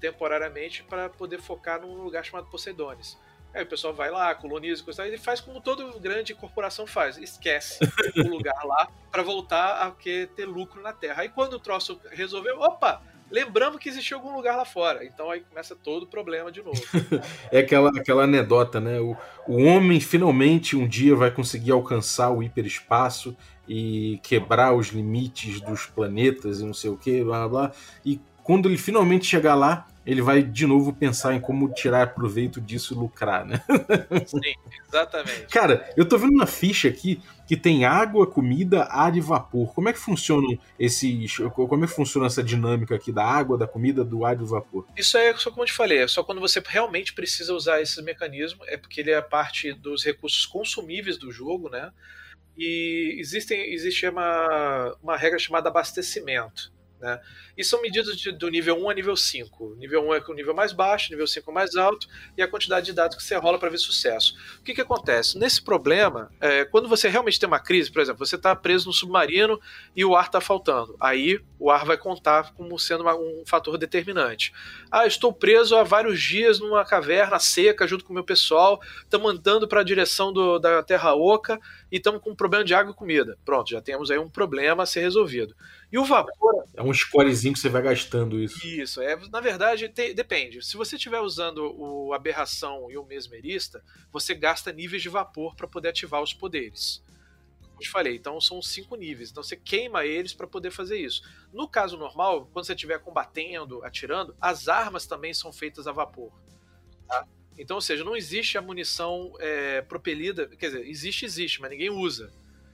temporariamente 0.00 0.82
para 0.82 1.08
poder 1.08 1.40
focar 1.40 1.80
num 1.80 2.02
lugar 2.02 2.24
chamado 2.24 2.48
Poseidones. 2.48 3.16
Aí 3.54 3.62
o 3.62 3.66
pessoal 3.66 3.92
vai 3.92 4.10
lá, 4.10 4.34
coloniza, 4.34 4.82
coisa, 4.82 5.06
ele 5.06 5.18
faz 5.18 5.40
como 5.40 5.60
todo 5.60 6.00
grande 6.00 6.34
corporação 6.34 6.86
faz, 6.86 7.18
esquece 7.18 7.78
o 8.16 8.26
lugar 8.26 8.64
lá 8.64 8.90
para 9.10 9.22
voltar 9.22 9.86
a 9.86 9.90
ter 9.90 10.46
lucro 10.46 10.82
na 10.82 10.92
Terra. 10.92 11.22
Aí 11.22 11.28
quando 11.28 11.52
o 11.54 11.60
troço 11.60 12.00
resolveu, 12.10 12.58
opa, 12.58 13.02
lembramos 13.32 13.80
que 13.80 13.88
existia 13.88 14.16
algum 14.16 14.36
lugar 14.36 14.56
lá 14.56 14.64
fora. 14.64 15.04
Então 15.04 15.30
aí 15.30 15.40
começa 15.40 15.74
todo 15.74 16.02
o 16.02 16.06
problema 16.06 16.52
de 16.52 16.62
novo. 16.62 16.80
é 17.50 17.60
aquela, 17.60 17.90
aquela 17.98 18.24
anedota, 18.24 18.78
né? 18.78 19.00
O, 19.00 19.16
o 19.48 19.62
homem 19.64 19.98
finalmente 19.98 20.76
um 20.76 20.86
dia 20.86 21.16
vai 21.16 21.30
conseguir 21.30 21.72
alcançar 21.72 22.30
o 22.30 22.42
hiperespaço 22.42 23.34
e 23.66 24.20
quebrar 24.22 24.74
os 24.74 24.88
limites 24.88 25.60
dos 25.60 25.86
planetas 25.86 26.60
e 26.60 26.64
não 26.64 26.74
sei 26.74 26.90
o 26.90 26.96
que, 26.96 27.24
blá 27.24 27.48
blá. 27.48 27.72
E 28.04 28.20
quando 28.42 28.68
ele 28.68 28.76
finalmente 28.76 29.24
chegar 29.24 29.54
lá, 29.54 29.86
ele 30.04 30.20
vai 30.20 30.42
de 30.42 30.66
novo 30.66 30.92
pensar 30.92 31.34
em 31.34 31.40
como 31.40 31.72
tirar 31.72 32.14
proveito 32.14 32.60
disso 32.60 32.94
e 32.94 32.96
lucrar, 32.96 33.44
né? 33.44 33.62
Sim, 34.26 34.54
exatamente. 34.88 35.46
Cara, 35.46 35.88
eu 35.96 36.06
tô 36.06 36.18
vendo 36.18 36.32
uma 36.32 36.46
ficha 36.46 36.88
aqui 36.88 37.20
que 37.46 37.56
tem 37.56 37.84
água, 37.84 38.26
comida, 38.26 38.84
ar 38.84 39.16
e 39.16 39.20
vapor. 39.20 39.72
Como 39.74 39.88
é 39.88 39.92
que 39.92 39.98
funcionam 39.98 40.58
esses. 40.78 41.36
Como 41.54 41.84
é 41.84 41.86
que 41.86 41.94
funciona 41.94 42.26
essa 42.26 42.42
dinâmica 42.42 42.94
aqui 42.94 43.12
da 43.12 43.24
água, 43.24 43.58
da 43.58 43.66
comida, 43.66 44.04
do 44.04 44.24
ar 44.24 44.34
e 44.34 44.38
do 44.38 44.46
vapor? 44.46 44.86
Isso 44.96 45.16
é 45.16 45.36
só 45.36 45.50
como 45.50 45.62
eu 45.62 45.66
te 45.66 45.72
falei, 45.72 45.98
é 45.98 46.08
só 46.08 46.24
quando 46.24 46.40
você 46.40 46.62
realmente 46.66 47.12
precisa 47.12 47.54
usar 47.54 47.80
esse 47.80 48.00
mecanismo, 48.02 48.64
é 48.66 48.76
porque 48.76 49.00
ele 49.00 49.10
é 49.10 49.20
parte 49.20 49.72
dos 49.72 50.04
recursos 50.04 50.46
consumíveis 50.46 51.16
do 51.16 51.30
jogo, 51.30 51.68
né? 51.68 51.92
E 52.56 53.16
existem, 53.18 53.72
existe 53.72 54.06
uma, 54.08 54.96
uma 55.02 55.16
regra 55.16 55.38
chamada 55.38 55.68
abastecimento. 55.68 56.71
Né? 57.02 57.20
E 57.58 57.64
são 57.64 57.82
medidas 57.82 58.16
de, 58.16 58.30
do 58.30 58.48
nível 58.48 58.76
1 58.76 58.90
a 58.90 58.94
nível 58.94 59.16
5. 59.16 59.74
Nível 59.76 60.06
1 60.08 60.14
é 60.14 60.22
o 60.28 60.34
nível 60.34 60.54
mais 60.54 60.72
baixo, 60.72 61.10
nível 61.10 61.26
5 61.26 61.50
é 61.50 61.50
o 61.50 61.54
mais 61.54 61.74
alto, 61.74 62.06
e 62.38 62.42
a 62.42 62.46
quantidade 62.46 62.86
de 62.86 62.92
dados 62.92 63.16
que 63.16 63.24
você 63.24 63.34
rola 63.34 63.58
para 63.58 63.68
ver 63.68 63.78
sucesso. 63.78 64.36
O 64.60 64.62
que, 64.62 64.72
que 64.72 64.80
acontece? 64.80 65.36
Nesse 65.36 65.60
problema, 65.60 66.30
é, 66.40 66.64
quando 66.64 66.88
você 66.88 67.08
realmente 67.08 67.40
tem 67.40 67.48
uma 67.48 67.58
crise, 67.58 67.90
por 67.90 68.00
exemplo, 68.00 68.24
você 68.24 68.36
está 68.36 68.54
preso 68.54 68.86
no 68.86 68.92
submarino 68.92 69.60
e 69.96 70.04
o 70.04 70.14
ar 70.14 70.26
está 70.26 70.40
faltando. 70.40 70.96
Aí 71.00 71.40
o 71.58 71.72
ar 71.72 71.84
vai 71.84 71.98
contar 71.98 72.54
como 72.54 72.78
sendo 72.78 73.00
uma, 73.00 73.16
um 73.16 73.42
fator 73.44 73.76
determinante. 73.76 74.52
Ah, 74.88 75.04
estou 75.04 75.32
preso 75.32 75.74
há 75.74 75.82
vários 75.82 76.22
dias 76.22 76.60
numa 76.60 76.84
caverna 76.84 77.40
seca 77.40 77.84
junto 77.84 78.04
com 78.04 78.12
o 78.12 78.14
meu 78.14 78.24
pessoal, 78.24 78.80
estamos 79.00 79.28
andando 79.28 79.66
para 79.66 79.80
a 79.80 79.84
direção 79.84 80.32
do, 80.32 80.60
da 80.60 80.84
Terra 80.84 81.16
Oca 81.16 81.58
e 81.90 81.96
estamos 81.96 82.20
com 82.20 82.30
um 82.30 82.36
problema 82.36 82.64
de 82.64 82.74
água 82.74 82.92
e 82.92 82.94
comida. 82.94 83.36
Pronto, 83.44 83.70
já 83.70 83.80
temos 83.80 84.08
aí 84.08 84.18
um 84.18 84.28
problema 84.28 84.84
a 84.84 84.86
ser 84.86 85.00
resolvido. 85.00 85.56
E 85.90 85.98
o 85.98 86.04
vapor. 86.04 86.61
É 86.74 86.82
um 86.82 86.92
scorezinho 86.92 87.52
que 87.52 87.60
você 87.60 87.68
vai 87.68 87.82
gastando 87.82 88.40
isso. 88.40 88.66
Isso, 88.66 89.02
é, 89.02 89.14
na 89.30 89.40
verdade, 89.40 89.88
te, 89.90 90.14
depende. 90.14 90.64
Se 90.64 90.76
você 90.76 90.96
estiver 90.96 91.20
usando 91.20 91.74
o 91.76 92.14
aberração 92.14 92.90
e 92.90 92.96
o 92.96 93.04
mesmerista, 93.04 93.84
você 94.10 94.34
gasta 94.34 94.72
níveis 94.72 95.02
de 95.02 95.10
vapor 95.10 95.54
para 95.54 95.68
poder 95.68 95.88
ativar 95.90 96.22
os 96.22 96.32
poderes. 96.32 97.04
Como 97.60 97.74
eu 97.76 97.80
te 97.80 97.90
falei, 97.90 98.16
então 98.16 98.40
são 98.40 98.62
cinco 98.62 98.96
níveis. 98.96 99.30
Então 99.30 99.42
você 99.42 99.54
queima 99.54 100.06
eles 100.06 100.32
para 100.32 100.46
poder 100.46 100.70
fazer 100.70 100.98
isso. 100.98 101.22
No 101.52 101.68
caso 101.68 101.98
normal, 101.98 102.48
quando 102.52 102.64
você 102.64 102.72
estiver 102.72 102.98
combatendo, 103.00 103.84
atirando, 103.84 104.34
as 104.40 104.66
armas 104.66 105.06
também 105.06 105.34
são 105.34 105.52
feitas 105.52 105.86
a 105.86 105.92
vapor. 105.92 106.32
Tá? 107.06 107.26
Então, 107.58 107.76
ou 107.76 107.82
seja, 107.82 108.02
não 108.02 108.16
existe 108.16 108.56
a 108.56 108.62
munição 108.62 109.34
é, 109.38 109.82
propelida. 109.82 110.48
Quer 110.48 110.70
dizer, 110.70 110.88
existe, 110.88 111.26
existe, 111.26 111.60
mas 111.60 111.70
ninguém 111.70 111.90
usa. 111.90 112.32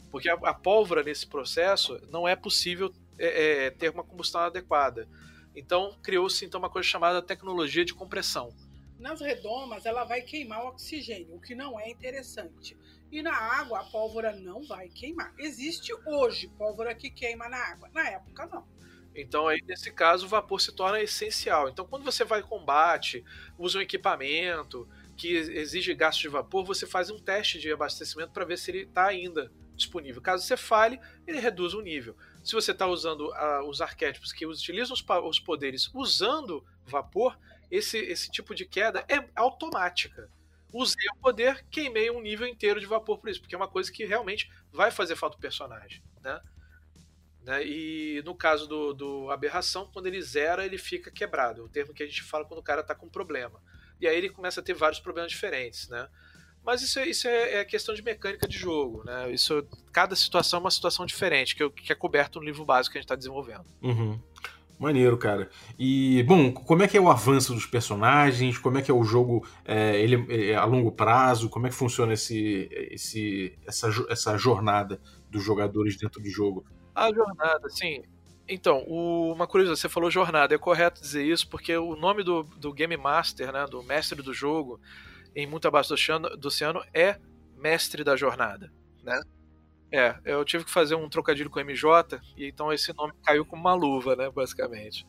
Porque 0.09 0.31
a, 0.31 0.35
a 0.35 0.55
pólvora 0.55 1.03
nesse 1.03 1.27
processo 1.27 2.01
não 2.11 2.29
é 2.29 2.37
possível 2.37 2.93
é, 3.19 3.67
é, 3.67 3.71
ter 3.71 3.91
uma 3.91 4.05
combustão 4.05 4.41
adequada. 4.41 5.09
Então 5.55 5.99
criou-se 6.03 6.45
então 6.45 6.61
uma 6.61 6.71
coisa 6.71 6.89
chamada 6.89 7.21
tecnologia 7.21 7.85
de 7.85 7.93
compressão. 7.95 8.55
Nas 8.99 9.21
redomas 9.21 9.85
ela 9.87 10.05
vai 10.05 10.23
queimar 10.23 10.65
o 10.65 10.69
oxigênio, 10.69 11.35
o 11.35 11.41
que 11.41 11.55
não 11.55 11.79
é 11.79 11.91
interessante. 11.91 12.77
E 13.11 13.23
na 13.23 13.35
água 13.35 13.81
a 13.81 13.85
pólvora 13.85 14.35
não 14.37 14.63
vai 14.63 14.89
queimar. 14.89 15.35
Existe 15.39 15.93
hoje 16.07 16.49
pólvora 16.59 16.95
que 16.95 17.11
queima 17.11 17.49
na 17.49 17.57
água, 17.57 17.89
na 17.93 18.09
época 18.09 18.47
não. 18.47 18.67
Então 19.15 19.49
aí 19.49 19.61
nesse 19.67 19.91
caso 19.91 20.27
o 20.27 20.29
vapor 20.29 20.61
se 20.61 20.73
torna 20.73 21.01
essencial. 21.01 21.69
Então 21.69 21.87
quando 21.87 22.05
você 22.05 22.25
vai 22.25 22.43
combate, 22.43 23.25
usa 23.59 23.79
um 23.79 23.83
equipamento 23.83 24.89
que 25.17 25.33
exige 25.33 25.93
gasto 25.95 26.21
de 26.21 26.29
vapor, 26.29 26.65
você 26.65 26.87
faz 26.87 27.11
um 27.11 27.19
teste 27.19 27.59
de 27.59 27.73
abastecimento 27.73 28.31
para 28.31 28.45
ver 28.45 28.57
se 28.57 28.71
ele 28.71 28.83
está 28.83 29.07
ainda 29.07 29.51
disponível. 29.75 30.23
Caso 30.23 30.45
você 30.45 30.57
fale, 30.57 31.01
ele 31.27 31.41
reduz 31.41 31.75
o 31.75 31.81
nível 31.81 32.17
se 32.49 32.55
você 32.55 32.71
está 32.73 32.87
usando 32.87 33.29
uh, 33.29 33.69
os 33.69 33.83
arquétipos 33.83 34.33
que 34.33 34.47
utilizam 34.47 34.95
os, 34.95 35.05
os, 35.27 35.39
poderes 35.39 35.91
usando 35.93 36.65
vapor, 36.83 37.39
esse, 37.71 37.99
esse 37.99 38.31
tipo 38.31 38.55
de 38.55 38.65
queda 38.65 39.05
é 39.07 39.23
automática. 39.37 40.31
Usei 40.73 41.07
o 41.15 41.21
poder, 41.21 41.67
queimei 41.71 42.11
um 42.11 42.23
nível 42.23 42.47
inteiro 42.47 42.81
de 42.81 42.87
vapor 42.87 43.19
por 43.19 43.29
isso, 43.29 43.39
porque 43.39 43.55
é 43.55 43.59
uma 43.59 43.69
coisa 43.69 43.93
que 43.93 44.07
realmente 44.07 44.51
vai 44.73 44.91
fazer 44.91 45.15
falta 45.15 45.37
o 45.37 45.41
personagem. 45.41 46.03
Né? 46.23 46.41
né? 47.43 47.67
E 47.67 48.23
no 48.25 48.35
caso 48.35 48.67
do, 48.67 48.95
do 48.95 49.31
aberração, 49.31 49.91
quando 49.93 50.07
ele 50.07 50.23
zera, 50.23 50.65
ele 50.65 50.79
fica 50.79 51.11
quebrado. 51.11 51.65
O 51.65 51.69
termo 51.69 51.93
que 51.93 52.03
a 52.03 52.07
gente 52.07 52.23
fala 52.23 52.47
quando 52.47 52.61
o 52.61 52.65
cara 52.65 52.81
está 52.81 52.95
com 52.95 53.11
problema. 53.11 53.63
E 54.01 54.09
aí 54.09 54.17
ele 54.17 54.31
começa 54.31 54.61
a 54.61 54.65
ter 54.65 54.73
vários 54.73 55.01
problemas 55.01 55.31
diferentes. 55.31 55.87
Né? 55.91 56.09
Mas 56.69 56.83
isso, 56.83 56.99
é, 56.99 57.09
isso 57.09 57.27
é, 57.27 57.61
é, 57.61 57.65
questão 57.65 57.95
de 57.95 58.03
mecânica 58.03 58.47
de 58.47 58.59
jogo, 58.59 59.03
né? 59.03 59.33
Isso, 59.33 59.67
cada 59.91 60.15
situação 60.15 60.59
é 60.59 60.61
uma 60.61 60.71
situação 60.71 61.07
diferente, 61.07 61.57
que, 61.57 61.71
que 61.71 61.91
é 61.91 61.95
coberto 61.95 62.39
no 62.39 62.45
livro 62.45 62.63
básico 62.63 62.93
que 62.93 62.99
a 62.99 63.01
gente 63.01 63.07
está 63.07 63.17
desenvolvendo. 63.17 63.65
Uhum. 63.83 64.21
Maneiro, 64.79 65.17
cara. 65.17 65.49
E, 65.79 66.23
bom, 66.25 66.53
como 66.53 66.83
é 66.83 66.87
que 66.87 66.99
é 66.99 67.01
o 67.01 67.09
avanço 67.09 67.55
dos 67.55 67.65
personagens? 67.65 68.59
Como 68.59 68.77
é 68.77 68.83
que 68.83 68.91
é 68.91 68.95
o 68.95 69.03
jogo 69.03 69.49
é, 69.65 69.99
ele, 69.99 70.51
é 70.51 70.57
a 70.57 70.67
longo 70.67 70.93
prazo? 70.93 71.49
Como 71.49 71.67
é 71.67 71.71
que 71.71 71.75
funciona 71.75 72.13
esse, 72.13 72.69
esse, 72.91 73.59
essa, 73.67 73.89
essa 74.11 74.37
jornada 74.37 75.01
dos 75.31 75.43
jogadores 75.43 75.97
dentro 75.97 76.21
do 76.21 76.29
jogo? 76.29 76.67
A 76.95 77.11
jornada, 77.11 77.67
sim. 77.71 78.03
Então, 78.47 78.85
o, 78.87 79.33
uma 79.33 79.47
curiosidade, 79.47 79.81
você 79.81 79.89
falou 79.89 80.11
jornada, 80.11 80.55
é 80.55 80.59
correto 80.59 81.01
dizer 81.01 81.25
isso, 81.25 81.49
porque 81.49 81.75
o 81.75 81.97
nome 81.97 82.23
do, 82.23 82.43
do 82.43 82.75
Game 82.75 82.97
Master, 82.99 83.53
né, 83.53 83.67
do 83.67 83.83
mestre 83.83 84.21
do 84.21 84.35
jogo, 84.35 84.79
em 85.39 85.47
Muito 85.47 85.69
Abaixo 85.69 85.95
do 86.37 86.49
Oceano, 86.49 86.85
é 86.93 87.17
mestre 87.57 88.03
da 88.03 88.17
jornada, 88.17 88.73
né? 89.05 89.21
É, 89.91 90.17
eu 90.25 90.45
tive 90.45 90.65
que 90.65 90.71
fazer 90.71 90.97
um 90.97 91.09
trocadilho 91.09 91.49
com 91.49 91.61
MJ, 91.61 92.21
e 92.37 92.47
então 92.49 92.73
esse 92.73 92.93
nome 92.93 93.13
caiu 93.23 93.45
como 93.45 93.63
uma 93.63 93.73
luva, 93.73 94.17
né, 94.17 94.29
basicamente. 94.29 95.07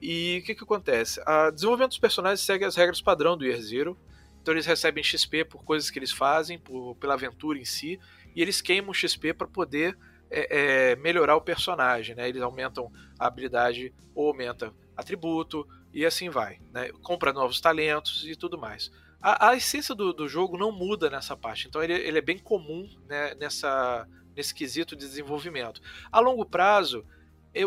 E 0.00 0.40
o 0.42 0.46
que 0.46 0.54
que 0.54 0.64
acontece? 0.64 1.18
O 1.26 1.50
desenvolvimento 1.50 1.92
dos 1.92 1.98
personagens 1.98 2.40
segue 2.40 2.64
as 2.64 2.76
regras 2.76 3.00
padrão 3.00 3.38
do 3.38 3.44
Year 3.44 3.58
Zero, 3.58 3.98
então 4.42 4.52
eles 4.52 4.66
recebem 4.66 5.02
XP 5.02 5.46
por 5.46 5.64
coisas 5.64 5.90
que 5.90 5.98
eles 5.98 6.12
fazem, 6.12 6.58
por, 6.58 6.94
pela 6.96 7.14
aventura 7.14 7.58
em 7.58 7.64
si, 7.64 7.98
e 8.36 8.42
eles 8.42 8.60
queimam 8.60 8.92
XP 8.92 9.32
para 9.32 9.46
poder 9.46 9.96
é, 10.30 10.90
é, 10.90 10.96
melhorar 10.96 11.36
o 11.36 11.40
personagem, 11.40 12.14
né? 12.14 12.28
Eles 12.28 12.42
aumentam 12.42 12.92
a 13.18 13.26
habilidade 13.26 13.94
ou 14.14 14.28
aumenta 14.28 14.74
atributo, 14.94 15.66
e 15.92 16.04
assim 16.04 16.28
vai, 16.28 16.60
né? 16.70 16.90
Compra 17.02 17.32
novos 17.32 17.62
talentos 17.62 18.26
e 18.28 18.36
tudo 18.36 18.58
mais 18.58 18.90
a, 19.22 19.50
a 19.50 19.56
essência 19.56 19.94
do, 19.94 20.12
do, 20.12 20.28
jogo 20.28 20.56
não 20.56 20.72
muda 20.72 21.10
nessa 21.10 21.36
parte. 21.36 21.68
Então 21.68 21.82
ele, 21.82 21.92
ele 21.92 22.18
é 22.18 22.22
bem 22.22 22.38
comum 22.38 22.88
né, 23.08 23.34
nessa, 23.34 24.08
nesse 24.34 24.54
quesito 24.54 24.96
de 24.96 25.06
desenvolvimento. 25.06 25.80
A 26.10 26.20
longo 26.20 26.44
prazo, 26.44 27.04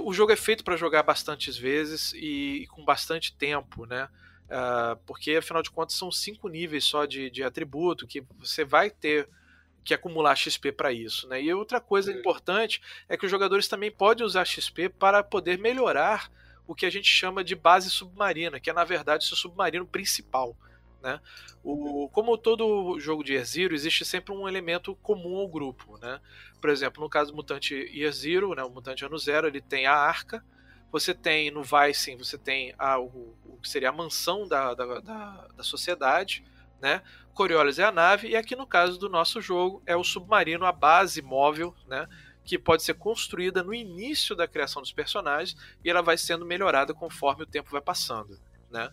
o 0.04 0.14
jogo 0.14 0.32
é 0.32 0.36
feito 0.36 0.64
para 0.64 0.78
jogar 0.78 1.04
bastantes 1.04 1.58
vezes 1.58 2.14
e, 2.14 2.64
e, 2.64 2.68
com 2.68 2.84
bastante 2.84 3.36
tempo, 3.36 3.86
né? 3.86 4.10
Uh, 4.45 4.95
porque 5.06 5.36
afinal 5.36 5.64
de 5.64 5.72
contas 5.72 5.95
são 5.95 6.12
cinco 6.12 6.47
níveis 6.47 6.84
só 6.84 7.06
de, 7.06 7.30
de 7.30 7.43
atributo 7.43 8.06
que 8.06 8.24
você 8.39 8.64
vai 8.64 8.89
ter 8.89 9.28
que 9.84 9.93
acumular 9.93 10.36
XP 10.36 10.72
para 10.72 10.91
isso, 10.91 11.28
né? 11.28 11.41
E 11.41 11.54
outra 11.54 11.82
coisa 11.82 12.12
é. 12.12 12.16
importante 12.16 12.82
é 13.10 13.18
que 13.18 13.26
os 13.26 13.32
jogadores 13.32 13.68
também 13.68 13.91
podem 13.91 14.26
usar 14.26 14.45
XP 14.45 14.89
para 14.89 15.24
poder 15.24 15.58
melhorar 15.58 16.32
o 16.66 16.74
que 16.74 16.86
a 16.86 16.89
gente 16.89 17.08
chama 17.08 17.43
de 17.43 17.56
base 17.56 17.89
submarina, 17.89 18.60
que 18.60 18.70
é 18.70 18.74
na 18.74 18.86
verdade 18.86 19.26
o 19.26 19.28
seu 19.28 19.36
submarino 19.36 19.86
principal. 19.86 20.56
Né? 21.04 21.20
O, 21.62 22.10
como 22.14 22.38
todo 22.38 22.97
jogo 22.97 23.26
de 23.26 23.34
Year 23.34 23.45
Zero, 23.45 23.76
existe 23.76 24.06
sempre 24.06 24.34
um 24.34 24.47
elemento 24.47 24.95
comum 24.95 25.36
ao 25.36 25.47
grupo. 25.49 25.97
Né? 25.97 26.22
Por 26.62 26.70
exemplo, 26.70 27.04
no 27.04 27.10
caso 27.10 27.32
do 27.32 27.36
Mutante 27.36 27.76
Year 27.93 28.12
Zero, 28.14 28.56
né, 28.56 28.64
o 28.64 28.70
Mutante 28.70 29.04
Ano 29.04 29.18
Zero, 29.18 29.45
ele 29.45 29.60
tem 29.60 29.86
a 29.86 29.93
arca. 29.93 30.43
Você 30.93 31.14
tem 31.14 31.51
no 31.51 31.62
Vice, 31.62 32.16
você 32.16 32.38
tem 32.38 32.74
a, 32.80 32.97
o, 32.99 33.36
o 33.45 33.60
que 33.62 33.68
seria 33.68 33.89
a 33.89 33.91
mansão 33.91 34.47
da, 34.47 34.74
da, 34.74 34.99
da, 35.01 35.47
da 35.58 35.64
sociedade. 35.64 36.45
Né? 36.82 37.01
Coriolis 37.34 37.80
é 37.80 37.84
a 37.84 37.91
nave, 37.91 38.30
e 38.30 38.36
aqui 38.36 38.56
no 38.56 38.68
caso 38.68 38.97
do 38.97 39.10
nosso 39.10 39.41
jogo 39.41 39.82
é 39.86 39.95
o 39.95 40.04
submarino, 40.04 40.66
a 40.66 40.72
base 40.72 41.22
móvel, 41.22 41.76
né? 41.88 42.08
que 42.45 42.60
pode 42.60 42.84
ser 42.84 42.93
construída 42.93 43.64
no 43.64 43.74
início 43.74 44.36
da 44.36 44.47
criação 44.47 44.82
dos 44.82 44.91
personagens 44.91 45.58
e 45.84 45.89
ela 45.89 46.01
vai 46.01 46.18
sendo 46.18 46.45
melhorada 46.45 46.93
conforme 46.93 47.43
o 47.43 47.47
tempo 47.47 47.72
vai 47.72 47.82
passando. 47.82 48.39
Né? 48.70 48.91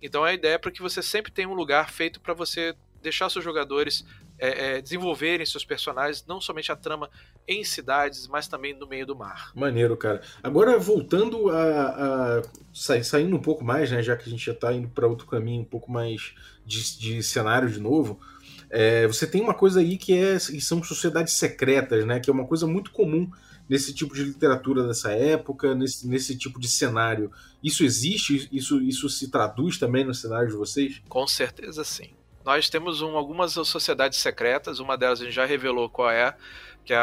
Então 0.00 0.24
a 0.24 0.32
ideia 0.32 0.54
é 0.54 0.58
para 0.58 0.70
que 0.70 0.82
você 0.82 1.02
sempre 1.02 1.32
tenha 1.32 1.48
um 1.48 1.54
lugar 1.54 1.90
feito 1.90 2.20
para 2.20 2.34
você 2.34 2.74
deixar 3.02 3.30
seus 3.30 3.44
jogadores 3.44 4.04
é, 4.38 4.76
é, 4.76 4.82
desenvolverem 4.82 5.46
seus 5.46 5.64
personagens, 5.64 6.24
não 6.26 6.40
somente 6.40 6.70
a 6.70 6.76
trama 6.76 7.08
em 7.48 7.64
cidades, 7.64 8.26
mas 8.26 8.48
também 8.48 8.74
no 8.74 8.86
meio 8.86 9.06
do 9.06 9.16
mar. 9.16 9.50
Maneiro, 9.54 9.96
cara. 9.96 10.20
Agora, 10.42 10.78
voltando 10.78 11.48
a. 11.48 12.38
a 12.38 12.42
saindo 12.72 13.34
um 13.34 13.40
pouco 13.40 13.64
mais, 13.64 13.90
né, 13.90 14.02
já 14.02 14.16
que 14.16 14.28
a 14.28 14.30
gente 14.30 14.44
já 14.44 14.52
está 14.52 14.72
indo 14.72 14.88
para 14.88 15.06
outro 15.06 15.26
caminho, 15.26 15.62
um 15.62 15.66
pouco 15.66 15.90
mais 15.90 16.34
de, 16.64 16.98
de 16.98 17.22
cenário 17.22 17.70
de 17.70 17.80
novo. 17.80 18.20
É, 18.68 19.06
você 19.06 19.26
tem 19.26 19.40
uma 19.40 19.54
coisa 19.54 19.80
aí 19.80 19.96
que, 19.96 20.12
é, 20.12 20.36
que 20.36 20.60
são 20.60 20.82
sociedades 20.82 21.34
secretas, 21.34 22.04
né? 22.04 22.20
Que 22.20 22.28
é 22.28 22.32
uma 22.32 22.46
coisa 22.46 22.66
muito 22.66 22.90
comum 22.90 23.30
nesse 23.68 23.92
tipo 23.92 24.14
de 24.14 24.22
literatura 24.24 24.86
dessa 24.86 25.12
época, 25.12 25.74
nesse, 25.74 26.06
nesse 26.06 26.36
tipo 26.36 26.60
de 26.60 26.68
cenário. 26.68 27.30
Isso 27.62 27.84
existe? 27.84 28.48
Isso, 28.52 28.80
isso 28.82 29.08
se 29.08 29.30
traduz 29.30 29.78
também 29.78 30.04
no 30.04 30.14
cenário 30.14 30.48
de 30.48 30.54
vocês? 30.54 31.02
Com 31.08 31.26
certeza 31.26 31.84
sim. 31.84 32.10
Nós 32.44 32.70
temos 32.70 33.02
um, 33.02 33.16
algumas 33.16 33.52
sociedades 33.52 34.18
secretas, 34.18 34.78
uma 34.78 34.96
delas 34.96 35.20
a 35.20 35.24
gente 35.24 35.34
já 35.34 35.44
revelou 35.44 35.90
qual 35.90 36.10
é, 36.10 36.36
que 36.84 36.94
é 36.94 36.98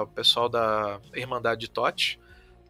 o 0.00 0.06
pessoal 0.06 0.48
da 0.48 0.98
Irmandade 1.14 1.60
de 1.60 1.70
Tote, 1.70 2.18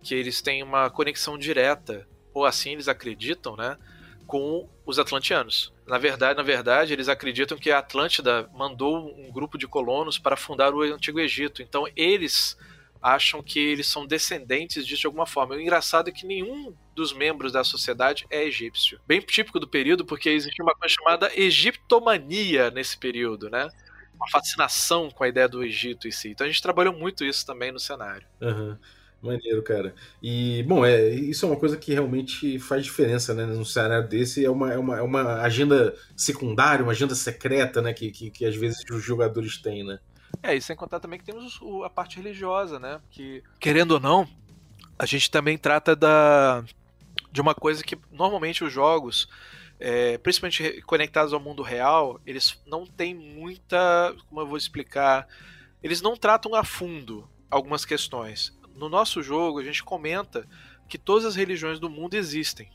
que 0.02 0.14
eles 0.14 0.42
têm 0.42 0.62
uma 0.62 0.90
conexão 0.90 1.38
direta, 1.38 2.06
ou 2.34 2.44
assim 2.44 2.72
eles 2.72 2.88
acreditam, 2.88 3.56
né? 3.56 3.76
com 4.28 4.68
os 4.84 4.98
atlantianos. 4.98 5.72
Na 5.86 5.96
verdade, 5.96 6.36
na 6.36 6.42
verdade, 6.42 6.92
eles 6.92 7.08
acreditam 7.08 7.56
que 7.56 7.70
a 7.70 7.78
Atlântida 7.78 8.48
mandou 8.54 9.08
um 9.18 9.32
grupo 9.32 9.56
de 9.56 9.66
colonos 9.66 10.18
para 10.18 10.36
fundar 10.36 10.74
o 10.74 10.82
Antigo 10.82 11.18
Egito. 11.18 11.62
Então, 11.62 11.86
eles 11.96 12.54
acham 13.02 13.42
que 13.42 13.58
eles 13.58 13.86
são 13.86 14.06
descendentes 14.06 14.86
disso 14.86 15.02
de 15.02 15.06
alguma 15.06 15.26
forma. 15.26 15.54
O 15.54 15.60
engraçado 15.60 16.08
é 16.08 16.12
que 16.12 16.26
nenhum 16.26 16.74
dos 16.94 17.12
membros 17.12 17.52
da 17.52 17.62
sociedade 17.62 18.26
é 18.30 18.44
egípcio. 18.44 19.00
Bem 19.06 19.20
típico 19.20 19.60
do 19.60 19.68
período, 19.68 20.04
porque 20.04 20.28
existe 20.28 20.60
uma 20.62 20.74
coisa 20.74 20.94
chamada 20.94 21.30
egiptomania 21.34 22.70
nesse 22.70 22.98
período, 22.98 23.48
né? 23.48 23.68
Uma 24.14 24.28
fascinação 24.30 25.10
com 25.10 25.22
a 25.22 25.28
ideia 25.28 25.48
do 25.48 25.62
Egito 25.62 26.08
em 26.08 26.10
si. 26.10 26.30
Então 26.30 26.44
a 26.44 26.50
gente 26.50 26.60
trabalhou 26.60 26.92
muito 26.92 27.24
isso 27.24 27.46
também 27.46 27.70
no 27.70 27.78
cenário. 27.78 28.26
Aham. 28.42 28.78
Maneiro, 29.20 29.62
cara. 29.64 29.94
E, 30.22 30.62
bom, 30.62 30.86
é, 30.86 31.08
isso 31.10 31.44
é 31.44 31.48
uma 31.48 31.58
coisa 31.58 31.76
que 31.76 31.92
realmente 31.92 32.58
faz 32.60 32.84
diferença, 32.84 33.34
né? 33.34 33.44
Num 33.44 33.64
cenário 33.64 34.08
desse, 34.08 34.44
é 34.44 34.50
uma, 34.50 34.72
é 34.72 34.78
uma, 34.78 34.98
é 34.98 35.02
uma 35.02 35.42
agenda 35.42 35.92
secundária, 36.16 36.84
uma 36.84 36.92
agenda 36.92 37.16
secreta, 37.16 37.82
né? 37.82 37.92
Que, 37.92 38.12
que, 38.12 38.30
que 38.30 38.44
às 38.44 38.54
vezes 38.54 38.78
os 38.90 39.02
jogadores 39.02 39.60
têm, 39.60 39.84
né? 39.84 39.98
É, 40.42 40.54
e 40.54 40.60
sem 40.60 40.76
contar 40.76 41.00
também 41.00 41.18
que 41.18 41.24
temos 41.24 41.60
a 41.84 41.90
parte 41.90 42.16
religiosa, 42.16 42.78
né? 42.78 43.00
Que, 43.10 43.42
querendo 43.58 43.92
ou 43.92 44.00
não, 44.00 44.28
a 44.98 45.06
gente 45.06 45.30
também 45.30 45.56
trata 45.58 45.94
da, 45.94 46.64
de 47.30 47.40
uma 47.40 47.54
coisa 47.54 47.82
que 47.82 47.98
normalmente 48.10 48.64
os 48.64 48.72
jogos, 48.72 49.28
é, 49.78 50.18
principalmente 50.18 50.82
conectados 50.82 51.32
ao 51.32 51.40
mundo 51.40 51.62
real, 51.62 52.20
eles 52.26 52.60
não 52.66 52.86
têm 52.86 53.14
muita. 53.14 54.14
Como 54.28 54.40
eu 54.40 54.46
vou 54.46 54.56
explicar? 54.56 55.26
Eles 55.82 56.02
não 56.02 56.16
tratam 56.16 56.54
a 56.54 56.64
fundo 56.64 57.28
algumas 57.50 57.84
questões. 57.84 58.56
No 58.74 58.88
nosso 58.88 59.22
jogo, 59.22 59.58
a 59.58 59.64
gente 59.64 59.82
comenta 59.82 60.46
que 60.88 60.98
todas 60.98 61.24
as 61.24 61.36
religiões 61.36 61.78
do 61.78 61.90
mundo 61.90 62.14
existem. 62.14 62.70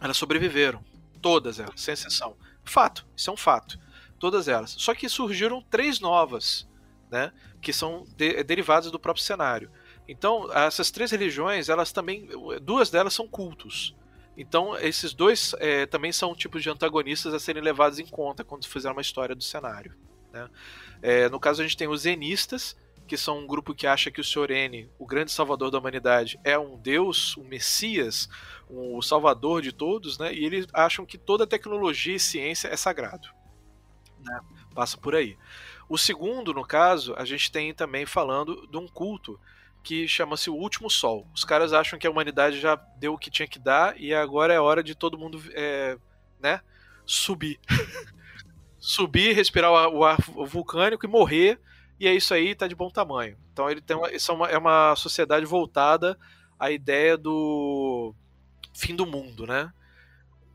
Elas 0.00 0.16
sobreviveram. 0.16 0.84
Todas 1.20 1.58
elas, 1.60 1.80
sem 1.80 1.92
exceção. 1.92 2.36
Fato, 2.64 3.06
isso 3.14 3.28
é 3.30 3.32
um 3.32 3.36
fato. 3.36 3.78
Todas 4.18 4.48
elas. 4.48 4.74
Só 4.78 4.94
que 4.94 5.08
surgiram 5.08 5.62
três 5.62 6.00
novas, 6.00 6.66
né? 7.10 7.32
Que 7.60 7.72
são 7.72 8.04
de- 8.16 8.42
derivadas 8.44 8.90
do 8.90 8.98
próprio 8.98 9.24
cenário. 9.24 9.70
Então, 10.08 10.50
essas 10.52 10.90
três 10.90 11.10
religiões, 11.10 11.68
elas 11.68 11.92
também. 11.92 12.28
Duas 12.62 12.90
delas 12.90 13.14
são 13.14 13.28
cultos. 13.28 13.94
Então, 14.36 14.76
esses 14.78 15.12
dois 15.12 15.54
eh, 15.58 15.86
também 15.86 16.12
são 16.12 16.34
tipos 16.34 16.62
de 16.62 16.70
antagonistas 16.70 17.34
a 17.34 17.38
serem 17.38 17.62
levados 17.62 17.98
em 17.98 18.06
conta 18.06 18.42
quando 18.44 18.66
fizer 18.66 18.90
uma 18.90 19.00
história 19.02 19.34
do 19.34 19.42
cenário. 19.42 19.94
né? 20.32 20.48
Eh, 21.02 21.28
no 21.28 21.38
caso, 21.40 21.60
a 21.60 21.64
gente 21.64 21.76
tem 21.76 21.88
os 21.88 22.02
Zenistas, 22.02 22.76
que 23.06 23.16
são 23.16 23.40
um 23.40 23.46
grupo 23.46 23.74
que 23.74 23.86
acha 23.88 24.10
que 24.10 24.20
o 24.20 24.24
Sr. 24.24 24.50
N, 24.52 24.88
o 24.98 25.04
grande 25.04 25.32
salvador 25.32 25.70
da 25.70 25.78
humanidade, 25.78 26.38
é 26.44 26.56
um 26.58 26.78
deus, 26.78 27.36
um 27.36 27.42
messias, 27.44 28.28
um, 28.70 28.96
o 28.96 29.02
salvador 29.02 29.60
de 29.62 29.72
todos, 29.72 30.16
né? 30.16 30.32
E 30.32 30.44
eles 30.44 30.66
acham 30.72 31.04
que 31.04 31.18
toda 31.18 31.46
tecnologia 31.46 32.14
e 32.14 32.20
ciência 32.20 32.68
é 32.68 32.76
sagrado. 32.76 33.28
né? 34.22 34.40
Passa 34.74 34.96
por 34.96 35.14
aí. 35.14 35.36
O 35.90 35.98
segundo, 35.98 36.54
no 36.54 36.64
caso, 36.64 37.16
a 37.16 37.24
gente 37.24 37.50
tem 37.50 37.74
também 37.74 38.06
falando 38.06 38.64
de 38.68 38.76
um 38.76 38.86
culto 38.86 39.40
que 39.82 40.06
chama-se 40.06 40.48
o 40.48 40.54
Último 40.54 40.88
Sol. 40.88 41.26
Os 41.34 41.44
caras 41.44 41.72
acham 41.72 41.98
que 41.98 42.06
a 42.06 42.10
humanidade 42.10 42.60
já 42.60 42.76
deu 42.96 43.14
o 43.14 43.18
que 43.18 43.28
tinha 43.28 43.48
que 43.48 43.58
dar 43.58 44.00
e 44.00 44.14
agora 44.14 44.54
é 44.54 44.60
hora 44.60 44.84
de 44.84 44.94
todo 44.94 45.18
mundo, 45.18 45.42
é, 45.52 45.98
né, 46.38 46.60
subir. 47.04 47.58
subir, 48.78 49.32
respirar 49.32 49.72
o 49.72 50.04
ar, 50.04 50.16
vulcânico 50.46 51.04
e 51.04 51.08
morrer 51.08 51.60
e 51.98 52.06
é 52.06 52.14
isso 52.14 52.32
aí, 52.32 52.54
tá 52.54 52.68
de 52.68 52.76
bom 52.76 52.88
tamanho. 52.88 53.36
Então 53.52 53.68
ele 53.68 53.80
tem 53.80 53.96
uma, 53.96 54.12
isso 54.12 54.30
é 54.30 54.34
uma, 54.34 54.46
é 54.48 54.58
uma 54.58 54.94
sociedade 54.94 55.44
voltada 55.44 56.16
à 56.56 56.70
ideia 56.70 57.16
do 57.16 58.14
fim 58.72 58.94
do 58.94 59.04
mundo, 59.04 59.44
né? 59.44 59.72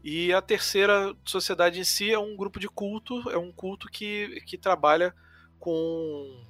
E 0.01 0.31
a 0.31 0.41
terceira 0.41 1.13
sociedade 1.25 1.77
em 1.77 1.83
si 1.83 2.13
é 2.13 2.17
um 2.17 2.38
grupo 2.38 2.57
de 2.57 2.69
culto, 2.69 3.29
é 3.29 3.38
um 3.38 3.51
culto 3.51 3.89
que, 3.89 4.41
que 4.45 4.57
trabalha 4.57 5.13
com 5.60 6.43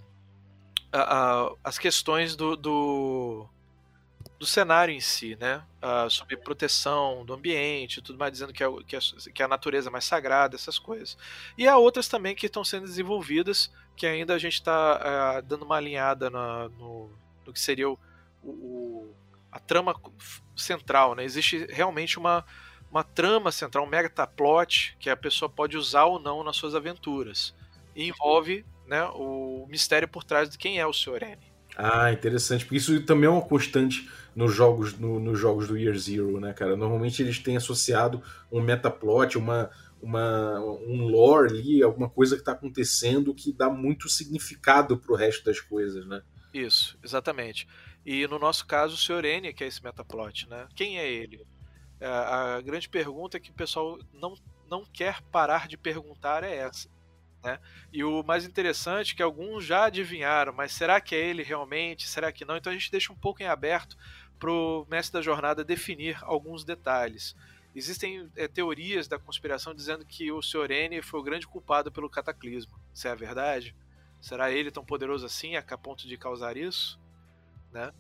a- 0.92 1.46
a- 1.48 1.56
as 1.64 1.78
questões 1.78 2.36
do, 2.36 2.56
do, 2.56 3.48
do 4.40 4.46
cenário 4.46 4.94
em 4.94 5.00
si, 5.00 5.38
né? 5.40 5.64
Ah, 5.82 6.08
sobre 6.10 6.38
proteção 6.38 7.26
do 7.26 7.34
ambiente, 7.34 8.02
tudo 8.02 8.20
mais, 8.20 8.32
dizendo 8.34 8.54
que, 8.54 8.64
é, 8.64 8.68
que, 8.88 8.96
a, 8.96 9.00
que 9.34 9.44
a 9.44 9.48
natureza 9.48 9.90
é 9.90 9.92
mais 9.92 10.06
sagrada, 10.06 10.56
essas 10.56 10.80
coisas. 10.80 11.18
E 11.58 11.68
há 11.68 11.78
outras 11.78 12.08
também 12.08 12.36
que 12.36 12.48
estão 12.48 12.64
sendo 12.64 12.86
desenvolvidas, 12.86 13.72
que 13.96 14.06
ainda 14.08 14.34
a 14.36 14.40
gente 14.40 14.56
está 14.56 15.42
dando 15.42 15.66
uma 15.66 15.78
alinhada 15.78 16.30
na- 16.30 16.70
no, 16.70 17.12
no 17.46 17.54
que 17.54 17.60
seria 17.60 17.90
o, 17.90 18.00
o- 18.44 19.16
a 19.52 19.60
trama 19.60 19.96
central, 20.56 21.16
né? 21.16 21.24
Existe 21.24 21.66
realmente 21.72 22.18
uma, 22.20 22.46
uma 22.92 23.04
trama 23.04 23.52
central, 23.52 23.86
um 23.86 23.88
metaplot 23.88 24.96
que 25.00 25.10
a 25.10 25.18
pessoa 25.18 25.50
pode 25.50 25.78
usar 25.78 26.06
ou 26.06 26.20
não 26.20 26.44
nas 26.44 26.58
suas 26.58 26.76
aventuras. 26.76 27.56
E 27.96 28.08
envolve 28.08 28.66
né, 28.88 29.04
o 29.14 29.68
mistério 29.70 30.08
por 30.08 30.24
trás 30.24 30.50
de 30.50 30.58
quem 30.58 30.80
é 30.80 30.86
o 30.88 30.94
Sr. 30.94 31.24
N. 31.24 31.38
Ah, 31.78 32.12
interessante, 32.12 32.64
porque 32.66 32.78
isso 32.78 33.04
também 33.06 33.28
é 33.28 33.30
uma 33.30 33.42
constante 33.42 34.10
nos 34.34 34.54
jogos, 34.54 34.98
no- 34.98 35.20
nos 35.20 35.38
jogos 35.38 35.68
do 35.68 35.78
Year 35.78 35.98
Zero, 35.98 36.40
né, 36.40 36.54
cara? 36.54 36.76
Normalmente 36.76 37.22
eles 37.22 37.40
têm 37.40 37.58
associado 37.58 38.24
um 38.52 38.62
metaplot, 38.62 39.38
uma, 39.38 39.70
uma, 40.02 40.60
um 40.62 41.06
lore 41.08 41.50
ali, 41.60 41.84
alguma 41.84 42.10
coisa 42.10 42.36
que 42.36 42.42
está 42.42 42.54
acontecendo 42.54 43.36
que 43.36 43.52
dá 43.52 43.70
muito 43.70 44.08
significado 44.08 44.98
pro 44.98 45.16
resto 45.16 45.44
das 45.44 45.60
coisas, 45.60 46.06
né? 46.08 46.22
Isso, 46.54 46.98
exatamente. 47.04 47.68
E 48.06 48.26
no 48.28 48.40
nosso 48.40 48.66
caso, 48.66 48.94
o 48.96 48.98
Sr. 48.98 49.26
N, 49.26 49.54
que 49.54 49.64
é 49.64 49.68
esse 49.68 49.84
metaplot, 49.84 50.48
né? 50.50 50.68
Quem 50.76 50.98
é 51.00 51.08
ele? 51.12 51.46
É, 52.00 52.08
A 52.08 52.62
grande 52.62 52.90
pergunta 52.90 53.40
que 53.40 53.52
o 53.52 53.56
pessoal 53.56 54.00
não, 54.14 54.36
não 54.70 54.86
quer 54.86 55.22
parar 55.32 55.68
de 55.68 55.78
perguntar 55.78 56.44
é 56.44 56.56
essa. 56.58 56.90
Né? 57.46 57.60
E 57.94 58.04
o 58.04 58.24
mais 58.24 58.44
interessante 58.44 59.14
é 59.14 59.18
que 59.18 59.22
alguns 59.22 59.64
já 59.64 59.86
adivinharam, 59.86 60.52
mas 60.52 60.72
será 60.72 61.00
que 61.00 61.14
é 61.14 61.20
ele 61.20 61.44
realmente? 61.44 62.08
Será 62.08 62.32
que 62.32 62.44
não? 62.44 62.58
Então 62.58 62.72
a 62.72 62.76
gente 62.76 62.90
deixa 62.90 63.14
um 63.14 63.16
pouco 63.16 63.44
em 63.44 63.46
aberto 63.46 63.96
para 64.40 64.52
o 64.52 64.84
mestre 64.90 65.14
da 65.14 65.22
jornada 65.22 65.64
definir 65.64 66.18
alguns 66.24 66.64
detalhes. 66.64 67.36
Existem 67.76 68.32
é, 68.36 68.48
teorias 68.48 69.08
da 69.08 69.20
conspiração 69.20 69.76
dizendo 69.76 70.04
que 70.04 70.32
o 70.32 70.42
Sr. 70.42 70.72
N 70.72 71.04
foi 71.04 71.20
o 71.20 71.24
grande 71.24 71.46
culpado 71.46 71.92
pelo 71.92 72.10
cataclismo. 72.10 72.80
Isso 72.92 73.08
é 73.08 73.12
a 73.12 73.16
verdade? 73.16 73.76
Será 74.20 74.52
ele 74.52 74.72
tão 74.72 74.84
poderoso 74.84 75.24
assim 75.24 75.56
a 75.56 75.78
ponto 75.78 76.08
de 76.08 76.18
causar 76.18 76.58
isso? 76.58 77.00
Né? 77.72 77.94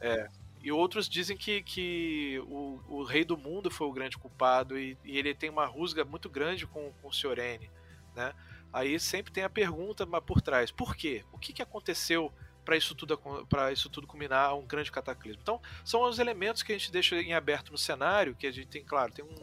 É. 0.00 0.26
E 0.62 0.72
outros 0.72 1.06
dizem 1.06 1.36
que, 1.36 1.62
que 1.62 2.42
o, 2.46 2.80
o 2.88 3.02
rei 3.02 3.26
do 3.26 3.36
mundo 3.36 3.70
foi 3.70 3.86
o 3.86 3.92
grande 3.92 4.16
culpado 4.16 4.78
e, 4.78 4.96
e 5.04 5.18
ele 5.18 5.34
tem 5.34 5.50
uma 5.50 5.66
rusga 5.66 6.02
muito 6.02 6.30
grande 6.30 6.66
com, 6.66 6.90
com 7.02 7.08
o 7.08 7.12
Sr. 7.12 7.38
N. 7.38 7.70
Né? 8.16 8.32
Aí 8.72 8.98
sempre 9.00 9.32
tem 9.32 9.44
a 9.44 9.50
pergunta 9.50 10.06
por 10.20 10.40
trás: 10.40 10.70
por 10.70 10.94
quê? 10.96 11.24
O 11.32 11.38
que, 11.38 11.52
que 11.52 11.62
aconteceu 11.62 12.32
para 12.64 12.76
isso 12.76 12.94
tudo 12.94 13.18
para 13.48 13.72
isso 13.72 13.88
tudo 13.90 14.06
culminar 14.06 14.56
um 14.56 14.66
grande 14.66 14.92
cataclismo? 14.92 15.40
Então, 15.42 15.60
são 15.84 16.02
os 16.08 16.18
elementos 16.18 16.62
que 16.62 16.72
a 16.72 16.78
gente 16.78 16.92
deixa 16.92 17.16
em 17.20 17.32
aberto 17.34 17.72
no 17.72 17.78
cenário, 17.78 18.34
que 18.34 18.46
a 18.46 18.52
gente 18.52 18.68
tem, 18.68 18.84
claro, 18.84 19.12
tem 19.12 19.24
um, 19.24 19.34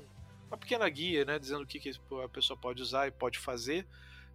uma 0.48 0.58
pequena 0.58 0.88
guia, 0.88 1.26
né, 1.26 1.38
dizendo 1.38 1.64
o 1.64 1.68
que, 1.68 1.80
que 1.80 1.92
a 2.24 2.30
pessoa 2.30 2.58
pode 2.58 2.82
usar 2.82 3.08
e 3.08 3.12
pode 3.12 3.38
fazer, 3.38 3.86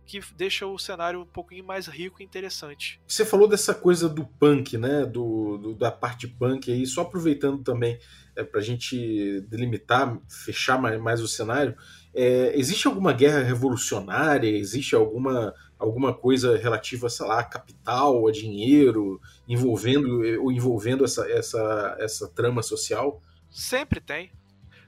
que 0.04 0.20
deixa 0.34 0.66
o 0.66 0.78
cenário 0.78 1.20
um 1.20 1.24
pouquinho 1.26 1.64
mais 1.64 1.86
rico 1.86 2.20
e 2.20 2.24
interessante. 2.24 3.00
Você 3.06 3.24
falou 3.24 3.48
dessa 3.48 3.72
coisa 3.74 4.08
do 4.08 4.26
punk, 4.26 4.76
né? 4.76 5.06
Do, 5.06 5.56
do- 5.58 5.74
da 5.74 5.92
parte 5.92 6.26
punk 6.26 6.70
aí, 6.70 6.84
só 6.86 7.02
aproveitando 7.02 7.62
também 7.62 7.98
é, 8.34 8.42
para 8.42 8.60
a 8.60 8.62
gente 8.62 9.40
delimitar, 9.42 10.18
fechar 10.28 10.76
mais, 10.78 11.00
mais 11.00 11.20
o 11.22 11.28
cenário. 11.28 11.76
É, 12.14 12.52
existe 12.58 12.86
alguma 12.86 13.12
guerra 13.12 13.42
revolucionária? 13.42 14.48
Existe 14.48 14.94
alguma, 14.94 15.54
alguma 15.78 16.12
coisa 16.12 16.56
relativa, 16.56 17.08
sei 17.08 17.26
lá, 17.26 17.40
a 17.40 17.44
capital, 17.44 18.26
a 18.26 18.32
dinheiro, 18.32 19.20
envolvendo 19.48 20.20
ou 20.42 20.52
envolvendo 20.52 21.04
essa, 21.04 21.30
essa, 21.30 21.96
essa 21.98 22.28
trama 22.28 22.62
social? 22.62 23.22
Sempre 23.50 24.00
tem. 24.00 24.30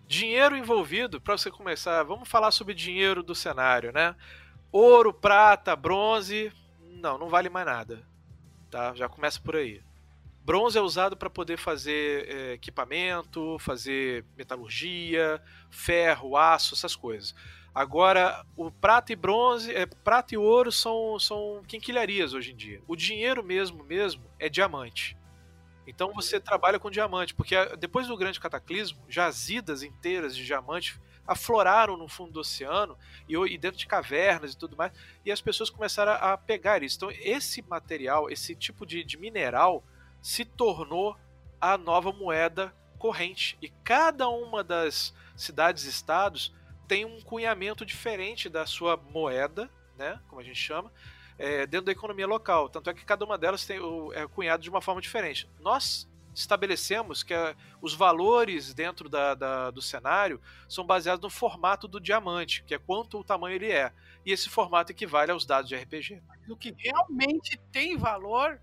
Dinheiro 0.06 0.56
envolvido, 0.56 1.20
para 1.20 1.36
você 1.36 1.50
começar, 1.50 2.02
vamos 2.02 2.28
falar 2.28 2.50
sobre 2.50 2.74
dinheiro 2.74 3.22
do 3.22 3.34
cenário, 3.34 3.90
né? 3.90 4.14
Ouro, 4.70 5.14
prata, 5.14 5.74
bronze, 5.74 6.52
não, 7.00 7.16
não 7.16 7.28
vale 7.28 7.48
mais 7.48 7.64
nada. 7.66 8.02
Tá? 8.70 8.94
Já 8.94 9.08
começa 9.08 9.40
por 9.40 9.56
aí. 9.56 9.80
Bronze 10.44 10.76
é 10.76 10.80
usado 10.80 11.16
para 11.16 11.30
poder 11.30 11.56
fazer 11.56 12.28
é, 12.28 12.52
equipamento, 12.52 13.58
fazer 13.58 14.24
metalurgia, 14.36 15.42
ferro, 15.70 16.36
aço, 16.36 16.74
essas 16.74 16.94
coisas. 16.94 17.34
Agora, 17.74 18.44
o 18.54 18.70
prata 18.70 19.12
e 19.12 19.16
bronze, 19.16 19.74
é, 19.74 19.86
prata 19.86 20.34
e 20.34 20.38
ouro 20.38 20.70
são, 20.70 21.18
são 21.18 21.62
quinquilharias 21.66 22.34
hoje 22.34 22.52
em 22.52 22.56
dia. 22.56 22.80
O 22.86 22.94
dinheiro 22.94 23.42
mesmo, 23.42 23.82
mesmo, 23.82 24.22
é 24.38 24.48
diamante. 24.48 25.16
Então 25.86 26.12
você 26.12 26.38
trabalha 26.38 26.78
com 26.78 26.90
diamante, 26.90 27.34
porque 27.34 27.56
a- 27.56 27.74
depois 27.74 28.06
do 28.06 28.16
grande 28.16 28.38
cataclismo, 28.38 29.02
jazidas 29.08 29.82
inteiras 29.82 30.36
de 30.36 30.44
diamante 30.44 31.00
afloraram 31.26 31.96
no 31.96 32.06
fundo 32.06 32.32
do 32.32 32.40
oceano 32.40 32.98
e, 33.28 33.58
dentro 33.58 33.78
de 33.78 33.86
cavernas 33.86 34.52
e 34.52 34.58
tudo 34.58 34.76
mais, 34.76 34.92
e 35.24 35.32
as 35.32 35.40
pessoas 35.40 35.70
começaram 35.70 36.12
a, 36.12 36.34
a 36.34 36.38
pegar 36.38 36.82
isso. 36.82 36.96
Então 36.96 37.10
esse 37.10 37.62
material, 37.62 38.30
esse 38.30 38.54
tipo 38.54 38.84
de, 38.86 39.02
de 39.02 39.16
mineral, 39.18 39.82
se 40.24 40.42
tornou 40.42 41.14
a 41.60 41.76
nova 41.76 42.10
moeda 42.10 42.74
corrente. 42.98 43.58
E 43.60 43.68
cada 43.68 44.26
uma 44.26 44.64
das 44.64 45.12
cidades-estados 45.36 46.50
tem 46.88 47.04
um 47.04 47.20
cunhamento 47.20 47.84
diferente 47.84 48.48
da 48.48 48.64
sua 48.64 48.96
moeda, 48.96 49.70
né, 49.98 50.18
como 50.26 50.40
a 50.40 50.44
gente 50.44 50.58
chama, 50.58 50.90
é, 51.38 51.66
dentro 51.66 51.84
da 51.84 51.92
economia 51.92 52.26
local. 52.26 52.70
Tanto 52.70 52.88
é 52.88 52.94
que 52.94 53.04
cada 53.04 53.22
uma 53.22 53.36
delas 53.36 53.66
tem 53.66 53.78
é 54.14 54.26
cunhado 54.26 54.62
de 54.62 54.70
uma 54.70 54.80
forma 54.80 54.98
diferente. 55.02 55.46
Nós 55.60 56.08
estabelecemos 56.34 57.22
que 57.22 57.34
a, 57.34 57.54
os 57.82 57.92
valores 57.92 58.72
dentro 58.72 59.10
da, 59.10 59.34
da, 59.34 59.70
do 59.70 59.82
cenário 59.82 60.40
são 60.66 60.86
baseados 60.86 61.22
no 61.22 61.28
formato 61.28 61.86
do 61.86 62.00
diamante, 62.00 62.64
que 62.64 62.74
é 62.74 62.78
quanto 62.78 63.18
o 63.18 63.24
tamanho 63.24 63.56
ele 63.56 63.70
é. 63.70 63.92
E 64.24 64.32
esse 64.32 64.48
formato 64.48 64.90
equivale 64.90 65.32
aos 65.32 65.44
dados 65.44 65.68
de 65.68 65.76
RPG. 65.76 66.22
O 66.48 66.56
que 66.56 66.74
realmente 66.78 67.60
tem 67.70 67.98
valor 67.98 68.58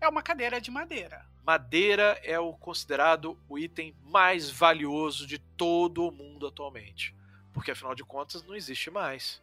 é 0.00 0.08
uma 0.08 0.22
cadeira 0.22 0.60
de 0.60 0.70
madeira. 0.70 1.24
Madeira 1.44 2.18
é 2.22 2.38
o 2.38 2.52
considerado 2.52 3.38
o 3.48 3.58
item 3.58 3.94
mais 4.04 4.50
valioso 4.50 5.26
de 5.26 5.38
todo 5.38 6.06
o 6.06 6.12
mundo 6.12 6.46
atualmente. 6.46 7.14
Porque 7.52 7.70
afinal 7.70 7.94
de 7.94 8.04
contas 8.04 8.42
não 8.44 8.54
existe 8.54 8.90
mais. 8.90 9.42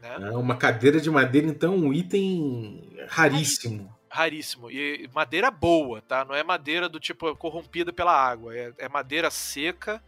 Né? 0.00 0.16
É 0.20 0.36
uma 0.36 0.56
cadeira 0.56 1.00
de 1.00 1.10
madeira, 1.10 1.46
então, 1.48 1.74
um 1.74 1.92
item 1.92 2.96
raríssimo. 3.08 3.92
Raríssimo. 4.08 4.70
E 4.70 5.08
madeira 5.12 5.50
boa, 5.50 6.00
tá? 6.00 6.24
Não 6.24 6.34
é 6.34 6.42
madeira 6.42 6.88
do 6.88 7.00
tipo 7.00 7.34
corrompida 7.36 7.92
pela 7.92 8.12
água. 8.12 8.56
É, 8.56 8.72
é 8.78 8.88
madeira 8.88 9.30
seca, 9.30 10.02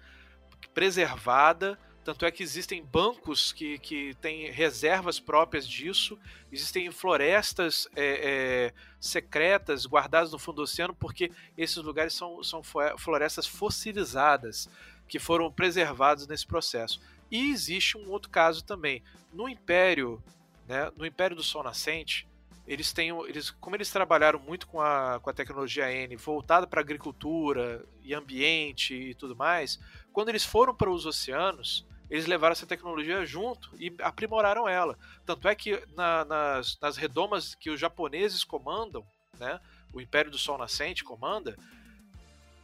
preservada. 0.73 1.79
Tanto 2.05 2.25
é 2.25 2.31
que 2.31 2.43
existem 2.43 2.83
bancos 2.83 3.53
que, 3.53 3.79
que 3.79 4.15
têm 4.15 4.51
reservas 4.51 5.21
próprias 5.21 5.69
disso. 5.69 6.19
Existem 6.51 6.91
florestas 6.91 7.87
é, 7.95 8.05
é, 8.05 8.75
secretas 8.99 9.85
guardadas 9.85 10.33
no 10.33 10.39
fundo 10.39 10.57
do 10.57 10.63
oceano, 10.63 10.95
porque 10.95 11.31
esses 11.59 11.77
lugares 11.77 12.15
são, 12.15 12.43
são 12.43 12.63
florestas 12.63 13.47
fossilizadas 13.47 14.69
que 15.07 15.19
foram 15.19 15.53
preservados 15.53 16.27
nesse 16.27 16.47
processo. 16.47 17.01
E 17.31 17.51
existe 17.51 17.99
um 17.99 18.11
outro 18.11 18.31
caso 18.31 18.65
também. 18.65 19.03
No 19.33 19.49
Império, 19.49 20.23
né, 20.67 20.91
no 20.97 21.05
Império 21.05 21.37
do 21.37 21.43
Sol 21.43 21.63
Nascente, 21.63 22.27
eles 22.67 22.93
têm, 22.93 23.11
eles, 23.27 23.51
como 23.51 23.75
eles 23.75 23.91
trabalharam 23.91 24.39
muito 24.39 24.67
com 24.69 24.81
a, 24.81 25.19
com 25.21 25.29
a 25.29 25.33
tecnologia 25.33 25.93
N 25.93 26.15
voltada 26.17 26.67
para 26.67 26.81
agricultura 26.81 27.85
e 28.03 28.15
ambiente 28.15 28.95
e 28.95 29.15
tudo 29.15 29.35
mais, 29.35 29.81
quando 30.13 30.29
eles 30.29 30.45
foram 30.45 30.75
para 30.75 30.91
os 30.91 31.07
oceanos, 31.07 31.85
eles 32.11 32.27
levaram 32.27 32.53
essa 32.53 32.67
tecnologia 32.67 33.25
junto 33.25 33.71
e 33.79 33.95
aprimoraram 34.01 34.69
ela. 34.69 34.99
Tanto 35.25 35.47
é 35.47 35.55
que 35.55 35.83
na, 35.95 36.25
nas, 36.25 36.79
nas 36.81 36.97
redomas 36.97 37.55
que 37.55 37.71
os 37.71 37.79
japoneses 37.79 38.43
comandam, 38.43 39.05
né, 39.39 39.61
o 39.93 40.01
Império 40.01 40.31
do 40.31 40.39
Sol 40.39 40.59
Nascente 40.59 41.05
comanda, 41.05 41.57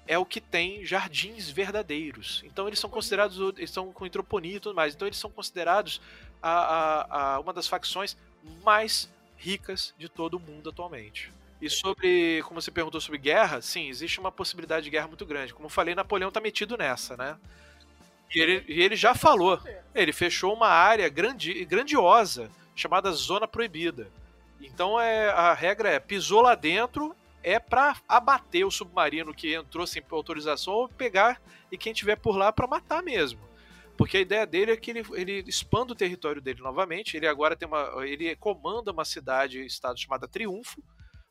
é 0.06 0.18
o 0.18 0.24
que 0.24 0.40
tem 0.40 0.84
jardins 0.84 1.48
verdadeiros. 1.48 2.42
Então 2.44 2.66
eles 2.66 2.78
são 2.78 2.90
considerados, 2.90 3.38
eles 3.56 3.70
são 3.70 3.92
com 3.92 4.06
hidroponia 4.06 4.56
e 4.56 4.60
tudo 4.60 4.74
mais. 4.74 4.94
Então 4.94 5.06
eles 5.06 5.18
são 5.18 5.30
considerados 5.30 6.00
a, 6.42 6.50
a, 6.50 7.34
a 7.34 7.40
uma 7.40 7.52
das 7.52 7.66
facções 7.66 8.16
mais 8.64 9.08
ricas 9.36 9.94
de 9.98 10.08
todo 10.08 10.34
o 10.34 10.40
mundo 10.40 10.70
atualmente. 10.70 11.32
E 11.60 11.70
sobre, 11.70 12.42
como 12.42 12.60
você 12.60 12.70
perguntou 12.70 13.00
sobre 13.00 13.18
guerra, 13.18 13.62
sim, 13.62 13.88
existe 13.88 14.20
uma 14.20 14.30
possibilidade 14.30 14.84
de 14.84 14.90
guerra 14.90 15.08
muito 15.08 15.24
grande. 15.24 15.54
Como 15.54 15.66
eu 15.66 15.70
falei, 15.70 15.94
Napoleão 15.94 16.30
tá 16.30 16.40
metido 16.40 16.76
nessa, 16.76 17.16
né? 17.16 17.36
E 18.34 18.40
ele, 18.40 18.64
e 18.68 18.82
ele 18.82 18.96
já 18.96 19.14
falou, 19.14 19.60
ele 19.94 20.12
fechou 20.12 20.52
uma 20.52 20.68
área 20.68 21.08
grandi, 21.08 21.64
grandiosa 21.64 22.50
chamada 22.74 23.10
Zona 23.12 23.48
Proibida. 23.48 24.10
Então 24.60 25.00
é, 25.00 25.30
a 25.30 25.54
regra 25.54 25.88
é, 25.90 26.00
pisou 26.00 26.42
lá 26.42 26.54
dentro, 26.54 27.14
é 27.42 27.58
para 27.58 27.96
abater 28.08 28.66
o 28.66 28.70
submarino 28.70 29.32
que 29.32 29.54
entrou 29.54 29.86
sem 29.86 30.02
autorização 30.10 30.74
ou 30.74 30.88
pegar 30.88 31.40
e 31.70 31.78
quem 31.78 31.92
tiver 31.92 32.16
por 32.16 32.36
lá 32.36 32.52
para 32.52 32.66
matar 32.66 33.02
mesmo. 33.02 33.40
Porque 33.96 34.18
a 34.18 34.20
ideia 34.20 34.46
dele 34.46 34.72
é 34.72 34.76
que 34.76 34.90
ele, 34.90 35.04
ele 35.14 35.44
expanda 35.46 35.92
o 35.92 35.96
território 35.96 36.42
dele 36.42 36.60
novamente. 36.60 37.16
Ele 37.16 37.26
agora 37.26 37.56
tem 37.56 37.66
uma. 37.66 38.04
Ele 38.04 38.36
comanda 38.36 38.92
uma 38.92 39.06
cidade, 39.06 39.64
estado 39.64 39.98
chamada 39.98 40.28
Triunfo, 40.28 40.82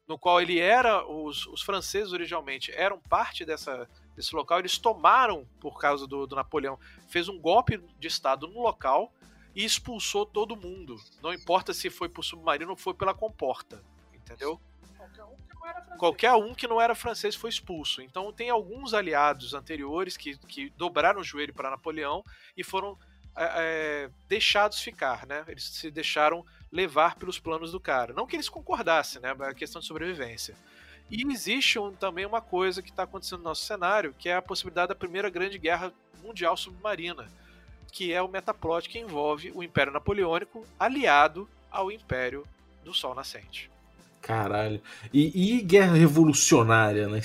no 0.08 0.18
qual 0.18 0.42
ele 0.42 0.60
era. 0.60 1.06
Os, 1.06 1.46
os 1.48 1.62
franceses 1.62 2.12
originalmente 2.12 2.72
eram 2.72 3.00
parte 3.00 3.46
dessa, 3.46 3.90
desse 4.16 4.36
local. 4.36 4.60
Eles 4.60 4.78
tomaram, 4.78 5.48
por 5.60 5.80
causa 5.80 6.08
do, 6.08 6.26
do 6.26 6.36
Napoleão, 6.36 6.80
fez 7.08 7.28
um 7.28 7.40
golpe 7.40 7.78
de 8.00 8.08
Estado 8.08 8.48
no 8.48 8.62
local 8.62 9.14
e 9.56 9.64
expulsou 9.64 10.26
todo 10.26 10.56
mundo. 10.56 10.98
Não 11.22 11.34
importa 11.34 11.74
se 11.74 11.90
foi 11.90 12.10
por 12.10 12.24
submarino 12.24 12.72
ou 12.72 12.78
foi 12.78 12.94
pela 12.94 13.14
comporta. 13.14 13.84
Entendeu? 14.14 14.60
Qualquer 15.98 16.34
um 16.34 16.54
que 16.54 16.68
não 16.68 16.80
era 16.80 16.94
francês 16.94 17.36
foi 17.36 17.50
expulso. 17.50 18.02
Então 18.02 18.32
tem 18.32 18.50
alguns 18.50 18.94
aliados 18.94 19.54
anteriores 19.54 20.18
que, 20.18 20.38
que 20.40 20.70
dobraram 20.72 21.22
o 21.22 21.24
joelho 21.24 21.54
para 21.54 21.70
Napoleão 21.70 22.24
e 22.56 22.64
foram 22.64 22.98
é, 23.38 23.44
é, 24.06 24.10
deixados 24.28 24.82
ficar, 24.82 25.26
né? 25.26 25.44
Eles 25.48 25.64
se 25.64 25.90
deixaram 25.90 26.46
levar 26.76 27.16
pelos 27.16 27.40
planos 27.40 27.72
do 27.72 27.80
cara. 27.80 28.14
Não 28.14 28.28
que 28.28 28.36
eles 28.36 28.50
concordassem, 28.50 29.22
né? 29.22 29.34
A 29.40 29.54
questão 29.54 29.80
de 29.80 29.88
sobrevivência. 29.88 30.56
E 31.10 31.24
existe 31.32 31.80
um, 31.80 31.94
também 31.94 32.26
uma 32.26 32.42
coisa 32.42 32.82
que 32.82 32.90
está 32.90 33.04
acontecendo 33.04 33.40
no 33.40 33.46
nosso 33.46 33.64
cenário, 33.64 34.14
que 34.20 34.28
é 34.28 34.36
a 34.36 34.42
possibilidade 34.42 34.90
da 34.90 34.96
primeira 34.96 35.30
grande 35.30 35.58
guerra 35.58 35.94
mundial 36.22 36.58
submarina, 36.58 37.28
que 37.92 38.12
é 38.12 38.22
o 38.22 38.28
metaplot 38.28 38.90
que 38.90 39.00
envolve 39.00 39.52
o 39.56 39.64
Império 39.64 39.94
Napoleônico 39.94 40.66
aliado 40.78 41.48
ao 41.72 41.90
Império 41.90 42.46
do 42.84 42.94
Sol 42.94 43.16
Nascente. 43.16 43.72
Caralho. 44.22 44.82
E, 45.14 45.58
e, 45.58 45.62
guerra 45.62 45.94
revolucionária 45.94 47.08
na, 47.08 47.20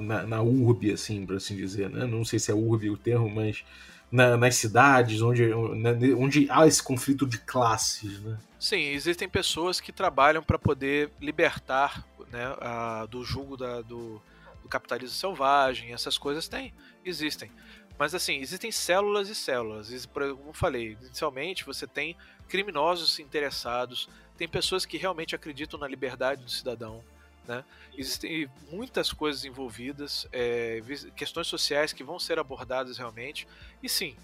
na, 0.00 0.22
na, 0.22 0.42
urbe, 0.42 0.92
assim, 0.92 1.26
por 1.26 1.36
assim 1.36 1.56
dizer, 1.56 1.90
né? 1.90 2.06
Não 2.06 2.24
sei 2.24 2.38
se 2.38 2.52
é 2.52 2.54
urbe 2.54 2.88
o 2.88 2.96
termo, 2.96 3.28
mas 3.28 3.64
na, 4.10 4.36
nas 4.36 4.56
cidades 4.56 5.22
onde, 5.22 5.52
onde 5.52 6.46
há 6.50 6.66
esse 6.66 6.82
conflito 6.82 7.26
de 7.26 7.38
classes, 7.38 8.20
né? 8.20 8.38
Sim, 8.58 8.88
existem 8.88 9.28
pessoas 9.28 9.80
que 9.80 9.92
trabalham 9.92 10.42
para 10.42 10.58
poder 10.58 11.10
libertar 11.20 12.04
né, 12.30 12.54
a, 12.60 13.06
do 13.06 13.24
jugo 13.24 13.56
da, 13.56 13.80
do, 13.80 14.20
do 14.62 14.68
capitalismo 14.68 15.16
selvagem, 15.16 15.92
essas 15.92 16.18
coisas 16.18 16.46
tem, 16.46 16.74
existem. 17.04 17.50
Mas 17.98 18.14
assim, 18.14 18.38
existem 18.38 18.72
células 18.72 19.28
e 19.28 19.34
células. 19.34 19.90
Como 20.06 20.48
eu 20.48 20.52
falei, 20.52 20.96
inicialmente 21.02 21.64
você 21.64 21.86
tem 21.86 22.16
criminosos 22.48 23.18
interessados, 23.18 24.08
tem 24.36 24.48
pessoas 24.48 24.86
que 24.86 24.96
realmente 24.96 25.34
acreditam 25.34 25.78
na 25.78 25.86
liberdade 25.86 26.42
do 26.42 26.50
cidadão. 26.50 27.04
Né? 27.46 27.64
Existem 27.96 28.48
muitas 28.70 29.12
coisas 29.12 29.44
envolvidas, 29.44 30.28
é, 30.32 30.80
questões 31.16 31.46
sociais 31.46 31.92
que 31.92 32.04
vão 32.04 32.18
ser 32.18 32.38
abordadas 32.38 32.98
realmente. 32.98 33.46
E 33.82 33.88
sim, 33.88 34.16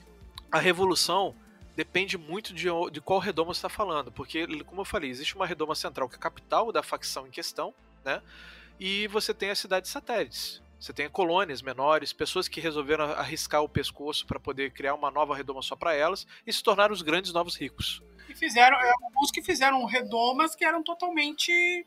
a 0.50 0.58
revolução 0.58 1.34
depende 1.74 2.16
muito 2.16 2.54
de, 2.54 2.68
de 2.90 3.00
qual 3.00 3.18
redoma 3.18 3.52
você 3.52 3.58
está 3.58 3.68
falando, 3.68 4.10
porque, 4.10 4.46
como 4.64 4.80
eu 4.80 4.84
falei, 4.84 5.10
existe 5.10 5.34
uma 5.34 5.46
redoma 5.46 5.74
central 5.74 6.08
que 6.08 6.14
é 6.14 6.18
a 6.18 6.20
capital 6.20 6.72
da 6.72 6.82
facção 6.82 7.26
em 7.26 7.30
questão, 7.30 7.74
né? 8.04 8.22
e 8.80 9.06
você 9.08 9.34
tem 9.34 9.50
as 9.50 9.58
cidades 9.58 9.90
satélites. 9.90 10.62
Você 10.78 10.92
tem 10.92 11.08
colônias 11.08 11.62
menores, 11.62 12.12
pessoas 12.12 12.48
que 12.48 12.60
resolveram 12.60 13.04
arriscar 13.12 13.62
o 13.62 13.68
pescoço 13.68 14.26
para 14.26 14.38
poder 14.38 14.70
criar 14.72 14.94
uma 14.94 15.10
nova 15.10 15.34
redoma 15.34 15.62
só 15.62 15.74
para 15.74 15.94
elas 15.94 16.26
e 16.46 16.52
se 16.52 16.62
tornar 16.62 16.92
os 16.92 17.02
grandes 17.02 17.32
novos 17.32 17.56
ricos 17.56 18.02
que 18.26 18.34
fizeram, 18.34 18.76
é, 18.78 18.92
alguns 19.04 19.30
que 19.30 19.40
fizeram 19.40 19.84
redomas 19.84 20.54
que 20.54 20.64
eram 20.64 20.82
totalmente 20.82 21.86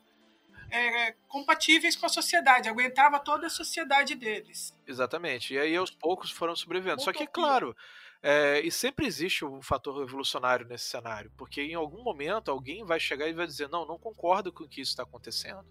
é, 0.71 1.15
compatíveis 1.27 1.95
com 1.95 2.05
a 2.05 2.09
sociedade, 2.09 2.69
aguentava 2.69 3.19
toda 3.19 3.47
a 3.47 3.49
sociedade 3.49 4.15
deles. 4.15 4.75
Exatamente. 4.87 5.53
E 5.53 5.59
aí 5.59 5.75
aos 5.75 5.91
poucos 5.91 6.31
foram 6.31 6.55
sobrevivendo. 6.55 7.01
Só 7.01 7.11
que, 7.11 7.25
claro, 7.27 7.75
é, 8.21 8.59
e 8.61 8.71
sempre 8.71 9.05
existe 9.05 9.45
um 9.45 9.61
fator 9.61 9.97
revolucionário 9.97 10.67
nesse 10.67 10.85
cenário, 10.85 11.31
porque 11.37 11.61
em 11.61 11.75
algum 11.75 12.03
momento 12.03 12.51
alguém 12.51 12.83
vai 12.83 12.99
chegar 12.99 13.27
e 13.27 13.33
vai 13.33 13.47
dizer: 13.47 13.69
não, 13.69 13.85
não 13.85 13.97
concordo 13.97 14.51
com 14.51 14.65
o 14.65 14.67
que 14.67 14.81
isso 14.81 14.91
está 14.91 15.03
acontecendo. 15.03 15.65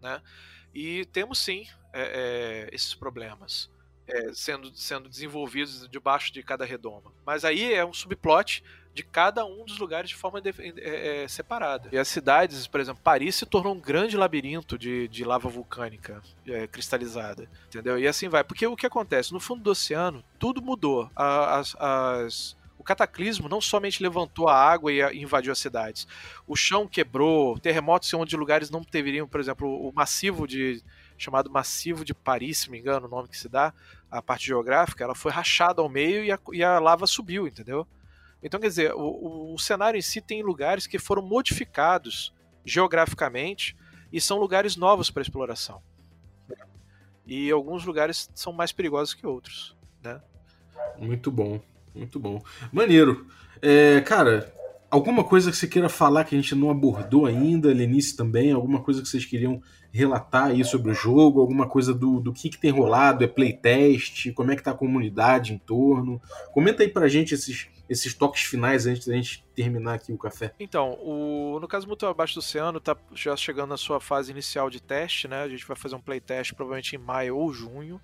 Né? 0.00 0.20
E 0.74 1.04
temos 1.06 1.38
sim 1.38 1.66
é, 1.92 2.68
é, 2.70 2.74
esses 2.74 2.94
problemas. 2.94 3.70
É, 4.06 4.32
sendo, 4.34 4.74
sendo 4.74 5.08
desenvolvidos 5.08 5.88
debaixo 5.88 6.32
de 6.32 6.42
cada 6.42 6.64
redoma. 6.64 7.12
Mas 7.24 7.44
aí 7.44 7.72
é 7.72 7.84
um 7.84 7.92
subplot 7.92 8.62
de 8.94 9.02
cada 9.02 9.44
um 9.44 9.64
dos 9.64 9.78
lugares 9.78 10.10
de 10.10 10.16
forma 10.16 10.40
de, 10.40 10.50
é, 10.78 11.22
é, 11.22 11.28
separada. 11.28 11.88
E 11.92 11.98
as 11.98 12.08
cidades, 12.08 12.66
por 12.66 12.80
exemplo, 12.80 13.02
Paris 13.02 13.36
se 13.36 13.46
tornou 13.46 13.74
um 13.74 13.80
grande 13.80 14.16
labirinto 14.16 14.76
de, 14.76 15.08
de 15.08 15.24
lava 15.24 15.48
vulcânica 15.48 16.22
é, 16.46 16.66
cristalizada, 16.66 17.48
entendeu? 17.68 17.98
E 17.98 18.06
assim 18.06 18.28
vai. 18.28 18.44
Porque 18.44 18.66
o 18.66 18.76
que 18.76 18.86
acontece? 18.86 19.32
No 19.32 19.40
fundo 19.40 19.62
do 19.62 19.70
oceano, 19.70 20.22
tudo 20.38 20.60
mudou. 20.60 21.10
As, 21.16 21.74
as, 21.78 22.56
o 22.78 22.84
cataclismo 22.84 23.48
não 23.48 23.60
somente 23.60 24.02
levantou 24.02 24.48
a 24.48 24.56
água 24.56 24.92
e 24.92 25.00
invadiu 25.22 25.52
as 25.52 25.58
cidades. 25.58 26.06
O 26.46 26.54
chão 26.54 26.86
quebrou, 26.86 27.58
terremotos 27.58 28.12
onde 28.12 28.36
lugares 28.36 28.70
não 28.70 28.84
deveriam, 28.90 29.26
por 29.26 29.40
exemplo, 29.40 29.68
o 29.68 29.92
massivo 29.92 30.46
de 30.46 30.82
chamado 31.22 31.50
massivo 31.50 32.04
de 32.04 32.14
Paris, 32.14 32.58
se 32.58 32.70
me 32.70 32.78
engano, 32.78 33.06
o 33.06 33.10
nome 33.10 33.28
que 33.28 33.38
se 33.38 33.48
dá, 33.48 33.72
a 34.10 34.20
parte 34.20 34.46
geográfica, 34.46 35.04
ela 35.04 35.14
foi 35.14 35.30
rachada 35.32 35.80
ao 35.80 35.88
meio 35.88 36.24
e 36.24 36.32
a, 36.32 36.38
e 36.52 36.62
a 36.62 36.78
lava 36.78 37.06
subiu, 37.06 37.46
entendeu? 37.46 37.86
Então, 38.42 38.58
quer 38.58 38.68
dizer, 38.68 38.92
o, 38.94 39.54
o 39.54 39.58
cenário 39.58 39.96
em 39.96 40.02
si 40.02 40.20
tem 40.20 40.42
lugares 40.42 40.86
que 40.86 40.98
foram 40.98 41.22
modificados 41.22 42.34
geograficamente 42.64 43.76
e 44.12 44.20
são 44.20 44.38
lugares 44.38 44.76
novos 44.76 45.10
para 45.10 45.22
exploração. 45.22 45.82
E 47.24 47.50
alguns 47.50 47.84
lugares 47.84 48.28
são 48.34 48.52
mais 48.52 48.72
perigosos 48.72 49.14
que 49.14 49.26
outros, 49.26 49.76
né? 50.02 50.20
Muito 50.98 51.30
bom, 51.30 51.60
muito 51.94 52.18
bom. 52.18 52.42
Maneiro. 52.72 53.28
É, 53.60 54.00
cara, 54.00 54.52
alguma 54.92 55.24
coisa 55.24 55.50
que 55.50 55.56
você 55.56 55.66
queira 55.66 55.88
falar 55.88 56.24
que 56.24 56.34
a 56.36 56.38
gente 56.38 56.54
não 56.54 56.70
abordou 56.70 57.24
ainda, 57.24 57.72
Lenice 57.72 58.14
também? 58.14 58.52
Alguma 58.52 58.82
coisa 58.82 59.00
que 59.00 59.08
vocês 59.08 59.24
queriam 59.24 59.62
relatar 59.90 60.48
aí 60.50 60.62
sobre 60.62 60.90
o 60.90 60.94
jogo? 60.94 61.40
Alguma 61.40 61.66
coisa 61.66 61.94
do, 61.94 62.20
do 62.20 62.30
que, 62.30 62.50
que 62.50 62.58
tem 62.58 62.70
rolado? 62.70 63.24
É 63.24 63.26
playtest? 63.26 64.30
Como 64.34 64.52
é 64.52 64.56
que 64.56 64.62
tá 64.62 64.72
a 64.72 64.74
comunidade 64.74 65.54
em 65.54 65.58
torno? 65.58 66.20
Comenta 66.52 66.82
aí 66.82 66.90
pra 66.90 67.08
gente 67.08 67.32
esses, 67.32 67.68
esses 67.88 68.12
toques 68.12 68.42
finais 68.42 68.86
antes 68.86 69.06
da 69.06 69.14
gente 69.14 69.42
terminar 69.54 69.94
aqui 69.94 70.12
o 70.12 70.18
café. 70.18 70.52
Então, 70.60 70.98
o, 71.00 71.58
no 71.58 71.66
caso 71.66 71.88
Muito 71.88 72.04
Abaixo 72.04 72.34
do 72.34 72.40
Oceano, 72.40 72.78
tá 72.78 72.94
já 73.14 73.34
chegando 73.34 73.70
na 73.70 73.78
sua 73.78 73.98
fase 73.98 74.30
inicial 74.30 74.68
de 74.68 74.80
teste, 74.80 75.26
né? 75.26 75.42
A 75.42 75.48
gente 75.48 75.66
vai 75.66 75.76
fazer 75.76 75.94
um 75.94 76.00
playtest 76.00 76.52
provavelmente 76.52 76.96
em 76.96 76.98
maio 76.98 77.38
ou 77.38 77.50
junho. 77.50 77.98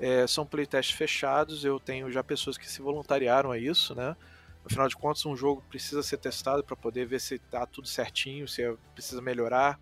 É, 0.00 0.26
são 0.26 0.46
playtests 0.46 0.96
fechados, 0.96 1.64
eu 1.64 1.78
tenho 1.78 2.10
já 2.10 2.24
pessoas 2.24 2.56
que 2.56 2.68
se 2.68 2.80
voluntariaram 2.80 3.52
a 3.52 3.58
isso, 3.58 3.94
né? 3.94 4.16
Afinal 4.64 4.88
de 4.88 4.96
contas, 4.96 5.24
um 5.26 5.36
jogo 5.36 5.62
precisa 5.68 6.02
ser 6.02 6.16
testado 6.16 6.64
para 6.64 6.74
poder 6.74 7.06
ver 7.06 7.20
se 7.20 7.38
tá 7.38 7.66
tudo 7.66 7.86
certinho, 7.86 8.48
se 8.48 8.62
é, 8.62 8.74
precisa 8.94 9.20
melhorar. 9.20 9.78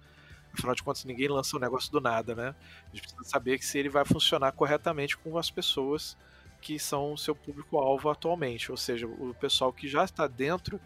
Afinal 0.53 0.75
de 0.75 0.83
contas, 0.83 1.05
ninguém 1.05 1.29
lança 1.29 1.57
um 1.57 1.61
negócio 1.61 1.91
do 1.91 2.01
nada, 2.01 2.35
né? 2.35 2.55
A 2.85 2.97
gente 2.97 3.03
precisa 3.03 3.25
saber 3.25 3.59
que 3.59 3.65
se 3.65 3.79
ele 3.79 3.89
vai 3.89 4.05
funcionar 4.05 4.53
corretamente 4.53 5.17
com 5.17 5.39
as 5.39 5.51
pessoas 5.51 6.17
que 6.61 6.79
são 6.79 7.13
o 7.13 7.19
seu 7.19 7.35
público-alvo 7.35 8.09
atualmente, 8.09 8.71
ou 8.71 8.77
seja, 8.77 9.07
o 9.07 9.35
pessoal 9.35 9.73
que 9.73 9.89
já 9.89 10.05
está 10.05 10.27
dentro 10.27 10.81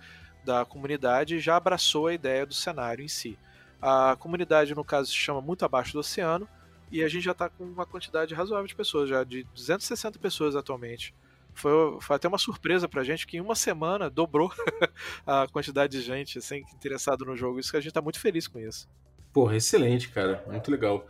da 0.45 0.65
comunidade 0.65 1.39
já 1.39 1.57
abraçou 1.57 2.07
a 2.07 2.15
ideia 2.15 2.47
do 2.47 2.55
cenário 2.55 3.05
em 3.05 3.09
si. 3.09 3.39
A 3.81 4.17
comunidade, 4.19 4.75
no 4.75 4.85
caso, 4.85 5.11
se 5.11 5.17
chama 5.17 5.41
Muito 5.41 5.65
Abaixo 5.65 5.93
do 5.93 5.99
Oceano, 5.99 6.49
e 6.91 7.03
a 7.03 7.09
gente 7.09 7.25
já 7.25 7.33
está 7.33 7.49
com 7.49 7.65
uma 7.65 7.85
quantidade 7.85 8.33
razoável 8.35 8.67
de 8.67 8.75
pessoas, 8.75 9.09
já 9.09 9.25
de 9.25 9.43
260 9.55 10.19
pessoas 10.19 10.55
atualmente. 10.55 11.15
Foi, 11.57 11.99
foi 12.01 12.17
até 12.17 12.29
uma 12.29 12.39
surpresa 12.39 12.89
pra 12.89 13.03
gente 13.03 13.27
que 13.27 13.37
em 13.37 13.41
uma 13.41 13.55
semana 13.55 14.09
dobrou 14.09 14.53
a 15.27 15.47
quantidade 15.49 15.99
de 15.99 16.05
gente 16.05 16.39
assim, 16.39 16.63
interessado 16.75 17.25
no 17.25 17.37
jogo. 17.37 17.59
Isso 17.59 17.71
que 17.71 17.77
a 17.77 17.81
gente 17.81 17.93
tá 17.93 18.03
muito 18.03 18.21
feliz 18.21 18.47
com 18.47 18.59
isso. 18.59 18.89
Porra, 19.33 19.57
excelente, 19.57 20.09
cara. 20.09 20.45
Muito 20.47 20.71
legal. 20.71 21.07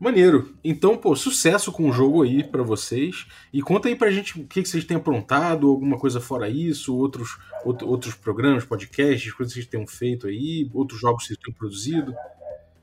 Maneiro. 0.00 0.56
Então, 0.64 0.96
pô, 0.96 1.14
sucesso 1.14 1.70
com 1.70 1.88
o 1.88 1.92
jogo 1.92 2.22
aí 2.22 2.42
para 2.42 2.62
vocês. 2.62 3.26
E 3.52 3.60
conta 3.60 3.88
aí 3.88 3.94
pra 3.94 4.10
gente 4.10 4.40
o 4.40 4.46
que, 4.46 4.62
que 4.62 4.68
vocês 4.68 4.84
têm 4.84 4.96
aprontado, 4.96 5.68
alguma 5.68 5.98
coisa 5.98 6.20
fora 6.20 6.48
isso, 6.48 6.96
outros, 6.96 7.38
outro, 7.64 7.86
outros 7.86 8.14
programas, 8.14 8.64
podcasts, 8.64 9.30
coisas 9.34 9.52
que 9.52 9.60
vocês 9.60 9.70
tenham 9.70 9.86
feito 9.86 10.26
aí, 10.26 10.70
outros 10.72 10.98
jogos 10.98 11.22
que 11.22 11.28
vocês 11.28 11.38
têm 11.38 11.52
produzido. 11.52 12.14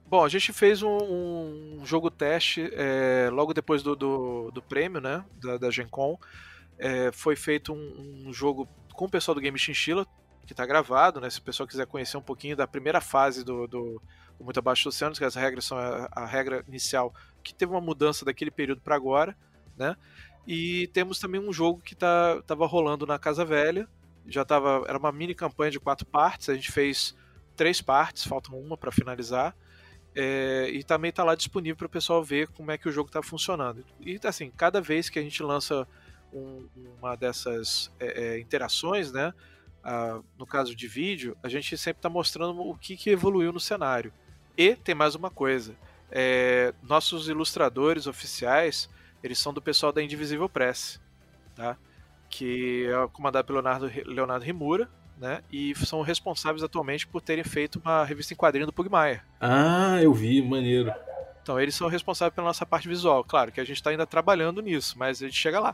Bom, 0.09 0.23
a 0.23 0.29
gente 0.29 0.53
fez 0.53 0.83
um, 0.83 1.79
um 1.79 1.85
jogo 1.85 2.11
teste 2.11 2.69
é, 2.73 3.29
logo 3.31 3.53
depois 3.53 3.81
do, 3.81 3.95
do, 3.95 4.51
do, 4.51 4.61
prêmio, 4.61 5.01
né, 5.01 5.25
da, 5.41 5.57
da 5.57 5.71
Gen 5.71 5.87
Con 5.87 6.17
é, 6.77 7.11
foi 7.11 7.35
feito 7.35 7.73
um, 7.73 8.27
um, 8.27 8.33
jogo 8.33 8.67
com 8.93 9.05
o 9.05 9.09
pessoal 9.09 9.35
do 9.35 9.41
Game 9.41 9.57
Chinchilla, 9.57 10.05
que 10.45 10.53
está 10.53 10.65
gravado, 10.65 11.19
né? 11.19 11.29
Se 11.29 11.39
o 11.39 11.43
pessoal 11.43 11.67
quiser 11.67 11.85
conhecer 11.87 12.17
um 12.17 12.21
pouquinho 12.21 12.55
da 12.55 12.67
primeira 12.67 13.01
fase 13.01 13.43
do, 13.43 13.67
do, 13.67 14.01
Muito 14.39 14.59
Abaixo 14.59 14.83
do 14.83 14.89
Oceano, 14.89 15.15
que 15.15 15.23
as 15.23 15.35
regras 15.35 15.65
são 15.65 15.77
a, 15.77 16.07
a 16.11 16.25
regra 16.25 16.63
inicial, 16.67 17.13
que 17.43 17.53
teve 17.53 17.71
uma 17.71 17.81
mudança 17.81 18.23
daquele 18.23 18.51
período 18.51 18.81
para 18.81 18.95
agora, 18.95 19.35
né? 19.75 19.95
E 20.45 20.87
temos 20.93 21.19
também 21.19 21.41
um 21.41 21.51
jogo 21.51 21.81
que 21.81 21.93
tá, 21.93 22.41
tava 22.43 22.65
rolando 22.65 23.05
na 23.05 23.19
Casa 23.19 23.43
Velha, 23.43 23.87
já 24.25 24.45
tava, 24.45 24.83
era 24.87 24.97
uma 24.97 25.11
mini 25.11 25.35
campanha 25.35 25.71
de 25.71 25.79
quatro 25.79 26.05
partes, 26.05 26.49
a 26.49 26.55
gente 26.55 26.71
fez 26.71 27.15
três 27.55 27.81
partes, 27.81 28.23
faltam 28.23 28.57
uma 28.57 28.77
para 28.77 28.91
finalizar. 28.91 29.55
É, 30.15 30.69
e 30.71 30.83
também 30.83 31.09
está 31.09 31.23
lá 31.23 31.35
disponível 31.35 31.75
para 31.75 31.85
o 31.85 31.89
pessoal 31.89 32.23
ver 32.23 32.47
como 32.47 32.71
é 32.71 32.77
que 32.77 32.89
o 32.89 32.91
jogo 32.91 33.09
está 33.09 33.21
funcionando. 33.21 33.85
E 33.99 34.19
assim, 34.23 34.49
cada 34.49 34.81
vez 34.81 35.09
que 35.09 35.19
a 35.19 35.21
gente 35.21 35.43
lança 35.43 35.87
um, 36.37 36.67
uma 36.99 37.15
dessas 37.15 37.91
é, 37.99 38.35
é, 38.35 38.39
interações, 38.39 39.11
né? 39.11 39.33
Ah, 39.83 40.19
no 40.37 40.45
caso 40.45 40.75
de 40.75 40.87
vídeo, 40.87 41.37
a 41.41 41.49
gente 41.49 41.77
sempre 41.77 41.99
está 41.99 42.09
mostrando 42.09 42.59
o 42.59 42.75
que, 42.75 42.97
que 42.97 43.09
evoluiu 43.09 43.53
no 43.53 43.59
cenário. 43.59 44.11
E 44.57 44.75
tem 44.75 44.93
mais 44.93 45.15
uma 45.15 45.29
coisa: 45.29 45.75
é, 46.11 46.73
nossos 46.83 47.29
ilustradores 47.29 48.07
oficiais 48.07 48.89
eles 49.23 49.39
são 49.39 49.53
do 49.53 49.61
pessoal 49.61 49.91
da 49.91 50.01
Indivisível 50.03 50.47
Press, 50.47 51.01
tá? 51.55 51.77
que 52.29 52.85
é 52.87 53.07
comandado 53.07 53.45
pelo 53.45 53.59
Leonardo, 53.59 53.91
Leonardo 54.05 54.45
Rimura, 54.45 54.89
né? 55.17 55.41
E 55.51 55.73
são 55.75 56.01
responsáveis 56.01 56.63
atualmente 56.63 57.07
por 57.07 57.21
terem 57.21 57.43
feito 57.43 57.79
uma 57.83 58.03
revista 58.03 58.33
em 58.33 58.37
quadrinho 58.37 58.67
do 58.67 58.73
Pugmire. 58.73 59.21
Ah, 59.39 59.99
eu 60.01 60.13
vi, 60.13 60.41
maneiro. 60.41 60.93
Então, 61.47 61.57
eles 61.61 61.75
são 61.75 61.87
responsáveis 61.87 62.35
pela 62.35 62.47
nossa 62.47 62.65
parte 62.65 62.89
visual. 62.89 63.23
Claro 63.23 63.53
que 63.53 63.61
a 63.61 63.63
gente 63.63 63.77
está 63.77 63.89
ainda 63.89 64.05
trabalhando 64.05 64.61
nisso, 64.61 64.99
mas 64.99 65.21
a 65.21 65.27
gente 65.27 65.37
chega 65.37 65.61
lá. 65.61 65.73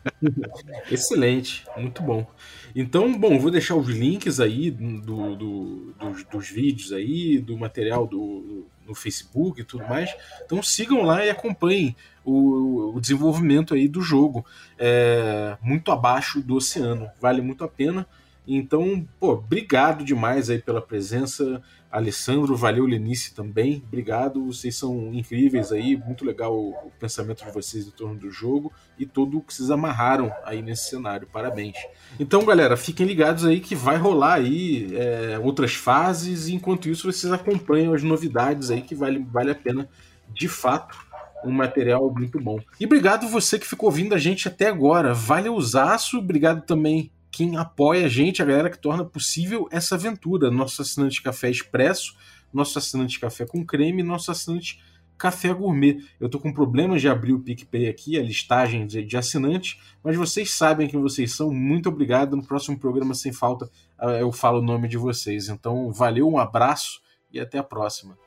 Excelente, 0.90 1.66
muito 1.76 2.02
bom. 2.02 2.26
Então, 2.74 3.12
bom, 3.18 3.38
vou 3.38 3.50
deixar 3.50 3.76
os 3.76 3.88
links 3.88 4.40
aí 4.40 4.70
do, 4.70 5.36
do 5.36 5.94
dos, 6.00 6.24
dos, 6.24 6.48
vídeos 6.48 6.94
aí, 6.94 7.38
do 7.38 7.58
material 7.58 8.06
do, 8.06 8.66
no 8.86 8.94
Facebook 8.94 9.60
e 9.60 9.64
tudo 9.64 9.86
mais. 9.86 10.08
Então 10.46 10.62
sigam 10.62 11.02
lá 11.02 11.22
e 11.22 11.28
acompanhem 11.28 11.94
o, 12.24 12.94
o 12.96 12.98
desenvolvimento 12.98 13.74
aí 13.74 13.88
do 13.88 14.00
jogo. 14.00 14.46
É, 14.78 15.58
muito 15.60 15.92
abaixo 15.92 16.40
do 16.40 16.54
oceano, 16.54 17.10
vale 17.20 17.42
muito 17.42 17.64
a 17.64 17.68
pena. 17.68 18.08
Então, 18.46 19.06
pô, 19.20 19.32
obrigado 19.32 20.04
demais 20.04 20.50
aí 20.50 20.58
pela 20.58 20.82
presença, 20.82 21.62
Alessandro, 21.90 22.56
valeu 22.56 22.84
Lenice 22.84 23.34
também, 23.34 23.82
obrigado, 23.86 24.46
vocês 24.46 24.74
são 24.74 25.14
incríveis 25.14 25.70
aí, 25.70 25.96
muito 25.96 26.24
legal 26.24 26.52
o, 26.56 26.90
pensamento 26.98 27.44
de 27.44 27.52
vocês 27.52 27.86
em 27.86 27.90
torno 27.90 28.18
do 28.18 28.30
jogo 28.30 28.72
e 28.98 29.06
tudo 29.06 29.38
o 29.38 29.40
que 29.42 29.54
vocês 29.54 29.70
amarraram 29.70 30.32
aí 30.44 30.60
nesse 30.60 30.90
cenário, 30.90 31.28
parabéns. 31.32 31.76
Então, 32.18 32.44
galera, 32.44 32.76
fiquem 32.76 33.06
ligados 33.06 33.44
aí 33.44 33.60
que 33.60 33.76
vai 33.76 33.96
rolar 33.96 34.34
aí 34.34 34.88
é, 34.96 35.38
outras 35.38 35.74
fases 35.74 36.48
e 36.48 36.54
enquanto 36.54 36.88
isso 36.88 37.10
vocês 37.10 37.32
acompanham 37.32 37.94
as 37.94 38.02
novidades 38.02 38.70
aí 38.70 38.82
que 38.82 38.94
vale, 38.94 39.24
vale 39.30 39.52
a 39.52 39.54
pena 39.54 39.88
de 40.32 40.48
fato 40.48 40.96
um 41.44 41.50
material 41.50 42.12
muito 42.12 42.40
bom. 42.40 42.58
E 42.78 42.86
obrigado 42.86 43.28
você 43.28 43.58
que 43.58 43.66
ficou 43.66 43.88
ouvindo 43.88 44.14
a 44.14 44.18
gente 44.18 44.46
até 44.46 44.68
agora. 44.68 45.12
Vale 45.12 45.48
o 45.48 45.60
zaço, 45.60 46.18
obrigado 46.18 46.64
também 46.64 47.10
quem 47.32 47.56
apoia 47.56 48.04
a 48.04 48.08
gente, 48.08 48.42
a 48.42 48.44
galera 48.44 48.68
que 48.68 48.78
torna 48.78 49.04
possível 49.04 49.66
essa 49.72 49.94
aventura. 49.94 50.50
Nosso 50.50 50.82
assinante 50.82 51.22
Café 51.22 51.50
Expresso, 51.50 52.14
nosso 52.52 52.78
assinante 52.78 53.18
Café 53.18 53.46
com 53.46 53.64
Creme, 53.64 54.02
nosso 54.02 54.30
assinante 54.30 54.78
Café 55.16 55.54
Gourmet. 55.54 55.96
Eu 56.20 56.28
tô 56.28 56.38
com 56.38 56.52
problemas 56.52 57.00
de 57.00 57.08
abrir 57.08 57.32
o 57.32 57.40
PicPay 57.40 57.88
aqui, 57.88 58.18
a 58.18 58.22
listagem 58.22 58.86
de, 58.86 59.16
assinantes, 59.16 59.80
mas 60.04 60.14
vocês 60.14 60.50
sabem 60.50 60.86
quem 60.86 61.00
vocês 61.00 61.34
são. 61.34 61.50
Muito 61.50 61.88
obrigado. 61.88 62.36
No 62.36 62.44
próximo 62.44 62.78
programa, 62.78 63.14
sem 63.14 63.32
falta, 63.32 63.70
eu 64.20 64.30
falo 64.30 64.58
o 64.58 64.62
nome 64.62 64.86
de 64.86 64.98
vocês. 64.98 65.48
Então, 65.48 65.90
valeu, 65.90 66.28
um 66.28 66.38
abraço 66.38 67.00
e 67.32 67.40
até 67.40 67.56
a 67.56 67.64
próxima. 67.64 68.18